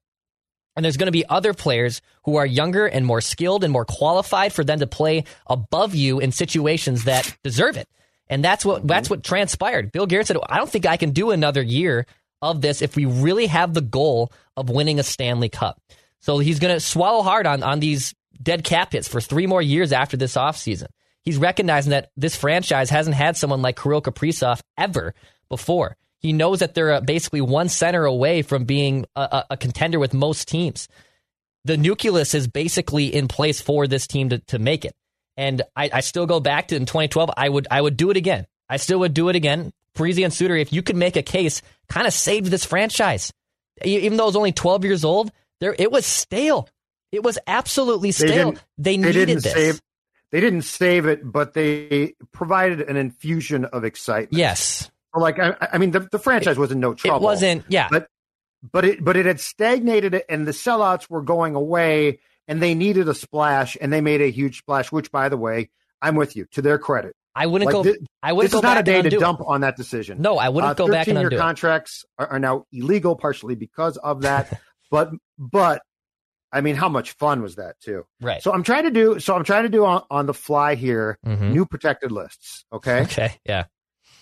And 0.76 0.84
there's 0.84 0.98
going 0.98 1.06
to 1.06 1.12
be 1.12 1.30
other 1.30 1.54
players 1.54 2.02
who 2.26 2.38
are 2.38 2.46
younger 2.46 2.88
and 2.88 3.06
more 3.06 3.22
skilled 3.22 3.64
and 3.64 3.72
more 3.72 3.86
qualified 3.86 4.52
for 4.52 4.64
them 4.64 4.80
to 4.80 4.88
play 4.88 5.26
above 5.46 5.94
you 5.94 6.20
in 6.20 6.32
situations 6.32 7.04
that 7.04 7.38
deserve 7.44 7.78
it. 7.78 7.88
And 8.30 8.44
that's 8.44 8.66
what 8.66 8.88
that's 8.88 9.06
mm-hmm. 9.06 9.18
what 9.18 9.24
transpired. 9.24 9.92
Bill 9.92 10.08
Guerin 10.08 10.26
said, 10.26 10.38
"I 10.50 10.58
don't 10.58 10.70
think 10.70 10.88
I 10.88 10.98
can 10.98 11.12
do 11.12 11.30
another 11.30 11.62
year 11.62 12.08
of 12.42 12.62
this 12.62 12.82
if 12.82 12.96
we 12.96 13.06
really 13.06 13.46
have 13.46 13.76
the 13.76 13.82
goal 13.82 14.32
of 14.58 14.72
winning 14.72 15.00
a 15.00 15.04
Stanley 15.04 15.50
Cup." 15.50 15.80
So 16.20 16.40
he's 16.40 16.58
going 16.58 16.74
to 16.74 16.80
swallow 16.80 17.22
hard 17.22 17.46
on 17.46 17.62
on 17.62 17.80
these 17.80 18.16
dead 18.42 18.64
cap 18.64 18.94
hits 18.94 19.08
for 19.08 19.22
three 19.22 19.46
more 19.46 19.62
years 19.62 19.92
after 19.92 20.18
this 20.18 20.36
offseason 20.36 20.88
he's 21.30 21.38
recognizing 21.38 21.92
that 21.92 22.10
this 22.18 22.36
franchise 22.36 22.90
hasn't 22.90 23.16
had 23.16 23.38
someone 23.38 23.62
like 23.62 23.80
Kirill 23.80 24.02
Kaprizov 24.02 24.62
ever 24.80 25.14
before. 25.48 25.96
He 26.18 26.34
knows 26.34 26.60
that 26.60 26.74
they're 26.74 26.94
uh, 26.94 27.02
basically 27.02 27.42
one 27.42 27.70
center 27.70 28.04
away 28.04 28.42
from 28.42 28.66
being 28.66 29.06
a, 29.16 29.46
a, 29.52 29.58
contender 29.58 30.00
with 30.00 30.12
most 30.12 30.48
teams. 30.48 30.88
The 31.66 31.78
nucleus 31.78 32.34
is 32.34 32.48
basically 32.48 33.14
in 33.14 33.28
place 33.28 33.62
for 33.62 33.86
this 33.86 34.08
team 34.08 34.30
to, 34.30 34.40
to 34.48 34.58
make 34.58 34.86
it. 34.86 34.96
And 35.38 35.62
I, 35.76 35.92
I 35.94 36.00
still 36.00 36.26
go 36.26 36.40
back 36.40 36.70
to 36.70 36.76
in 36.76 36.88
2012, 36.88 37.30
I 37.38 37.48
would 37.48 37.68
I 37.70 37.80
would 37.80 37.96
do 37.96 38.10
it 38.10 38.18
again. 38.18 38.48
I 38.68 38.78
still 38.78 39.00
would 39.00 39.14
do 39.14 39.30
it 39.30 39.36
again. 39.36 39.72
Parise 39.96 40.24
and 40.24 40.34
Suter, 40.34 40.56
if 40.56 40.74
you 40.74 40.82
could 40.82 40.96
make 40.96 41.16
a 41.16 41.22
case, 41.22 41.62
kind 41.90 42.08
of 42.08 42.14
saved 42.14 42.48
this 42.48 42.66
franchise. 42.66 43.32
Even 43.84 44.18
though 44.18 44.24
it 44.24 44.34
was 44.34 44.36
only 44.36 44.52
12 44.52 44.84
years 44.84 45.06
old, 45.06 45.32
there 45.60 45.76
it 45.78 45.92
was 45.92 46.08
stale. 46.08 46.68
It 47.12 47.22
was 47.22 47.38
absolutely 47.46 48.14
stale. 48.14 48.56
They, 48.80 48.98
they 48.98 48.98
needed 48.98 49.42
this. 49.42 49.54
Save, 49.54 49.80
they 50.32 50.40
didn't 50.40 50.64
save 50.64 51.06
it, 51.06 51.22
but 51.24 51.54
they 51.54 52.14
provided 52.32 52.82
an 52.82 52.98
infusion 52.98 53.66
of 53.66 53.84
excitement. 53.84 54.34
Yes. 54.34 54.92
Like 55.16 55.40
I, 55.40 55.56
I 55.74 55.78
mean, 55.78 55.92
the, 55.92 56.02
the 56.02 56.20
franchise 56.20 56.58
was 56.58 56.72
in 56.72 56.80
no 56.80 56.94
trouble. 56.94 57.18
It 57.18 57.24
wasn't, 57.24 57.66
yeah. 57.68 57.88
But 57.90 58.08
but 58.72 58.86
it 58.86 59.04
but 59.04 59.18
it 59.18 59.26
had 59.26 59.40
stagnated, 59.40 60.22
and 60.30 60.48
the 60.48 60.52
sellouts 60.52 61.10
were 61.10 61.24
going 61.24 61.56
away, 61.56 62.20
and 62.48 62.62
they 62.62 62.76
needed 62.76 63.08
a 63.08 63.16
splash, 63.16 63.76
and 63.80 63.92
they 63.92 64.02
made 64.02 64.22
a 64.22 64.30
huge 64.30 64.60
splash. 64.60 64.92
Which, 64.92 65.12
by 65.12 65.30
the 65.30 65.38
way, 65.38 65.72
I'm 66.02 66.16
with 66.16 66.36
you. 66.36 66.46
To 66.52 66.62
their 66.62 66.78
credit, 66.78 67.16
I 67.34 67.48
wouldn't 67.48 67.74
like, 67.74 67.84
go. 67.84 67.96
I 68.22 68.34
wouldn't 68.34 68.52
this 68.52 68.54
go 68.54 68.60
is 68.60 68.64
not 68.64 68.78
a 68.78 68.84
day 68.84 69.02
to 69.02 69.08
it. 69.08 69.20
dump 69.20 69.42
on 69.46 69.62
that 69.62 69.78
decision. 69.78 70.22
No, 70.22 70.38
I 70.38 70.50
wouldn't 70.50 70.72
uh, 70.72 70.74
go 70.76 70.88
back 70.88 71.08
and 71.08 71.18
undo 71.18 71.32
year 71.32 71.40
contracts 71.40 72.06
are, 72.20 72.28
are 72.28 72.40
now 72.40 72.66
illegal, 72.72 73.16
partially 73.16 73.56
because 73.56 73.98
of 73.98 74.22
that. 74.22 74.62
but 74.92 75.12
but 75.40 75.82
I 76.52 76.62
mean, 76.62 76.76
how 76.76 76.90
much 76.90 77.12
fun 77.14 77.42
was 77.42 77.56
that 77.56 77.80
too? 77.80 78.06
Right. 78.22 78.42
So 78.42 78.52
I'm 78.52 78.64
trying 78.64 78.84
to 78.84 78.92
do. 78.92 79.20
So 79.20 79.36
I'm 79.36 79.44
trying 79.44 79.64
to 79.64 79.70
do 79.70 79.86
on, 79.86 80.04
on 80.10 80.26
the 80.26 80.34
fly 80.34 80.76
here. 80.76 81.18
Mm-hmm. 81.26 81.52
New 81.52 81.66
protected 81.66 82.12
lists. 82.12 82.66
Okay. 82.72 83.02
Okay. 83.10 83.34
Yeah. 83.46 83.66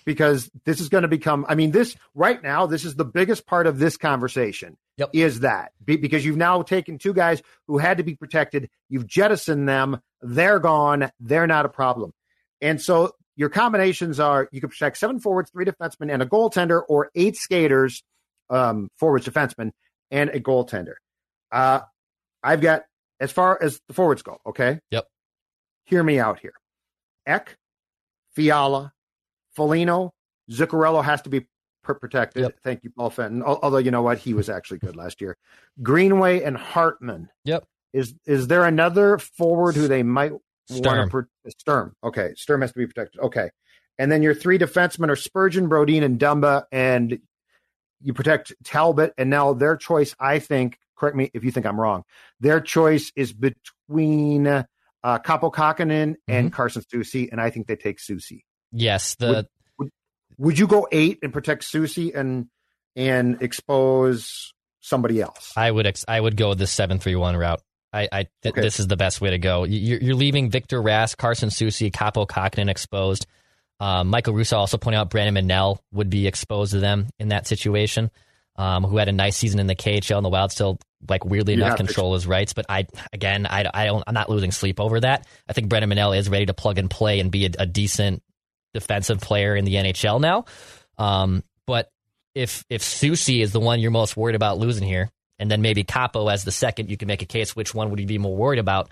Because 0.05 0.49
this 0.63 0.79
is 0.79 0.87
going 0.87 1.01
to 1.01 1.09
become. 1.09 1.45
I 1.49 1.55
mean, 1.55 1.71
this 1.71 1.95
right 2.15 2.41
now. 2.41 2.65
This 2.65 2.85
is 2.85 2.95
the 2.95 3.03
biggest 3.03 3.45
part 3.45 3.67
of 3.67 3.77
this 3.77 3.97
conversation. 3.97 4.77
Yep. 4.97 5.09
Is 5.13 5.39
that 5.41 5.73
because 5.83 6.25
you've 6.25 6.37
now 6.37 6.61
taken 6.61 6.97
two 6.97 7.13
guys 7.13 7.41
who 7.67 7.77
had 7.77 7.97
to 7.97 8.03
be 8.03 8.15
protected. 8.15 8.69
You've 8.89 9.05
jettisoned 9.05 9.67
them. 9.67 9.99
They're 10.21 10.59
gone. 10.59 11.11
They're 11.19 11.47
not 11.47 11.65
a 11.65 11.69
problem. 11.69 12.13
And 12.61 12.81
so 12.81 13.11
your 13.35 13.49
combinations 13.49 14.19
are 14.19 14.49
you 14.51 14.61
can 14.61 14.69
protect 14.69 14.97
seven 14.97 15.19
forwards, 15.19 15.51
three 15.51 15.65
defensemen, 15.65 16.11
and 16.11 16.21
a 16.21 16.25
goaltender, 16.25 16.81
or 16.87 17.11
eight 17.13 17.35
skaters, 17.35 18.03
um, 18.49 18.89
forwards, 18.97 19.27
defensemen, 19.27 19.71
and 20.09 20.29
a 20.31 20.39
goaltender. 20.39 20.95
Uh, 21.51 21.81
I've 22.43 22.61
got 22.61 22.83
as 23.19 23.31
far 23.31 23.57
as 23.61 23.81
the 23.87 23.93
forwards 23.93 24.21
go. 24.21 24.39
Okay. 24.45 24.79
Yep. 24.91 25.05
Hear 25.85 26.03
me 26.03 26.19
out 26.19 26.39
here. 26.39 26.53
Eck, 27.25 27.57
Fiala, 28.33 28.93
Foligno, 29.55 30.13
Zuccarello 30.51 31.03
has 31.03 31.21
to 31.23 31.29
be 31.29 31.47
protected. 31.83 32.43
Yep. 32.43 32.55
Thank 32.63 32.83
you, 32.83 32.91
Paul 32.95 33.09
Fenton. 33.09 33.41
Although 33.41 33.77
you 33.77 33.91
know 33.91 34.01
what, 34.01 34.17
he 34.17 34.33
was 34.33 34.49
actually 34.49 34.79
good 34.79 34.95
last 34.95 35.21
year. 35.21 35.37
Greenway 35.81 36.41
and 36.43 36.57
Hartman. 36.57 37.29
Yep. 37.45 37.65
Is 37.93 38.13
is 38.25 38.47
there 38.47 38.65
another 38.65 39.17
forward 39.17 39.75
who 39.75 39.87
they 39.87 40.03
might 40.03 40.33
Sturm. 40.69 40.83
want 40.83 41.07
to 41.07 41.11
protect? 41.11 41.61
Sturm? 41.61 41.93
Okay, 42.03 42.33
Sturm 42.35 42.61
has 42.61 42.73
to 42.73 42.77
be 42.77 42.85
protected. 42.85 43.21
Okay, 43.21 43.49
and 43.97 44.11
then 44.11 44.21
your 44.21 44.35
three 44.35 44.59
defensemen 44.59 45.09
are 45.09 45.15
Spurgeon, 45.15 45.69
Brodin, 45.69 46.03
and 46.03 46.19
Dumba, 46.19 46.65
and 46.71 47.19
you 48.01 48.13
protect 48.13 48.53
Talbot. 48.63 49.13
And 49.17 49.29
now 49.29 49.53
their 49.53 49.77
choice, 49.77 50.13
I 50.19 50.39
think, 50.39 50.77
correct 50.97 51.15
me 51.15 51.29
if 51.33 51.43
you 51.43 51.51
think 51.51 51.65
I'm 51.65 51.79
wrong. 51.79 52.03
Their 52.39 52.59
choice 52.59 53.11
is 53.15 53.33
between 53.33 54.47
uh, 54.47 54.63
Kähkönen 55.03 56.15
and 56.27 56.47
mm-hmm. 56.47 56.47
Carson 56.49 56.83
Soucy, 56.93 57.29
and 57.31 57.39
I 57.39 57.49
think 57.49 57.67
they 57.67 57.75
take 57.75 57.99
Soucy. 57.99 58.41
Yes, 58.71 59.15
the 59.15 59.27
would, 59.27 59.47
would, 59.77 59.89
would, 60.37 60.59
you 60.59 60.67
go 60.67 60.87
eight 60.91 61.19
and 61.21 61.31
protect 61.31 61.63
Soucy 61.63 62.13
and 62.15 62.47
and 62.95 63.41
expose 63.41 64.53
somebody 64.81 65.21
else? 65.21 65.53
I 65.55 65.71
would 65.71 65.87
ex- 65.87 66.05
I 66.07 66.19
would 66.19 66.35
go 66.35 66.53
the 66.53 66.67
seven 66.67 66.99
three 66.99 67.15
one 67.15 67.37
route. 67.37 67.61
I, 67.93 68.09
I 68.11 68.27
th- 68.43 68.53
okay. 68.53 68.61
this 68.61 68.79
is 68.79 68.87
the 68.87 68.97
best 68.97 69.21
way 69.21 69.29
to 69.29 69.37
go. 69.37 69.63
You're, 69.63 69.99
you're 69.99 70.15
leaving 70.15 70.49
Victor 70.49 70.81
Rask, 70.81 71.15
Carson 71.15 71.49
Soucy, 71.49 71.89
Kaapo 71.89 72.27
Kähkönen 72.27 72.69
exposed. 72.69 73.25
Um, 73.79 74.07
Michael 74.07 74.33
Russo 74.33 74.57
also 74.57 74.77
pointed 74.77 74.97
out 74.97 75.09
Brennan 75.09 75.35
Menell 75.35 75.77
would 75.93 76.09
be 76.09 76.27
exposed 76.27 76.71
to 76.71 76.79
them 76.79 77.07
in 77.19 77.29
that 77.29 77.47
situation 77.47 78.11
um, 78.57 78.83
who 78.83 78.97
had 78.97 79.07
a 79.07 79.13
nice 79.13 79.37
season 79.37 79.59
in 79.59 79.67
the 79.67 79.75
KHL 79.75 80.17
and 80.17 80.25
the 80.25 80.29
Wild 80.29 80.51
still 80.51 80.79
like 81.07 81.23
weirdly 81.25 81.53
enough 81.53 81.77
control 81.77 82.13
his 82.13 82.25
rights. 82.25 82.53
But 82.53 82.65
I 82.69 82.87
again 83.13 83.45
I, 83.45 83.69
I 83.73 83.85
don't 83.85 84.03
I'm 84.07 84.13
not 84.13 84.29
losing 84.29 84.51
sleep 84.51 84.79
over 84.79 84.99
that. 84.99 85.27
I 85.47 85.53
think 85.53 85.69
Brennan 85.69 85.89
Menell 85.89 86.17
is 86.17 86.29
ready 86.29 86.47
to 86.47 86.53
plug 86.53 86.77
and 86.77 86.89
play 86.89 87.19
and 87.19 87.31
be 87.31 87.45
a, 87.45 87.49
a 87.59 87.65
decent 87.65 88.23
defensive 88.73 89.19
player 89.19 89.55
in 89.55 89.65
the 89.65 89.75
NHL 89.75 90.19
now. 90.19 90.45
Um, 90.97 91.43
but 91.65 91.91
if 92.33 92.65
if 92.69 92.81
Soucy 92.81 93.41
is 93.41 93.51
the 93.51 93.59
one 93.59 93.79
you're 93.79 93.91
most 93.91 94.17
worried 94.17 94.35
about 94.35 94.57
losing 94.57 94.87
here, 94.87 95.09
and 95.39 95.49
then 95.49 95.61
maybe 95.61 95.83
Kaapo 95.83 96.31
as 96.31 96.43
the 96.43 96.51
second, 96.51 96.89
you 96.89 96.97
can 96.97 97.07
make 97.07 97.21
a 97.21 97.25
case 97.25 97.55
which 97.55 97.73
one 97.73 97.89
would 97.89 97.99
you 97.99 98.07
be 98.07 98.17
more 98.17 98.35
worried 98.35 98.59
about. 98.59 98.89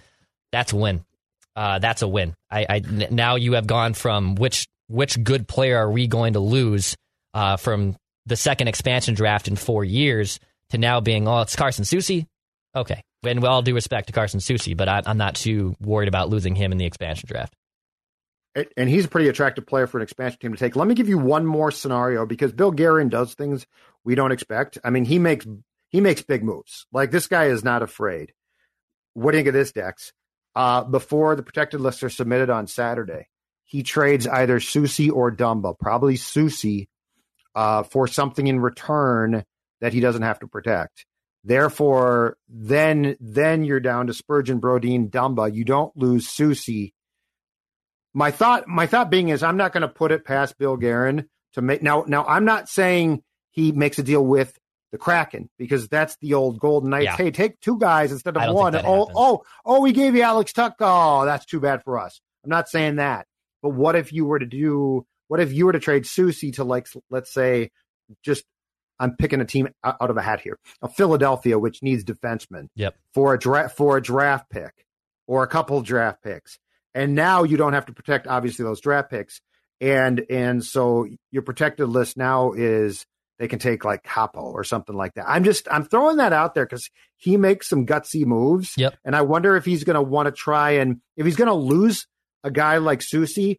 That's 0.52 0.74
a 0.74 0.76
win. 0.76 1.04
Uh, 1.56 1.80
that's 1.80 2.02
a 2.02 2.08
win. 2.08 2.36
I, 2.52 2.66
I 2.70 2.80
now 3.10 3.36
you 3.36 3.54
have 3.54 3.66
gone 3.66 3.94
from 3.94 4.36
which 4.36 4.68
which 4.88 5.22
good 5.24 5.48
player 5.48 5.78
are 5.78 5.92
we 5.92 6.08
going 6.08 6.34
to 6.34 6.40
lose 6.40 6.96
uh, 7.34 7.58
from 7.58 7.96
the 8.26 8.36
second 8.36 8.68
expansion 8.68 9.14
draft 9.14 9.48
in 9.48 9.56
four 9.56 9.84
years 9.84 10.40
to 10.72 10.78
now 10.78 11.00
being, 11.00 11.28
oh, 11.28 11.42
it's 11.42 11.56
Carson 11.56 11.84
Soucy. 11.86 12.26
Okay, 12.76 13.02
And 13.24 13.42
with 13.42 13.50
all 13.50 13.62
due 13.62 13.74
respect 13.74 14.08
to 14.08 14.14
Carson 14.14 14.40
Soucy, 14.40 14.76
but 14.76 14.90
I, 14.90 15.02
I'm 15.06 15.18
not 15.18 15.36
too 15.36 15.76
worried 15.80 16.10
about 16.10 16.30
losing 16.30 16.56
him 16.56 16.72
in 16.72 16.78
the 16.78 16.86
expansion 16.86 17.28
draft. 17.32 17.54
And 18.78 18.90
he's 18.90 19.06
a 19.06 19.10
pretty 19.10 19.28
attractive 19.28 19.66
player 19.66 19.86
for 19.86 19.98
an 19.98 20.04
expansion 20.04 20.40
team 20.40 20.54
to 20.54 20.58
take. 20.58 20.76
Let 20.76 20.88
me 20.88 20.96
give 20.96 21.10
you 21.10 21.18
one 21.18 21.46
more 21.46 21.72
scenario 21.72 22.26
because 22.26 22.54
Bill 22.54 22.72
Guerin 22.72 23.10
does 23.10 23.34
things 23.34 23.66
we 24.06 24.16
don't 24.16 24.32
expect. 24.32 24.78
I 24.84 24.92
mean, 24.92 25.04
he 25.06 25.20
makes 25.20 25.46
he 25.90 26.00
makes 26.00 26.22
big 26.22 26.44
moves. 26.44 26.86
Like 26.92 27.12
this 27.12 27.28
guy 27.28 27.46
is 27.46 27.66
not 27.66 27.84
afraid. 27.84 28.34
What 29.14 29.32
do 29.32 29.38
you 29.38 29.44
think 29.44 29.50
of 29.50 29.54
this, 29.54 29.74
Dex? 29.74 30.14
Uh, 30.56 30.84
before 30.84 31.36
the 31.36 31.44
protected 31.44 31.82
lists 31.82 32.04
are 32.04 32.10
submitted 32.10 32.50
on 32.50 32.68
Saturday, 32.68 33.28
he 33.66 33.84
trades 33.84 34.26
either 34.26 34.60
Soucy 34.60 35.12
or 35.12 35.36
Dumba, 35.36 35.78
probably 35.78 36.16
Soucy, 36.16 36.88
uh, 37.56 37.84
for 37.84 38.08
something 38.08 38.46
in 38.46 38.60
return 38.60 39.44
that 39.82 39.94
he 39.94 40.00
doesn't 40.00 40.22
have 40.22 40.40
to 40.40 40.48
protect. 40.48 41.06
Therefore, 41.44 42.38
then 42.50 43.16
then 43.20 43.64
you're 43.64 43.80
down 43.80 44.08
to 44.08 44.14
Spurgeon, 44.14 44.60
Brodin, 44.60 45.10
Dumba. 45.10 45.54
You 45.54 45.64
don't 45.64 45.96
lose 45.96 46.28
Soucy. 46.28 46.94
My 48.14 48.32
thought, 48.32 48.68
my 48.68 48.88
thought 48.88 49.12
being 49.12 49.30
is, 49.30 49.44
I'm 49.44 49.58
not 49.58 49.74
going 49.74 49.82
to 49.82 49.88
put 49.88 50.12
it 50.12 50.26
past 50.26 50.58
Bill 50.58 50.78
Guerin 50.78 51.30
to 51.54 51.62
make 51.62 51.84
now. 51.84 52.04
Now, 52.08 52.26
I'm 52.26 52.46
not 52.46 52.68
saying 52.68 53.24
he 53.52 53.72
makes 53.72 54.00
a 54.00 54.04
deal 54.04 54.26
with 54.26 54.58
the 54.92 54.98
Kraken 54.98 55.50
because 55.60 55.88
that's 55.88 56.18
the 56.18 56.34
old 56.34 56.60
Golden 56.60 56.90
Knights. 56.90 57.06
Yeah. 57.06 57.18
Hey, 57.18 57.32
take 57.32 57.60
two 57.60 57.78
guys 57.78 58.12
instead 58.12 58.38
of 58.38 58.54
one. 58.54 58.76
Oh, 58.78 59.12
oh, 59.14 59.44
oh, 59.66 59.82
we 59.82 59.92
gave 59.92 60.16
you 60.16 60.22
Alex 60.22 60.52
Tuch. 60.54 60.74
Oh, 60.80 61.26
that's 61.26 61.46
too 61.46 61.60
bad 61.60 61.84
for 61.84 62.00
us. 62.00 62.20
I'm 62.44 62.50
not 62.50 62.70
saying 62.70 62.96
that. 62.96 63.28
But 63.62 63.70
what 63.70 63.96
if 63.96 64.14
you 64.14 64.26
were 64.26 64.40
to 64.40 64.46
do? 64.46 65.06
What 65.28 65.40
if 65.40 65.52
you 65.54 65.66
were 65.66 65.74
to 65.74 65.80
trade 65.80 66.04
Soucy 66.04 66.54
to 66.56 66.64
like, 66.64 66.88
let's 67.10 67.34
say, 67.34 67.72
just 68.24 68.44
I'm 69.00 69.16
picking 69.18 69.42
a 69.42 69.46
team 69.46 69.70
out 69.84 70.10
of 70.10 70.18
a 70.18 70.22
hat 70.22 70.42
here, 70.42 70.58
a 70.82 70.88
Philadelphia, 70.88 71.60
which 71.60 71.84
needs 71.84 72.04
defensemen. 72.04 72.68
Yep. 72.76 72.96
For 73.14 73.34
a 73.34 73.40
draft 73.40 73.76
for 73.76 73.98
a 73.98 74.02
draft 74.02 74.50
pick 74.50 74.86
or 75.28 75.44
a 75.44 75.48
couple 75.48 75.82
draft 75.82 76.24
picks, 76.24 76.58
and 76.94 77.16
now 77.16 77.44
you 77.44 77.58
don't 77.58 77.74
have 77.74 77.88
to 77.88 77.94
protect 77.94 78.28
obviously 78.28 78.64
those 78.64 78.82
draft 78.82 79.10
picks, 79.10 79.42
and 79.82 80.26
and 80.30 80.64
so 80.64 81.08
your 81.32 81.42
protected 81.42 81.90
list 81.90 82.16
now 82.16 82.54
is 82.54 83.06
they 83.38 83.48
can 83.48 83.60
take 83.60 83.84
like 83.84 84.04
Kaapo 84.04 84.44
or 84.44 84.64
something 84.64 84.96
like 84.96 85.14
that. 85.16 85.26
I'm 85.28 85.44
just 85.44 85.68
I'm 85.70 85.84
throwing 85.84 86.18
that 86.18 86.32
out 86.34 86.56
there 86.56 86.66
because 86.66 86.90
he 87.18 87.38
makes 87.38 87.68
some 87.68 87.86
gutsy 87.86 88.26
moves. 88.26 88.74
Yep. 88.78 88.96
And 89.04 89.16
I 89.16 89.24
wonder 89.24 89.58
if 89.58 89.66
he's 89.66 89.84
going 89.84 89.96
to 89.96 90.02
want 90.02 90.28
to 90.28 90.32
try 90.32 90.72
and 90.72 91.02
if 91.18 91.26
he's 91.26 91.36
going 91.36 91.50
to 91.50 91.54
lose 91.54 92.08
a 92.44 92.52
guy 92.52 92.78
like 92.78 93.00
Soucy, 93.00 93.58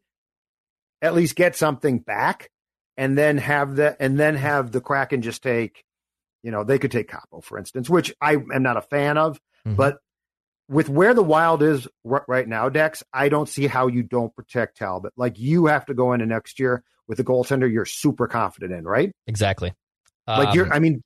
at 1.02 1.14
least 1.14 1.36
get 1.36 1.56
something 1.56 1.98
back, 1.98 2.50
and 2.96 3.16
then 3.16 3.38
have 3.38 3.76
the 3.76 3.96
and 4.00 4.18
then 4.18 4.34
have 4.36 4.72
the 4.72 4.80
Kraken 4.80 5.22
just 5.22 5.42
take, 5.42 5.84
you 6.42 6.50
know, 6.50 6.64
they 6.64 6.78
could 6.78 6.90
take 6.90 7.10
Kaapo 7.10 7.42
for 7.42 7.58
instance, 7.58 7.90
which 7.90 8.14
I 8.20 8.34
am 8.34 8.62
not 8.62 8.76
a 8.76 8.82
fan 8.82 9.18
of, 9.18 9.40
mm-hmm. 9.66 9.76
but 9.76 9.98
with 10.68 10.88
where 10.88 11.14
the 11.14 11.22
Wild 11.22 11.62
is 11.62 11.86
right 12.04 12.48
now, 12.48 12.68
Dex, 12.68 13.02
I 13.12 13.28
don't 13.28 13.48
see 13.48 13.66
how 13.66 13.86
you 13.86 14.02
don't 14.02 14.34
protect 14.34 14.78
Talbot. 14.78 15.12
Like 15.16 15.38
you 15.38 15.66
have 15.66 15.86
to 15.86 15.94
go 15.94 16.12
into 16.12 16.26
next 16.26 16.58
year 16.58 16.82
with 17.06 17.20
a 17.20 17.24
goaltender 17.24 17.70
you're 17.70 17.84
super 17.84 18.26
confident 18.26 18.72
in, 18.72 18.84
right? 18.84 19.12
Exactly. 19.26 19.72
Like 20.26 20.56
you're, 20.56 20.66
um, 20.66 20.72
I 20.72 20.80
mean, 20.80 21.04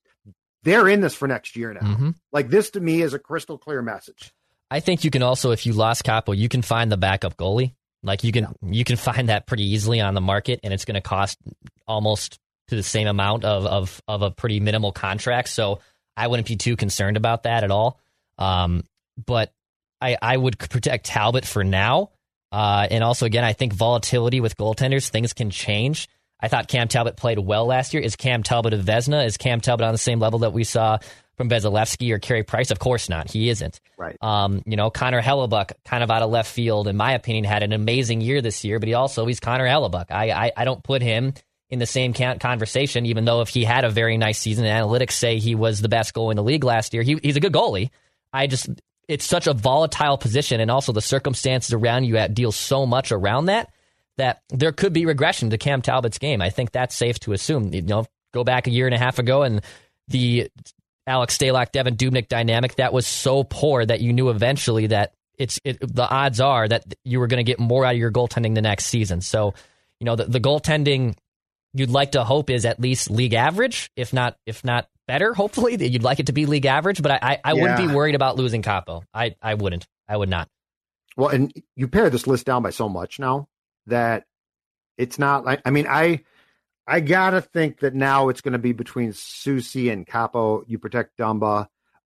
they're 0.62 0.88
in 0.88 1.02
this 1.02 1.14
for 1.14 1.28
next 1.28 1.56
year 1.56 1.74
now. 1.74 1.80
Mm-hmm. 1.80 2.10
Like 2.32 2.48
this 2.48 2.70
to 2.70 2.80
me 2.80 3.02
is 3.02 3.12
a 3.12 3.18
crystal 3.18 3.58
clear 3.58 3.82
message. 3.82 4.32
I 4.70 4.80
think 4.80 5.04
you 5.04 5.10
can 5.10 5.22
also, 5.22 5.50
if 5.50 5.66
you 5.66 5.74
lost 5.74 6.04
Kaapo, 6.04 6.34
you 6.34 6.48
can 6.48 6.62
find 6.62 6.90
the 6.90 6.96
backup 6.96 7.36
goalie. 7.36 7.74
Like 8.02 8.24
you 8.24 8.32
can, 8.32 8.54
you 8.62 8.84
can 8.84 8.96
find 8.96 9.28
that 9.28 9.46
pretty 9.46 9.64
easily 9.64 10.00
on 10.00 10.14
the 10.14 10.20
market, 10.20 10.60
and 10.62 10.72
it's 10.72 10.84
going 10.84 10.94
to 10.94 11.00
cost 11.00 11.38
almost 11.86 12.38
to 12.68 12.76
the 12.76 12.82
same 12.82 13.08
amount 13.08 13.44
of 13.44 13.66
of 13.66 14.02
of 14.06 14.22
a 14.22 14.30
pretty 14.30 14.60
minimal 14.60 14.92
contract. 14.92 15.48
So 15.48 15.80
I 16.16 16.26
wouldn't 16.26 16.48
be 16.48 16.56
too 16.56 16.76
concerned 16.76 17.16
about 17.16 17.42
that 17.42 17.64
at 17.64 17.70
all. 17.70 18.00
Um, 18.38 18.84
but 19.26 19.52
I 20.00 20.16
I 20.20 20.36
would 20.36 20.58
protect 20.58 21.06
Talbot 21.06 21.44
for 21.44 21.64
now 21.64 22.10
uh, 22.52 22.86
and 22.90 23.04
also, 23.04 23.26
again, 23.26 23.44
I 23.44 23.52
think 23.52 23.72
volatility 23.72 24.40
with 24.40 24.56
goaltenders, 24.56 25.08
things 25.08 25.32
can 25.32 25.50
change. 25.50 26.08
I 26.40 26.48
thought 26.48 26.68
Cam 26.68 26.88
Talbot 26.88 27.16
played 27.16 27.38
well 27.38 27.66
last 27.66 27.94
year. 27.94 28.02
Is 28.02 28.16
Cam 28.16 28.42
Talbot 28.42 28.72
a 28.72 28.78
Vezina? 28.78 29.24
Is 29.26 29.36
Cam 29.36 29.60
Talbot 29.60 29.86
on 29.86 29.92
the 29.92 29.98
same 29.98 30.18
level 30.18 30.40
that 30.40 30.52
we 30.52 30.64
saw 30.64 30.98
from 31.40 31.48
Vasilevskiy 31.48 32.12
or 32.12 32.18
Carey 32.18 32.42
Price? 32.42 32.70
Of 32.70 32.78
course 32.78 33.08
not. 33.08 33.30
He 33.30 33.48
isn't. 33.48 33.80
Right. 33.96 34.14
Um, 34.20 34.62
you 34.66 34.76
know, 34.76 34.90
Connor 34.90 35.22
Hellebuyck, 35.22 35.72
kind 35.86 36.04
of 36.04 36.10
out 36.10 36.20
of 36.20 36.28
left 36.28 36.52
field, 36.52 36.86
in 36.86 36.98
my 36.98 37.14
opinion, 37.14 37.44
had 37.44 37.62
an 37.62 37.72
amazing 37.72 38.20
year 38.20 38.42
this 38.42 38.62
year, 38.62 38.78
but 38.78 38.88
he 38.88 38.92
also, 38.92 39.24
he's 39.24 39.40
Connor 39.40 39.66
Hellebuyck. 39.66 40.10
I, 40.10 40.30
I, 40.30 40.52
I 40.54 40.64
don't 40.66 40.84
put 40.84 41.00
him 41.00 41.32
in 41.70 41.78
the 41.78 41.86
same 41.86 42.12
conversation, 42.12 43.06
even 43.06 43.24
though 43.24 43.40
if 43.40 43.48
he 43.48 43.64
had 43.64 43.84
a 43.84 43.88
very 43.88 44.18
nice 44.18 44.38
season, 44.38 44.66
analytics 44.66 45.12
say 45.12 45.38
he 45.38 45.54
was 45.54 45.80
the 45.80 45.88
best 45.88 46.12
goal 46.12 46.30
in 46.30 46.36
the 46.36 46.42
league 46.42 46.64
last 46.64 46.92
year. 46.92 47.02
He, 47.02 47.18
he's 47.22 47.36
a 47.36 47.40
good 47.40 47.54
goalie. 47.54 47.88
I 48.34 48.46
just 48.46 48.68
it's 49.08 49.24
such 49.24 49.46
a 49.46 49.54
volatile 49.54 50.18
position, 50.18 50.60
and 50.60 50.70
also 50.70 50.92
the 50.92 51.00
circumstances 51.00 51.72
around 51.72 52.04
you 52.04 52.18
at 52.18 52.34
deal 52.34 52.52
so 52.52 52.84
much 52.84 53.12
around 53.12 53.46
that 53.46 53.72
that 54.18 54.42
there 54.50 54.72
could 54.72 54.92
be 54.92 55.06
regression 55.06 55.50
to 55.50 55.58
Cam 55.58 55.80
Talbot's 55.80 56.18
game. 56.18 56.42
I 56.42 56.50
think 56.50 56.70
that's 56.70 56.94
safe 56.94 57.18
to 57.20 57.32
assume. 57.32 57.72
You 57.72 57.80
know, 57.80 58.04
go 58.34 58.44
back 58.44 58.66
a 58.66 58.70
year 58.70 58.86
and 58.86 58.94
a 58.94 58.98
half 58.98 59.18
ago, 59.18 59.42
and 59.42 59.62
the 60.08 60.50
Alex 61.10 61.36
Stalock, 61.36 61.72
Devin 61.72 61.96
Dubnyk 61.96 62.28
dynamic 62.28 62.76
that 62.76 62.92
was 62.92 63.06
so 63.06 63.42
poor 63.42 63.84
that 63.84 64.00
you 64.00 64.12
knew 64.12 64.30
eventually 64.30 64.86
that 64.86 65.12
it's 65.36 65.58
it, 65.64 65.78
the 65.80 66.08
odds 66.08 66.40
are 66.40 66.68
that 66.68 66.84
you 67.04 67.18
were 67.18 67.26
going 67.26 67.44
to 67.44 67.50
get 67.50 67.58
more 67.58 67.84
out 67.84 67.94
of 67.94 67.98
your 67.98 68.12
goaltending 68.12 68.54
the 68.54 68.62
next 68.62 68.86
season. 68.86 69.20
So, 69.20 69.54
you 69.98 70.04
know, 70.04 70.14
the, 70.14 70.26
the 70.26 70.40
goaltending 70.40 71.16
you'd 71.74 71.90
like 71.90 72.12
to 72.12 72.22
hope 72.22 72.48
is 72.48 72.64
at 72.64 72.78
least 72.78 73.10
league 73.10 73.34
average, 73.34 73.90
if 73.96 74.12
not 74.12 74.36
if 74.46 74.64
not 74.64 74.88
better, 75.08 75.34
hopefully. 75.34 75.74
that 75.76 75.88
You'd 75.88 76.04
like 76.04 76.20
it 76.20 76.26
to 76.26 76.32
be 76.32 76.46
league 76.46 76.66
average, 76.66 77.02
but 77.02 77.10
I, 77.10 77.18
I, 77.20 77.40
I 77.42 77.52
yeah. 77.54 77.60
wouldn't 77.60 77.88
be 77.88 77.94
worried 77.94 78.14
about 78.14 78.36
losing 78.36 78.62
Kaapo. 78.62 79.02
I, 79.12 79.34
I 79.42 79.54
wouldn't. 79.54 79.88
I 80.08 80.16
would 80.16 80.28
not. 80.28 80.48
Well, 81.16 81.30
and 81.30 81.52
you 81.74 81.88
pare 81.88 82.08
this 82.08 82.28
list 82.28 82.46
down 82.46 82.62
by 82.62 82.70
so 82.70 82.88
much 82.88 83.18
now 83.18 83.48
that 83.86 84.26
it's 84.96 85.18
not 85.18 85.44
like, 85.44 85.60
I 85.64 85.70
mean, 85.70 85.86
I, 85.88 86.20
I 86.90 86.98
gotta 86.98 87.40
think 87.40 87.80
that 87.80 87.94
now 87.94 88.30
it's 88.30 88.40
going 88.40 88.52
to 88.52 88.58
be 88.58 88.72
between 88.72 89.12
Soucy 89.12 89.92
and 89.92 90.04
Kaapo. 90.04 90.64
You 90.66 90.78
protect 90.80 91.16
Dumba. 91.16 91.68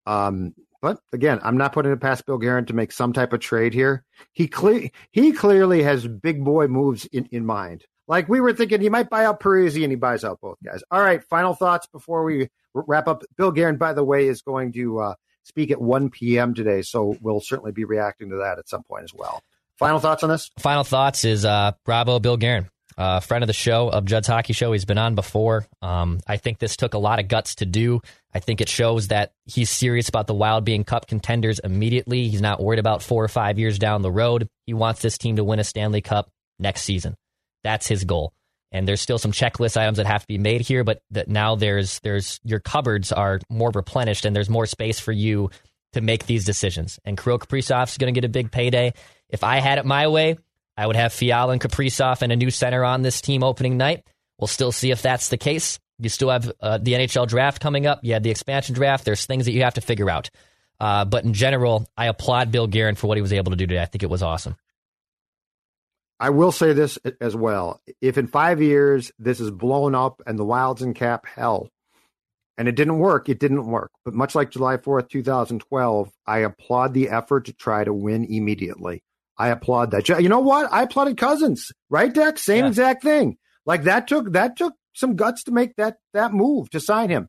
Um, 0.06 0.54
but 0.80 1.00
again, 1.12 1.40
I'm 1.42 1.56
not 1.56 1.72
putting 1.72 1.90
it 1.90 2.00
past 2.00 2.24
Bill 2.26 2.38
Guerin 2.38 2.66
to 2.66 2.74
make 2.74 2.92
some 2.92 3.12
type 3.12 3.32
of 3.32 3.40
trade 3.40 3.74
here. 3.74 4.04
He 4.32 4.46
clear 4.46 4.88
he 5.10 5.32
clearly 5.32 5.82
has 5.82 6.06
big 6.06 6.44
boy 6.44 6.68
moves 6.68 7.06
in, 7.06 7.26
in 7.32 7.44
mind. 7.44 7.86
Like 8.06 8.28
we 8.28 8.40
were 8.40 8.52
thinking 8.52 8.80
he 8.80 8.88
might 8.88 9.10
buy 9.10 9.24
out 9.24 9.40
Parise 9.40 9.82
and 9.82 9.90
he 9.90 9.96
buys 9.96 10.22
out 10.22 10.40
both 10.40 10.58
guys. 10.64 10.84
All 10.92 11.00
right, 11.02 11.24
final 11.24 11.54
thoughts 11.54 11.88
before 11.88 12.22
we 12.22 12.48
wrap 12.72 13.08
up. 13.08 13.24
Bill 13.36 13.50
Guerin, 13.50 13.78
by 13.78 13.92
the 13.94 14.04
way, 14.04 14.28
is 14.28 14.42
going 14.42 14.72
to 14.74 15.00
uh, 15.00 15.14
speak 15.42 15.72
at 15.72 15.80
1 15.80 16.10
p.m. 16.10 16.54
today, 16.54 16.82
so 16.82 17.16
we'll 17.20 17.40
certainly 17.40 17.72
be 17.72 17.84
reacting 17.84 18.30
to 18.30 18.36
that 18.36 18.60
at 18.60 18.68
some 18.68 18.84
point 18.84 19.02
as 19.02 19.12
well. 19.12 19.42
Final 19.76 19.98
thoughts 19.98 20.22
on 20.22 20.30
this? 20.30 20.50
Final 20.58 20.84
thoughts 20.84 21.24
is 21.24 21.44
uh, 21.44 21.72
bravo, 21.84 22.20
Bill 22.20 22.36
Guerin. 22.36 22.68
Uh, 22.98 23.20
friend 23.20 23.44
of 23.44 23.46
the 23.46 23.52
show 23.52 23.88
of 23.88 24.04
Judd's 24.06 24.26
Hockey 24.26 24.52
Show. 24.52 24.72
He's 24.72 24.84
been 24.84 24.98
on 24.98 25.14
before. 25.14 25.68
Um, 25.80 26.18
I 26.26 26.36
think 26.36 26.58
this 26.58 26.76
took 26.76 26.94
a 26.94 26.98
lot 26.98 27.20
of 27.20 27.28
guts 27.28 27.54
to 27.56 27.66
do. 27.66 28.00
I 28.34 28.40
think 28.40 28.60
it 28.60 28.68
shows 28.68 29.08
that 29.08 29.32
he's 29.46 29.70
serious 29.70 30.08
about 30.08 30.26
the 30.26 30.34
Wild 30.34 30.64
being 30.64 30.82
cup 30.82 31.06
contenders 31.06 31.60
immediately. 31.60 32.28
He's 32.28 32.42
not 32.42 32.60
worried 32.60 32.80
about 32.80 33.04
four 33.04 33.22
or 33.22 33.28
five 33.28 33.56
years 33.56 33.78
down 33.78 34.02
the 34.02 34.10
road. 34.10 34.48
He 34.66 34.74
wants 34.74 35.00
this 35.00 35.16
team 35.16 35.36
to 35.36 35.44
win 35.44 35.60
a 35.60 35.64
Stanley 35.64 36.00
Cup 36.00 36.28
next 36.58 36.82
season. 36.82 37.16
That's 37.62 37.86
his 37.86 38.02
goal. 38.02 38.32
And 38.72 38.86
there's 38.86 39.00
still 39.00 39.18
some 39.18 39.32
checklist 39.32 39.76
items 39.76 39.98
that 39.98 40.06
have 40.06 40.22
to 40.22 40.28
be 40.28 40.36
made 40.36 40.62
here, 40.62 40.82
but 40.82 41.00
that 41.12 41.28
now 41.28 41.54
there's 41.54 42.00
there's 42.00 42.40
your 42.42 42.58
cupboards 42.58 43.12
are 43.12 43.40
more 43.48 43.70
replenished 43.70 44.24
and 44.24 44.34
there's 44.34 44.50
more 44.50 44.66
space 44.66 44.98
for 44.98 45.12
you 45.12 45.50
to 45.92 46.00
make 46.00 46.26
these 46.26 46.44
decisions. 46.44 46.98
And 47.04 47.16
Kirill 47.16 47.38
Kaprizov's 47.38 47.96
going 47.96 48.12
to 48.12 48.20
get 48.20 48.26
a 48.26 48.32
big 48.32 48.50
payday. 48.50 48.92
If 49.30 49.44
I 49.44 49.60
had 49.60 49.78
it 49.78 49.86
my 49.86 50.08
way, 50.08 50.36
I 50.78 50.86
would 50.86 50.94
have 50.94 51.12
Fiala 51.12 51.52
and 51.52 51.60
Kaprizov 51.60 52.22
and 52.22 52.30
a 52.30 52.36
new 52.36 52.50
center 52.52 52.84
on 52.84 53.02
this 53.02 53.20
team 53.20 53.42
opening 53.42 53.76
night. 53.76 54.06
We'll 54.38 54.46
still 54.46 54.70
see 54.70 54.92
if 54.92 55.02
that's 55.02 55.28
the 55.28 55.36
case. 55.36 55.80
You 55.98 56.08
still 56.08 56.30
have 56.30 56.52
uh, 56.60 56.78
the 56.78 56.92
NHL 56.92 57.26
draft 57.26 57.60
coming 57.60 57.84
up. 57.84 57.98
You 58.04 58.12
have 58.12 58.22
the 58.22 58.30
expansion 58.30 58.76
draft. 58.76 59.04
There's 59.04 59.26
things 59.26 59.46
that 59.46 59.52
you 59.52 59.64
have 59.64 59.74
to 59.74 59.80
figure 59.80 60.08
out. 60.08 60.30
Uh, 60.78 61.04
but 61.04 61.24
in 61.24 61.34
general, 61.34 61.88
I 61.96 62.06
applaud 62.06 62.52
Bill 62.52 62.68
Guerin 62.68 62.94
for 62.94 63.08
what 63.08 63.16
he 63.16 63.22
was 63.22 63.32
able 63.32 63.50
to 63.50 63.56
do 63.56 63.66
today. 63.66 63.82
I 63.82 63.86
think 63.86 64.04
it 64.04 64.10
was 64.10 64.22
awesome. 64.22 64.54
I 66.20 66.30
will 66.30 66.52
say 66.52 66.72
this 66.74 66.96
as 67.20 67.34
well. 67.34 67.80
If 68.00 68.16
in 68.16 68.28
five 68.28 68.62
years 68.62 69.10
this 69.18 69.40
is 69.40 69.50
blown 69.50 69.96
up 69.96 70.22
and 70.26 70.38
the 70.38 70.44
Wilds 70.44 70.82
and 70.82 70.94
Cap 70.94 71.26
hell, 71.26 71.70
and 72.56 72.68
it 72.68 72.76
didn't 72.76 72.98
work, 72.98 73.28
it 73.28 73.40
didn't 73.40 73.66
work. 73.66 73.90
But 74.04 74.14
much 74.14 74.36
like 74.36 74.50
July 74.50 74.76
4th, 74.76 75.10
2012, 75.10 76.12
I 76.24 76.38
applaud 76.38 76.94
the 76.94 77.08
effort 77.08 77.46
to 77.46 77.52
try 77.52 77.82
to 77.82 77.92
win 77.92 78.24
immediately. 78.24 79.02
I 79.38 79.48
applaud 79.48 79.92
that. 79.92 80.08
You 80.08 80.28
know 80.28 80.40
what? 80.40 80.72
I 80.72 80.82
applauded 80.82 81.16
Cousins, 81.16 81.70
right, 81.88 82.12
Dex? 82.12 82.42
Same 82.42 82.64
yeah. 82.64 82.68
exact 82.68 83.02
thing. 83.02 83.36
Like 83.64 83.84
that 83.84 84.08
took 84.08 84.32
that 84.32 84.56
took 84.56 84.74
some 84.94 85.14
guts 85.14 85.44
to 85.44 85.52
make 85.52 85.76
that 85.76 85.98
that 86.12 86.32
move 86.32 86.70
to 86.70 86.80
sign 86.80 87.08
him. 87.08 87.28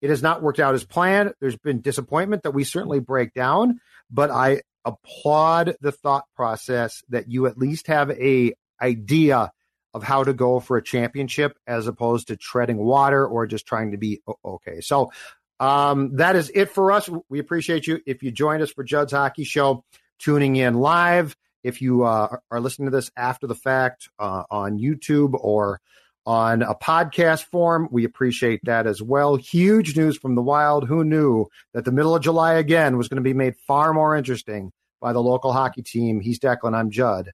It 0.00 0.10
has 0.10 0.22
not 0.22 0.42
worked 0.42 0.60
out 0.60 0.74
as 0.74 0.84
planned. 0.84 1.34
There's 1.40 1.58
been 1.58 1.80
disappointment 1.80 2.44
that 2.44 2.52
we 2.52 2.64
certainly 2.64 3.00
break 3.00 3.34
down, 3.34 3.80
but 4.10 4.30
I 4.30 4.62
applaud 4.84 5.76
the 5.80 5.92
thought 5.92 6.24
process 6.34 7.02
that 7.10 7.30
you 7.30 7.46
at 7.46 7.58
least 7.58 7.86
have 7.86 8.10
a 8.10 8.54
idea 8.80 9.52
of 9.94 10.02
how 10.02 10.24
to 10.24 10.32
go 10.32 10.58
for 10.58 10.76
a 10.78 10.82
championship 10.82 11.56
as 11.66 11.86
opposed 11.86 12.28
to 12.28 12.36
treading 12.36 12.78
water 12.78 13.26
or 13.26 13.46
just 13.46 13.66
trying 13.66 13.90
to 13.90 13.98
be 13.98 14.22
okay. 14.44 14.80
So 14.80 15.12
Um, 15.60 16.16
that 16.16 16.34
is 16.34 16.50
it 16.52 16.70
for 16.70 16.90
us. 16.90 17.08
We 17.28 17.38
appreciate 17.38 17.86
you 17.86 18.00
if 18.04 18.24
you 18.24 18.32
joined 18.32 18.62
us 18.62 18.72
for 18.72 18.82
Judd's 18.82 19.12
Hockey 19.12 19.44
Show, 19.44 19.84
tuning 20.18 20.56
in 20.56 20.74
live. 20.74 21.36
If 21.62 21.80
you 21.80 22.04
uh, 22.04 22.36
are 22.50 22.60
listening 22.60 22.86
to 22.86 22.96
this 22.96 23.10
after 23.16 23.46
the 23.46 23.54
fact 23.54 24.08
uh, 24.18 24.44
on 24.50 24.78
YouTube 24.78 25.34
or 25.34 25.80
on 26.24 26.62
a 26.62 26.74
podcast 26.74 27.44
form, 27.44 27.88
we 27.90 28.04
appreciate 28.04 28.60
that 28.64 28.86
as 28.86 29.02
well. 29.02 29.36
Huge 29.36 29.96
news 29.96 30.16
from 30.16 30.34
the 30.34 30.42
Wild. 30.42 30.86
Who 30.86 31.04
knew 31.04 31.46
that 31.74 31.84
the 31.84 31.92
middle 31.92 32.14
of 32.14 32.22
July 32.22 32.54
again 32.54 32.96
was 32.96 33.08
going 33.08 33.16
to 33.16 33.22
be 33.22 33.34
made 33.34 33.54
far 33.66 33.92
more 33.92 34.16
interesting 34.16 34.72
by 35.00 35.12
the 35.12 35.22
local 35.22 35.52
hockey 35.52 35.82
team? 35.82 36.20
He's 36.20 36.38
Declan. 36.38 36.74
I'm 36.74 36.90
Judd. 36.90 37.32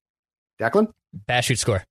Declan? 0.60 0.92
Bash 1.12 1.46
shoot 1.46 1.58
score. 1.58 1.84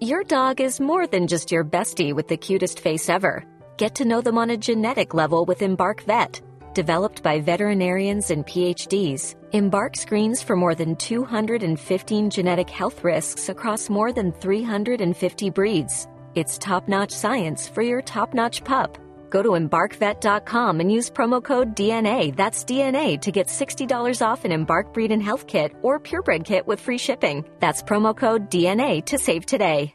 Your 0.00 0.24
dog 0.24 0.60
is 0.60 0.80
more 0.80 1.06
than 1.06 1.28
just 1.28 1.52
your 1.52 1.64
bestie 1.64 2.14
with 2.14 2.26
the 2.26 2.36
cutest 2.36 2.80
face 2.80 3.08
ever. 3.08 3.44
Get 3.76 3.96
to 3.96 4.04
know 4.04 4.20
them 4.20 4.36
on 4.36 4.50
a 4.50 4.56
genetic 4.56 5.14
level 5.14 5.44
with 5.44 5.62
Embark 5.62 6.02
Vet. 6.02 6.40
Developed 6.74 7.22
by 7.22 7.38
veterinarians 7.38 8.30
and 8.30 8.46
PhDs, 8.46 9.34
Embark 9.52 9.94
screens 9.94 10.42
for 10.42 10.56
more 10.56 10.74
than 10.74 10.96
215 10.96 12.30
genetic 12.30 12.70
health 12.70 13.04
risks 13.04 13.50
across 13.50 13.90
more 13.90 14.10
than 14.10 14.32
350 14.32 15.50
breeds. 15.50 16.08
It's 16.34 16.56
top 16.56 16.88
notch 16.88 17.10
science 17.10 17.68
for 17.68 17.82
your 17.82 18.00
top 18.00 18.32
notch 18.32 18.64
pup. 18.64 18.96
Go 19.28 19.42
to 19.42 19.50
embarkvet.com 19.50 20.80
and 20.80 20.90
use 20.90 21.10
promo 21.10 21.44
code 21.44 21.76
DNA, 21.76 22.34
that's 22.34 22.64
DNA, 22.64 23.20
to 23.20 23.30
get 23.30 23.48
$60 23.48 24.26
off 24.26 24.46
an 24.46 24.52
Embark 24.52 24.94
Breed 24.94 25.12
and 25.12 25.22
Health 25.22 25.46
Kit 25.46 25.74
or 25.82 26.00
Purebred 26.00 26.46
Kit 26.46 26.66
with 26.66 26.80
free 26.80 26.98
shipping. 26.98 27.44
That's 27.60 27.82
promo 27.82 28.16
code 28.16 28.50
DNA 28.50 29.04
to 29.06 29.18
save 29.18 29.44
today. 29.44 29.94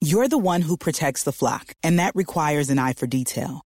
You're 0.00 0.28
the 0.28 0.38
one 0.38 0.62
who 0.62 0.76
protects 0.76 1.24
the 1.24 1.32
flock, 1.32 1.74
and 1.82 1.98
that 1.98 2.14
requires 2.14 2.70
an 2.70 2.78
eye 2.78 2.92
for 2.92 3.08
detail. 3.08 3.62